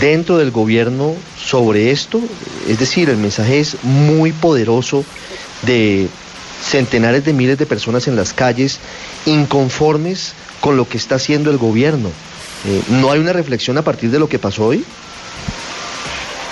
dentro 0.00 0.38
del 0.38 0.50
gobierno 0.50 1.14
sobre 1.36 1.90
esto? 1.90 2.20
Es 2.68 2.78
decir, 2.78 3.10
el 3.10 3.16
mensaje 3.16 3.60
es 3.60 3.82
muy 3.84 4.32
poderoso 4.32 5.04
de 5.62 6.08
centenares 6.62 7.24
de 7.24 7.32
miles 7.32 7.58
de 7.58 7.66
personas 7.66 8.08
en 8.08 8.16
las 8.16 8.32
calles 8.32 8.80
inconformes 9.26 10.34
con 10.60 10.76
lo 10.76 10.88
que 10.88 10.96
está 10.96 11.16
haciendo 11.16 11.50
el 11.50 11.58
gobierno. 11.58 12.08
Eh, 12.66 12.82
¿No 12.88 13.10
hay 13.10 13.20
una 13.20 13.32
reflexión 13.32 13.76
a 13.76 13.82
partir 13.82 14.10
de 14.10 14.18
lo 14.18 14.28
que 14.28 14.38
pasó 14.38 14.66
hoy? 14.66 14.84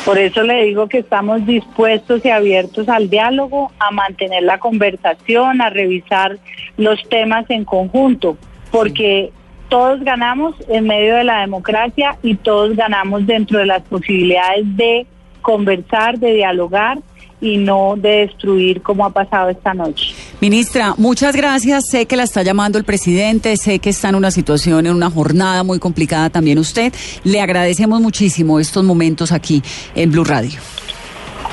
Por 0.04 0.18
eso 0.18 0.42
le 0.42 0.64
digo 0.64 0.88
que 0.88 0.98
estamos 0.98 1.46
dispuestos 1.46 2.24
y 2.24 2.30
abiertos 2.30 2.88
al 2.88 3.08
diálogo, 3.08 3.70
a 3.78 3.92
mantener 3.92 4.42
la 4.42 4.58
conversación, 4.58 5.60
a 5.60 5.70
revisar 5.70 6.38
los 6.76 7.08
temas 7.08 7.48
en 7.50 7.64
conjunto, 7.64 8.36
porque 8.72 9.30
todos 9.68 10.02
ganamos 10.02 10.56
en 10.68 10.88
medio 10.88 11.14
de 11.14 11.24
la 11.24 11.40
democracia 11.42 12.18
y 12.22 12.34
todos 12.34 12.74
ganamos 12.74 13.26
dentro 13.26 13.60
de 13.60 13.66
las 13.66 13.82
posibilidades 13.82 14.64
de 14.76 15.06
conversar, 15.40 16.18
de 16.18 16.34
dialogar 16.34 16.98
y 17.42 17.58
no 17.58 17.94
de 17.96 18.28
destruir 18.28 18.80
como 18.80 19.04
ha 19.04 19.10
pasado 19.10 19.50
esta 19.50 19.74
noche. 19.74 20.14
Ministra, 20.40 20.94
muchas 20.96 21.36
gracias. 21.36 21.88
Sé 21.90 22.06
que 22.06 22.16
la 22.16 22.22
está 22.22 22.42
llamando 22.42 22.78
el 22.78 22.84
presidente, 22.84 23.56
sé 23.56 23.80
que 23.80 23.90
está 23.90 24.08
en 24.08 24.14
una 24.14 24.30
situación, 24.30 24.86
en 24.86 24.94
una 24.94 25.10
jornada 25.10 25.64
muy 25.64 25.80
complicada 25.80 26.30
también 26.30 26.58
usted. 26.58 26.94
Le 27.24 27.40
agradecemos 27.40 28.00
muchísimo 28.00 28.60
estos 28.60 28.84
momentos 28.84 29.32
aquí 29.32 29.60
en 29.94 30.12
Blue 30.12 30.24
Radio. 30.24 30.60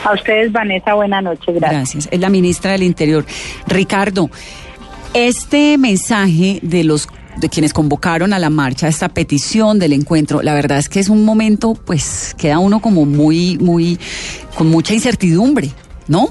A 0.06 0.14
ustedes, 0.14 0.52
Vanessa, 0.52 0.94
buena 0.94 1.22
noche. 1.22 1.52
Gracias. 1.52 1.72
Gracias. 1.72 2.10
Es 2.12 2.20
la 2.20 2.30
ministra 2.30 2.72
del 2.72 2.84
Interior. 2.84 3.26
Ricardo, 3.68 4.30
este 5.14 5.78
mensaje 5.78 6.60
de 6.62 6.84
los 6.84 7.08
de 7.38 7.49
quienes 7.49 7.73
convocaron 7.73 8.34
a 8.34 8.39
la 8.39 8.49
marcha, 8.49 8.88
esta 8.88 9.09
petición 9.09 9.80
del 9.80 9.93
encuentro, 9.93 10.41
la 10.41 10.53
verdad 10.53 10.77
es 10.77 10.89
que 10.89 10.99
es 10.99 11.09
un 11.09 11.25
momento, 11.25 11.73
pues, 11.73 12.36
queda 12.38 12.59
uno 12.59 12.82
como 12.82 13.05
muy, 13.05 13.57
muy, 13.57 13.99
con 14.55 14.67
mucha 14.67 14.93
incertidumbre, 14.93 15.71
¿no? 16.07 16.30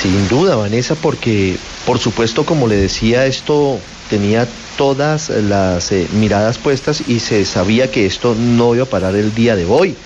Sin 0.00 0.28
duda, 0.28 0.56
Vanessa, 0.56 0.94
porque 0.94 1.56
por 1.86 1.98
supuesto, 1.98 2.44
como 2.44 2.68
le 2.68 2.76
decía, 2.76 3.26
esto 3.26 3.78
tenía 4.08 4.46
todas 4.76 5.30
las 5.30 5.90
eh, 5.92 6.06
miradas 6.12 6.58
puestas 6.58 7.02
y 7.08 7.18
se 7.20 7.44
sabía 7.44 7.90
que 7.90 8.06
esto 8.06 8.34
no 8.34 8.74
iba 8.74 8.84
a 8.84 8.88
parar 8.88 9.16
el 9.16 9.34
día 9.34 9.56
de 9.56 9.64
hoy. 9.64 9.96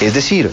Es 0.00 0.14
decir, 0.14 0.50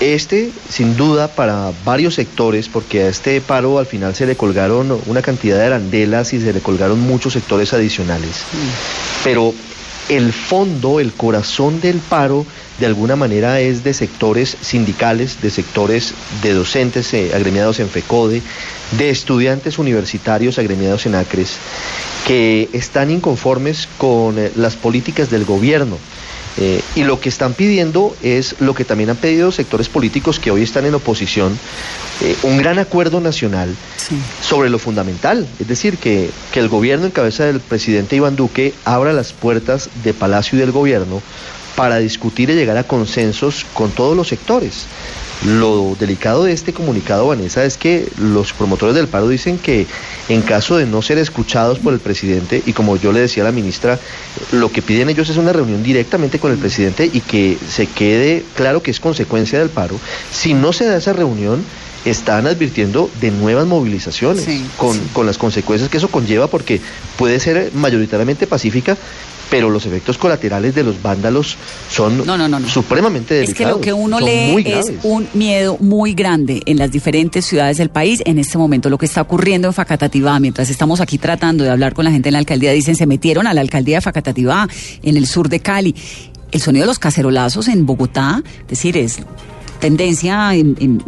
Este, 0.00 0.52
sin 0.68 0.96
duda, 0.96 1.26
para 1.26 1.72
varios 1.84 2.14
sectores, 2.14 2.68
porque 2.68 3.02
a 3.02 3.08
este 3.08 3.40
paro 3.40 3.78
al 3.78 3.86
final 3.86 4.14
se 4.14 4.26
le 4.26 4.36
colgaron 4.36 4.96
una 5.06 5.22
cantidad 5.22 5.58
de 5.58 5.66
arandelas 5.66 6.32
y 6.32 6.40
se 6.40 6.52
le 6.52 6.60
colgaron 6.60 7.00
muchos 7.00 7.32
sectores 7.32 7.72
adicionales. 7.72 8.44
Pero 9.24 9.52
el 10.08 10.32
fondo, 10.32 11.00
el 11.00 11.12
corazón 11.12 11.80
del 11.80 11.98
paro, 11.98 12.46
de 12.78 12.86
alguna 12.86 13.16
manera 13.16 13.60
es 13.60 13.82
de 13.82 13.92
sectores 13.92 14.56
sindicales, 14.60 15.42
de 15.42 15.50
sectores 15.50 16.14
de 16.42 16.54
docentes 16.54 17.12
eh, 17.12 17.32
agremiados 17.34 17.80
en 17.80 17.88
FECODE, 17.88 18.40
de 18.96 19.10
estudiantes 19.10 19.78
universitarios 19.78 20.58
agremiados 20.58 21.06
en 21.06 21.16
ACRES, 21.16 21.56
que 22.26 22.68
están 22.72 23.10
inconformes 23.10 23.88
con 23.98 24.38
eh, 24.38 24.52
las 24.54 24.76
políticas 24.76 25.28
del 25.28 25.44
gobierno. 25.44 25.98
Eh, 26.60 26.82
y 26.96 27.04
lo 27.04 27.20
que 27.20 27.28
están 27.28 27.54
pidiendo 27.54 28.16
es 28.22 28.56
lo 28.58 28.74
que 28.74 28.84
también 28.84 29.10
han 29.10 29.16
pedido 29.16 29.52
sectores 29.52 29.88
políticos 29.88 30.40
que 30.40 30.50
hoy 30.50 30.62
están 30.62 30.86
en 30.86 30.94
oposición, 30.94 31.56
eh, 32.20 32.36
un 32.42 32.58
gran 32.58 32.80
acuerdo 32.80 33.20
nacional 33.20 33.76
sobre 34.40 34.68
lo 34.68 34.80
fundamental, 34.80 35.46
es 35.60 35.68
decir, 35.68 35.98
que, 35.98 36.30
que 36.50 36.58
el 36.58 36.68
gobierno 36.68 37.06
en 37.06 37.12
cabeza 37.12 37.44
del 37.44 37.60
presidente 37.60 38.16
Iván 38.16 38.34
Duque 38.34 38.74
abra 38.84 39.12
las 39.12 39.32
puertas 39.32 39.88
de 40.02 40.14
Palacio 40.14 40.56
y 40.56 40.60
del 40.60 40.72
gobierno 40.72 41.22
para 41.76 41.98
discutir 41.98 42.50
y 42.50 42.54
llegar 42.54 42.76
a 42.76 42.82
consensos 42.82 43.64
con 43.72 43.92
todos 43.92 44.16
los 44.16 44.26
sectores. 44.26 44.86
Lo 45.44 45.96
delicado 45.98 46.44
de 46.44 46.52
este 46.52 46.72
comunicado, 46.72 47.28
Vanessa, 47.28 47.64
es 47.64 47.76
que 47.76 48.08
los 48.18 48.52
promotores 48.52 48.94
del 48.96 49.06
paro 49.06 49.28
dicen 49.28 49.58
que 49.58 49.86
en 50.28 50.42
caso 50.42 50.76
de 50.76 50.84
no 50.84 51.00
ser 51.00 51.18
escuchados 51.18 51.78
por 51.78 51.92
el 51.92 52.00
presidente, 52.00 52.62
y 52.66 52.72
como 52.72 52.96
yo 52.96 53.12
le 53.12 53.20
decía 53.20 53.44
a 53.44 53.46
la 53.46 53.52
ministra, 53.52 54.00
lo 54.50 54.72
que 54.72 54.82
piden 54.82 55.08
ellos 55.08 55.28
es 55.28 55.36
una 55.36 55.52
reunión 55.52 55.82
directamente 55.82 56.40
con 56.40 56.50
el 56.50 56.58
presidente 56.58 57.08
y 57.12 57.20
que 57.20 57.56
se 57.68 57.86
quede 57.86 58.44
claro 58.54 58.82
que 58.82 58.90
es 58.90 58.98
consecuencia 58.98 59.60
del 59.60 59.70
paro. 59.70 60.00
Si 60.32 60.54
no 60.54 60.72
se 60.72 60.86
da 60.86 60.96
esa 60.96 61.12
reunión, 61.12 61.64
están 62.04 62.46
advirtiendo 62.46 63.10
de 63.20 63.30
nuevas 63.30 63.66
movilizaciones 63.66 64.46
con, 64.76 64.98
con 65.08 65.26
las 65.26 65.38
consecuencias 65.38 65.90
que 65.90 65.98
eso 65.98 66.08
conlleva 66.08 66.46
porque 66.46 66.80
puede 67.16 67.40
ser 67.40 67.72
mayoritariamente 67.74 68.46
pacífica, 68.46 68.96
pero 69.50 69.70
los 69.70 69.86
efectos 69.86 70.18
colaterales 70.18 70.74
de 70.74 70.84
los 70.84 71.00
vándalos 71.02 71.56
son 71.90 72.24
supremamente 72.68 73.34
delicados. 73.34 73.48
Es 73.48 73.66
que 73.66 73.66
lo 73.66 73.80
que 73.80 73.92
uno 73.92 74.20
lee 74.20 74.62
es 74.66 74.92
un 75.02 75.28
miedo 75.34 75.76
muy 75.80 76.14
grande 76.14 76.62
en 76.66 76.78
las 76.78 76.90
diferentes 76.90 77.44
ciudades 77.44 77.78
del 77.78 77.90
país 77.90 78.22
en 78.24 78.38
este 78.38 78.58
momento. 78.58 78.90
Lo 78.90 78.98
que 78.98 79.06
está 79.06 79.22
ocurriendo 79.22 79.68
en 79.68 79.74
Facatativá, 79.74 80.38
mientras 80.40 80.70
estamos 80.70 81.00
aquí 81.00 81.18
tratando 81.18 81.64
de 81.64 81.70
hablar 81.70 81.94
con 81.94 82.04
la 82.04 82.10
gente 82.10 82.28
en 82.28 82.34
la 82.34 82.38
alcaldía, 82.38 82.72
dicen 82.72 82.96
se 82.96 83.06
metieron 83.06 83.46
a 83.46 83.54
la 83.54 83.60
alcaldía 83.60 83.98
de 83.98 84.00
Facatativá, 84.02 84.68
en 85.02 85.16
el 85.16 85.26
sur 85.26 85.48
de 85.48 85.60
Cali. 85.60 85.94
El 86.50 86.60
sonido 86.62 86.84
de 86.84 86.88
los 86.88 86.98
cacerolazos 86.98 87.68
en 87.68 87.84
Bogotá, 87.84 88.42
es 88.62 88.68
decir, 88.68 88.96
es 88.96 89.18
tendencia 89.78 90.54
en, 90.54 91.02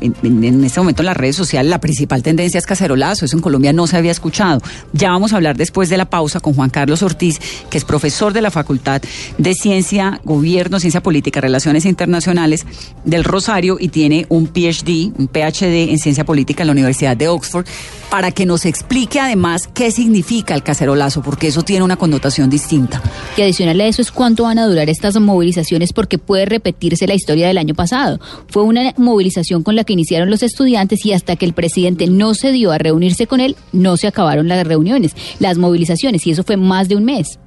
este 0.65 0.81
momento 0.81 1.03
en 1.03 1.07
las 1.07 1.17
redes 1.17 1.37
sociales, 1.37 1.71
la 1.71 1.81
principal 1.81 2.23
tendencia 2.23 2.59
es 2.59 2.67
cacerolazo, 2.67 3.25
eso 3.25 3.37
en 3.37 3.43
Colombia 3.43 3.73
no 3.73 3.87
se 3.87 3.97
había 3.97 4.11
escuchado. 4.11 4.61
Ya 4.93 5.11
vamos 5.11 5.33
a 5.33 5.37
hablar 5.37 5.57
después 5.57 5.89
de 5.89 5.97
la 5.97 6.09
pausa 6.09 6.41
con 6.41 6.55
Juan 6.55 6.71
Carlos 6.71 7.03
Ortiz, 7.03 7.41
que 7.71 7.79
es 7.79 7.85
profesor 7.85 8.33
de 8.33 8.43
la 8.43 8.51
Facultad 8.51 9.03
de 9.39 9.55
Ciencia, 9.55 10.21
Gobierno, 10.25 10.81
Ciencia 10.81 11.03
Política, 11.03 11.41
Relaciones 11.41 11.85
Internacionales 11.85 12.67
del 13.05 13.25
Rosario 13.25 13.77
y 13.79 13.89
tiene 13.89 14.27
un 14.29 14.47
PhD, 14.47 15.13
un 15.19 15.29
PhD 15.29 15.91
en 15.91 15.99
Ciencia 15.99 16.25
Política 16.25 16.63
en 16.63 16.69
la 16.69 16.73
Universidad 16.73 17.17
de 17.17 17.29
Oxford, 17.29 17.67
para 18.11 18.33
que 18.33 18.45
nos 18.45 18.67
explique 18.67 19.21
además 19.21 19.69
qué 19.73 19.91
significa 19.91 20.55
el 20.55 20.63
cacerolazo, 20.63 21.23
porque 21.23 21.49
eso 21.49 21.63
tiene 21.63 21.85
una 21.85 21.97
connotación 21.97 22.51
distinta. 22.51 23.01
Y 23.37 23.43
adicional 23.43 23.81
a 23.81 23.87
eso 23.87 24.03
es 24.03 24.11
cuánto 24.11 24.45
van 24.45 24.59
a 24.59 24.67
durar 24.67 24.89
estas 24.91 25.19
movilizaciones 25.19 25.93
porque 25.93 26.19
puede 26.19 26.45
repetirse 26.45 27.07
la 27.07 27.15
historia 27.15 27.47
del 27.49 27.59
año 27.59 27.75
pasado. 27.75 28.21
Fue 28.49 28.60
una 28.63 28.93
movilización 28.97 29.63
con 29.63 29.77
la 29.77 29.85
que 29.85 29.93
iniciaron 29.93 30.31
los 30.31 30.43
estudiantes 30.43 31.05
y 31.07 31.13
hasta 31.13 31.37
que 31.37 31.45
el 31.45 31.53
presidente 31.53 32.07
no 32.09 32.35
se 32.35 32.53
dio 32.53 32.73
a 32.73 32.79
reunirse 32.79 33.27
con 33.27 33.41
él, 33.41 33.57
no 33.73 33.97
se 33.97 34.07
acabaron 34.07 34.49
las 34.49 34.67
reuniones, 34.67 35.13
las 35.39 35.59
movilizaciones 35.59 36.27
y 36.27 36.31
eso 36.33 36.43
fue 36.45 36.57
más 36.57 36.89
de 36.89 36.97
un 36.97 37.05
mes. 37.05 37.39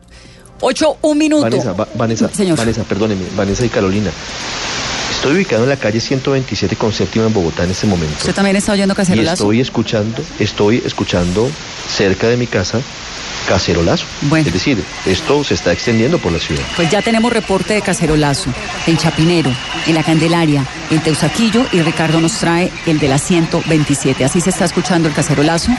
Ocho, 0.62 0.98
un 1.02 1.18
minuto. 1.18 1.42
Vanessa, 1.44 1.74
Va- 1.74 1.88
Vanessa, 1.96 2.30
Vanessa, 2.56 2.84
perdóneme, 2.84 3.22
Vanessa 3.36 3.66
y 3.66 3.70
Carolina. 3.70 4.10
Estoy 5.12 5.36
ubicado 5.36 5.64
en 5.64 5.70
la 5.70 5.78
calle 5.78 6.00
127 6.00 6.76
con 6.76 6.92
séptima 6.92 7.26
en 7.28 7.34
Bogotá 7.34 7.64
en 7.64 7.72
este 7.72 7.88
momento. 7.88 8.16
¿Usted 8.20 8.34
también 8.34 8.56
está 8.58 8.72
oyendo 8.74 8.94
Y 8.94 8.96
cacerolazo? 8.98 9.44
estoy 9.44 9.60
escuchando, 9.62 10.18
estoy 10.40 10.82
escuchando 10.86 11.50
cerca 11.90 12.28
de 12.28 12.36
mi 12.38 12.48
casa 12.48 12.82
cacerolazo. 13.44 14.06
Es 14.36 14.54
decir, 14.54 14.84
esto 15.06 15.44
se 15.44 15.54
está 15.54 15.72
extendiendo 15.72 16.20
por 16.20 16.32
la 16.32 16.40
ciudad. 16.40 16.64
Pues 16.76 16.90
ya 16.90 17.02
tenemos 17.02 17.32
reporte 17.32 17.74
de 17.74 17.82
Cacerolazo, 17.82 18.54
en 18.88 18.98
Chapinero, 18.98 19.52
en 19.88 19.96
La 19.96 20.04
Candelaria, 20.04 20.66
en 20.90 21.02
Teusaquillo 21.02 21.66
y 21.72 21.82
Ricardo 21.82 22.20
nos 22.20 22.34
trae 22.40 22.72
el 22.86 23.00
de 23.00 23.08
la 23.08 23.18
127. 23.18 24.24
Así 24.26 24.42
se 24.42 24.50
está 24.50 24.66
escuchando 24.66 25.08
el 25.08 25.14
Cacerolazo. 25.14 25.72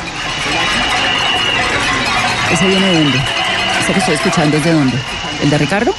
¿Ese 2.53 2.67
viene 2.67 2.87
de 2.87 2.99
dónde? 3.03 3.19
¿Ese 3.83 3.93
que 3.93 3.99
estoy 3.99 4.15
escuchando 4.15 4.57
es 4.57 4.65
de 4.65 4.73
dónde? 4.73 4.97
¿El 5.43 5.51
de 5.51 5.59
Ricardo? 5.59 5.95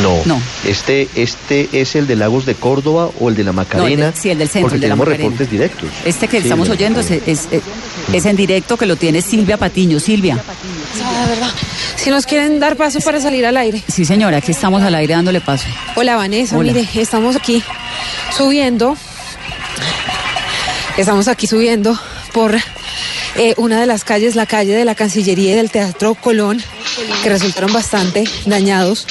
No, 0.00 0.22
No. 0.24 0.40
Este, 0.64 1.08
este 1.16 1.68
es 1.72 1.94
el 1.96 2.06
de 2.06 2.16
Lagos 2.16 2.46
de 2.46 2.54
Córdoba 2.54 3.10
o 3.20 3.28
el 3.28 3.34
de 3.34 3.44
la 3.44 3.52
Macarena. 3.52 4.06
del- 4.06 4.14
sí, 4.14 4.30
el 4.30 4.38
del 4.38 4.48
centro, 4.48 4.62
Porque 4.70 4.76
el 4.76 4.80
de 4.80 4.88
la 4.88 4.94
tenemos 4.94 5.06
Macarena. 5.08 5.28
reportes 5.30 5.50
directos. 5.50 5.88
Este 6.04 6.28
que 6.28 6.38
Sí, 6.38 6.44
estamos 6.44 6.66
el 6.68 6.70
la 6.70 6.74
oyendo 6.76 7.00
es 7.00 8.24
en 8.26 8.36
directo 8.36 8.76
que 8.76 8.86
lo 8.86 8.96
tiene 8.96 9.20
Silvia 9.20 9.56
Patiño. 9.58 10.00
Silvia. 10.00 10.38
Ah, 11.04 11.26
verdad. 11.28 11.50
Si 11.96 12.10
nos 12.10 12.24
quieren 12.26 12.58
dar 12.58 12.76
paso 12.76 13.00
para 13.00 13.20
salir 13.20 13.44
al 13.44 13.56
aire. 13.56 13.82
Sí, 13.86 14.04
señora, 14.04 14.38
aquí 14.38 14.52
estamos 14.52 14.82
al 14.82 14.94
aire 14.94 15.14
dándole 15.14 15.40
paso. 15.40 15.66
Hola, 15.96 16.16
Vanessa. 16.16 16.56
Hola. 16.56 16.72
Mire, 16.72 16.88
estamos 16.94 17.36
aquí 17.36 17.62
subiendo. 18.36 18.96
Estamos 20.96 21.28
aquí 21.28 21.46
subiendo 21.46 21.98
por 22.32 22.54
eh, 23.36 23.54
una 23.56 23.80
de 23.80 23.86
las 23.86 24.04
calles, 24.04 24.34
la 24.36 24.46
calle 24.46 24.74
de 24.74 24.84
la 24.84 24.94
Cancillería 24.94 25.52
y 25.52 25.56
del 25.56 25.70
Teatro 25.70 26.14
Colón, 26.14 26.62
que 27.22 27.28
resultaron 27.30 27.72
bastante 27.72 28.24
dañados 28.46 29.06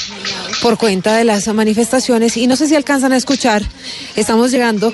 por 0.61 0.77
cuenta 0.77 1.15
de 1.15 1.23
las 1.23 1.47
manifestaciones. 1.47 2.37
Y 2.37 2.47
no 2.47 2.55
sé 2.55 2.67
si 2.67 2.75
alcanzan 2.75 3.11
a 3.11 3.17
escuchar, 3.17 3.63
estamos 4.15 4.51
llegando 4.51 4.93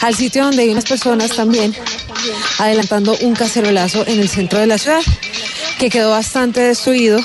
al 0.00 0.14
sitio 0.14 0.44
donde 0.44 0.62
hay 0.62 0.70
unas 0.70 0.84
personas 0.84 1.30
también 1.32 1.74
adelantando 2.58 3.16
un 3.22 3.34
cacerolazo 3.34 4.06
en 4.06 4.20
el 4.20 4.28
centro 4.28 4.58
de 4.58 4.66
la 4.66 4.78
ciudad, 4.78 5.02
que 5.78 5.90
quedó 5.90 6.10
bastante 6.10 6.60
destruido 6.60 7.20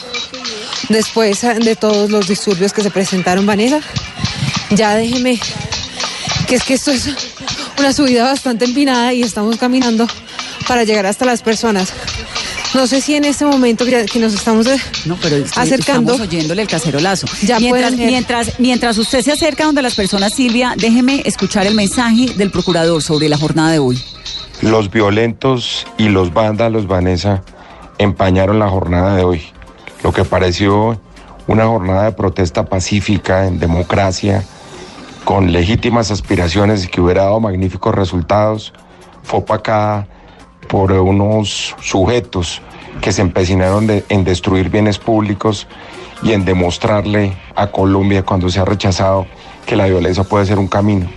después 0.89 1.41
de 1.41 1.75
todos 1.75 2.09
los 2.09 2.27
disturbios 2.27 2.73
que 2.73 2.81
se 2.81 2.91
presentaron, 2.91 3.45
Vanessa. 3.45 3.79
Ya 4.71 4.95
déjeme, 4.95 5.39
que 6.47 6.55
es 6.55 6.63
que 6.63 6.73
esto 6.73 6.91
es 6.91 7.09
una 7.77 7.93
subida 7.93 8.23
bastante 8.23 8.65
empinada 8.65 9.13
y 9.13 9.21
estamos 9.21 9.57
caminando 9.57 10.07
para 10.67 10.83
llegar 10.83 11.05
hasta 11.05 11.25
las 11.25 11.41
personas. 11.41 11.93
No 12.73 12.87
sé 12.87 13.01
si 13.01 13.15
en 13.15 13.25
este 13.25 13.45
momento 13.45 13.85
que, 13.85 14.05
que 14.05 14.19
nos 14.19 14.33
estamos 14.33 14.65
eh, 14.67 14.77
No, 15.05 15.17
pero 15.21 15.35
es 15.35 15.51
que 15.51 15.59
acercando. 15.59 16.13
Estamos 16.13 16.33
oyéndole 16.33 16.63
el 16.63 16.67
cacerolazo. 16.67 17.27
Ya 17.43 17.59
mientras, 17.59 18.59
mientras 18.59 18.97
usted 18.97 19.21
se 19.21 19.31
acerca 19.31 19.65
donde 19.65 19.81
las 19.81 19.95
personas, 19.95 20.33
Silvia, 20.33 20.73
déjeme 20.77 21.21
escuchar 21.25 21.67
el 21.67 21.75
mensaje 21.75 22.33
del 22.35 22.51
procurador 22.51 23.01
sobre 23.03 23.29
la 23.29 23.37
jornada 23.37 23.71
de 23.71 23.79
hoy. 23.79 24.01
Los 24.61 24.89
violentos 24.89 25.85
y 25.97 26.09
los 26.09 26.33
vándalos, 26.33 26.87
Vanessa, 26.87 27.43
empañaron 27.99 28.59
la 28.59 28.69
jornada 28.69 29.15
de 29.15 29.23
hoy. 29.23 29.41
Lo 30.03 30.11
que 30.11 30.25
pareció 30.25 30.99
una 31.47 31.65
jornada 31.65 32.05
de 32.05 32.11
protesta 32.13 32.65
pacífica, 32.65 33.47
en 33.47 33.59
democracia, 33.59 34.43
con 35.25 35.51
legítimas 35.51 36.11
aspiraciones 36.11 36.85
y 36.85 36.87
que 36.87 37.01
hubiera 37.01 37.23
dado 37.23 37.39
magníficos 37.39 37.93
resultados, 37.93 38.73
fue 39.23 39.39
opacada 39.39 40.07
por 40.67 40.91
unos 40.91 41.75
sujetos 41.81 42.61
que 43.01 43.11
se 43.11 43.21
empecinaron 43.21 43.87
en 44.09 44.23
destruir 44.23 44.69
bienes 44.69 44.97
públicos 44.97 45.67
y 46.21 46.31
en 46.31 46.45
demostrarle 46.45 47.33
a 47.55 47.67
Colombia 47.67 48.23
cuando 48.23 48.49
se 48.49 48.59
ha 48.59 48.65
rechazado 48.65 49.25
que 49.65 49.75
la 49.75 49.87
violencia 49.87 50.23
puede 50.23 50.45
ser 50.45 50.59
un 50.59 50.67
camino. 50.67 51.07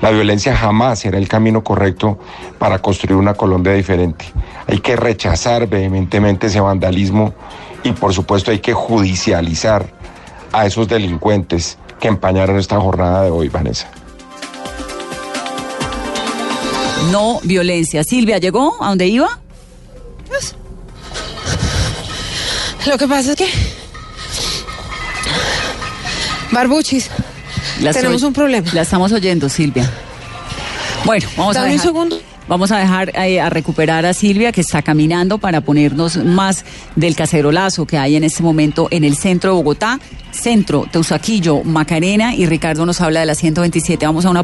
La 0.00 0.10
violencia 0.10 0.56
jamás 0.56 1.00
será 1.00 1.18
el 1.18 1.28
camino 1.28 1.62
correcto 1.62 2.18
para 2.58 2.78
construir 2.78 3.16
una 3.16 3.34
Colombia 3.34 3.72
diferente. 3.72 4.24
Hay 4.66 4.78
que 4.78 4.96
rechazar 4.96 5.66
vehementemente 5.66 6.46
ese 6.46 6.60
vandalismo 6.60 7.34
y 7.82 7.92
por 7.92 8.14
supuesto 8.14 8.50
hay 8.50 8.60
que 8.60 8.72
judicializar 8.72 9.86
a 10.52 10.66
esos 10.66 10.88
delincuentes 10.88 11.78
que 11.98 12.08
empañaron 12.08 12.58
esta 12.58 12.80
jornada 12.80 13.24
de 13.24 13.30
hoy, 13.30 13.48
Vanessa. 13.48 13.90
No 17.10 17.40
violencia. 17.42 18.04
Silvia, 18.04 18.38
¿llegó 18.38 18.82
a 18.82 18.88
donde 18.88 19.06
iba? 19.08 19.40
Lo 22.86 22.96
que 22.98 23.06
pasa 23.08 23.30
es 23.32 23.36
que. 23.36 23.48
Barbuchis, 26.52 27.10
tenemos 27.92 28.22
un 28.22 28.32
problema. 28.32 28.68
La 28.72 28.82
estamos 28.82 29.12
oyendo, 29.12 29.48
Silvia. 29.48 29.88
Bueno, 31.04 31.26
vamos 31.36 31.56
a 31.56 31.60
Dame 31.60 31.72
un 31.72 31.76
dejar. 31.78 31.86
segundo. 31.86 32.20
Vamos 32.48 32.72
a 32.72 32.78
dejar 32.78 33.16
eh, 33.16 33.40
a 33.40 33.48
recuperar 33.48 34.04
a 34.06 34.12
Silvia 34.12 34.50
que 34.50 34.60
está 34.60 34.82
caminando 34.82 35.38
para 35.38 35.60
ponernos 35.60 36.16
más 36.16 36.64
del 36.96 37.14
cacerolazo 37.14 37.86
que 37.86 37.96
hay 37.96 38.16
en 38.16 38.24
este 38.24 38.42
momento 38.42 38.88
en 38.90 39.04
el 39.04 39.16
centro 39.16 39.50
de 39.50 39.56
Bogotá, 39.56 40.00
centro, 40.32 40.86
Teusaquillo, 40.90 41.62
Macarena 41.62 42.34
y 42.34 42.46
Ricardo 42.46 42.84
nos 42.84 43.00
habla 43.00 43.20
de 43.20 43.26
la 43.26 43.36
127. 43.36 44.04
Vamos 44.04 44.24
a 44.24 44.30
una 44.30 44.42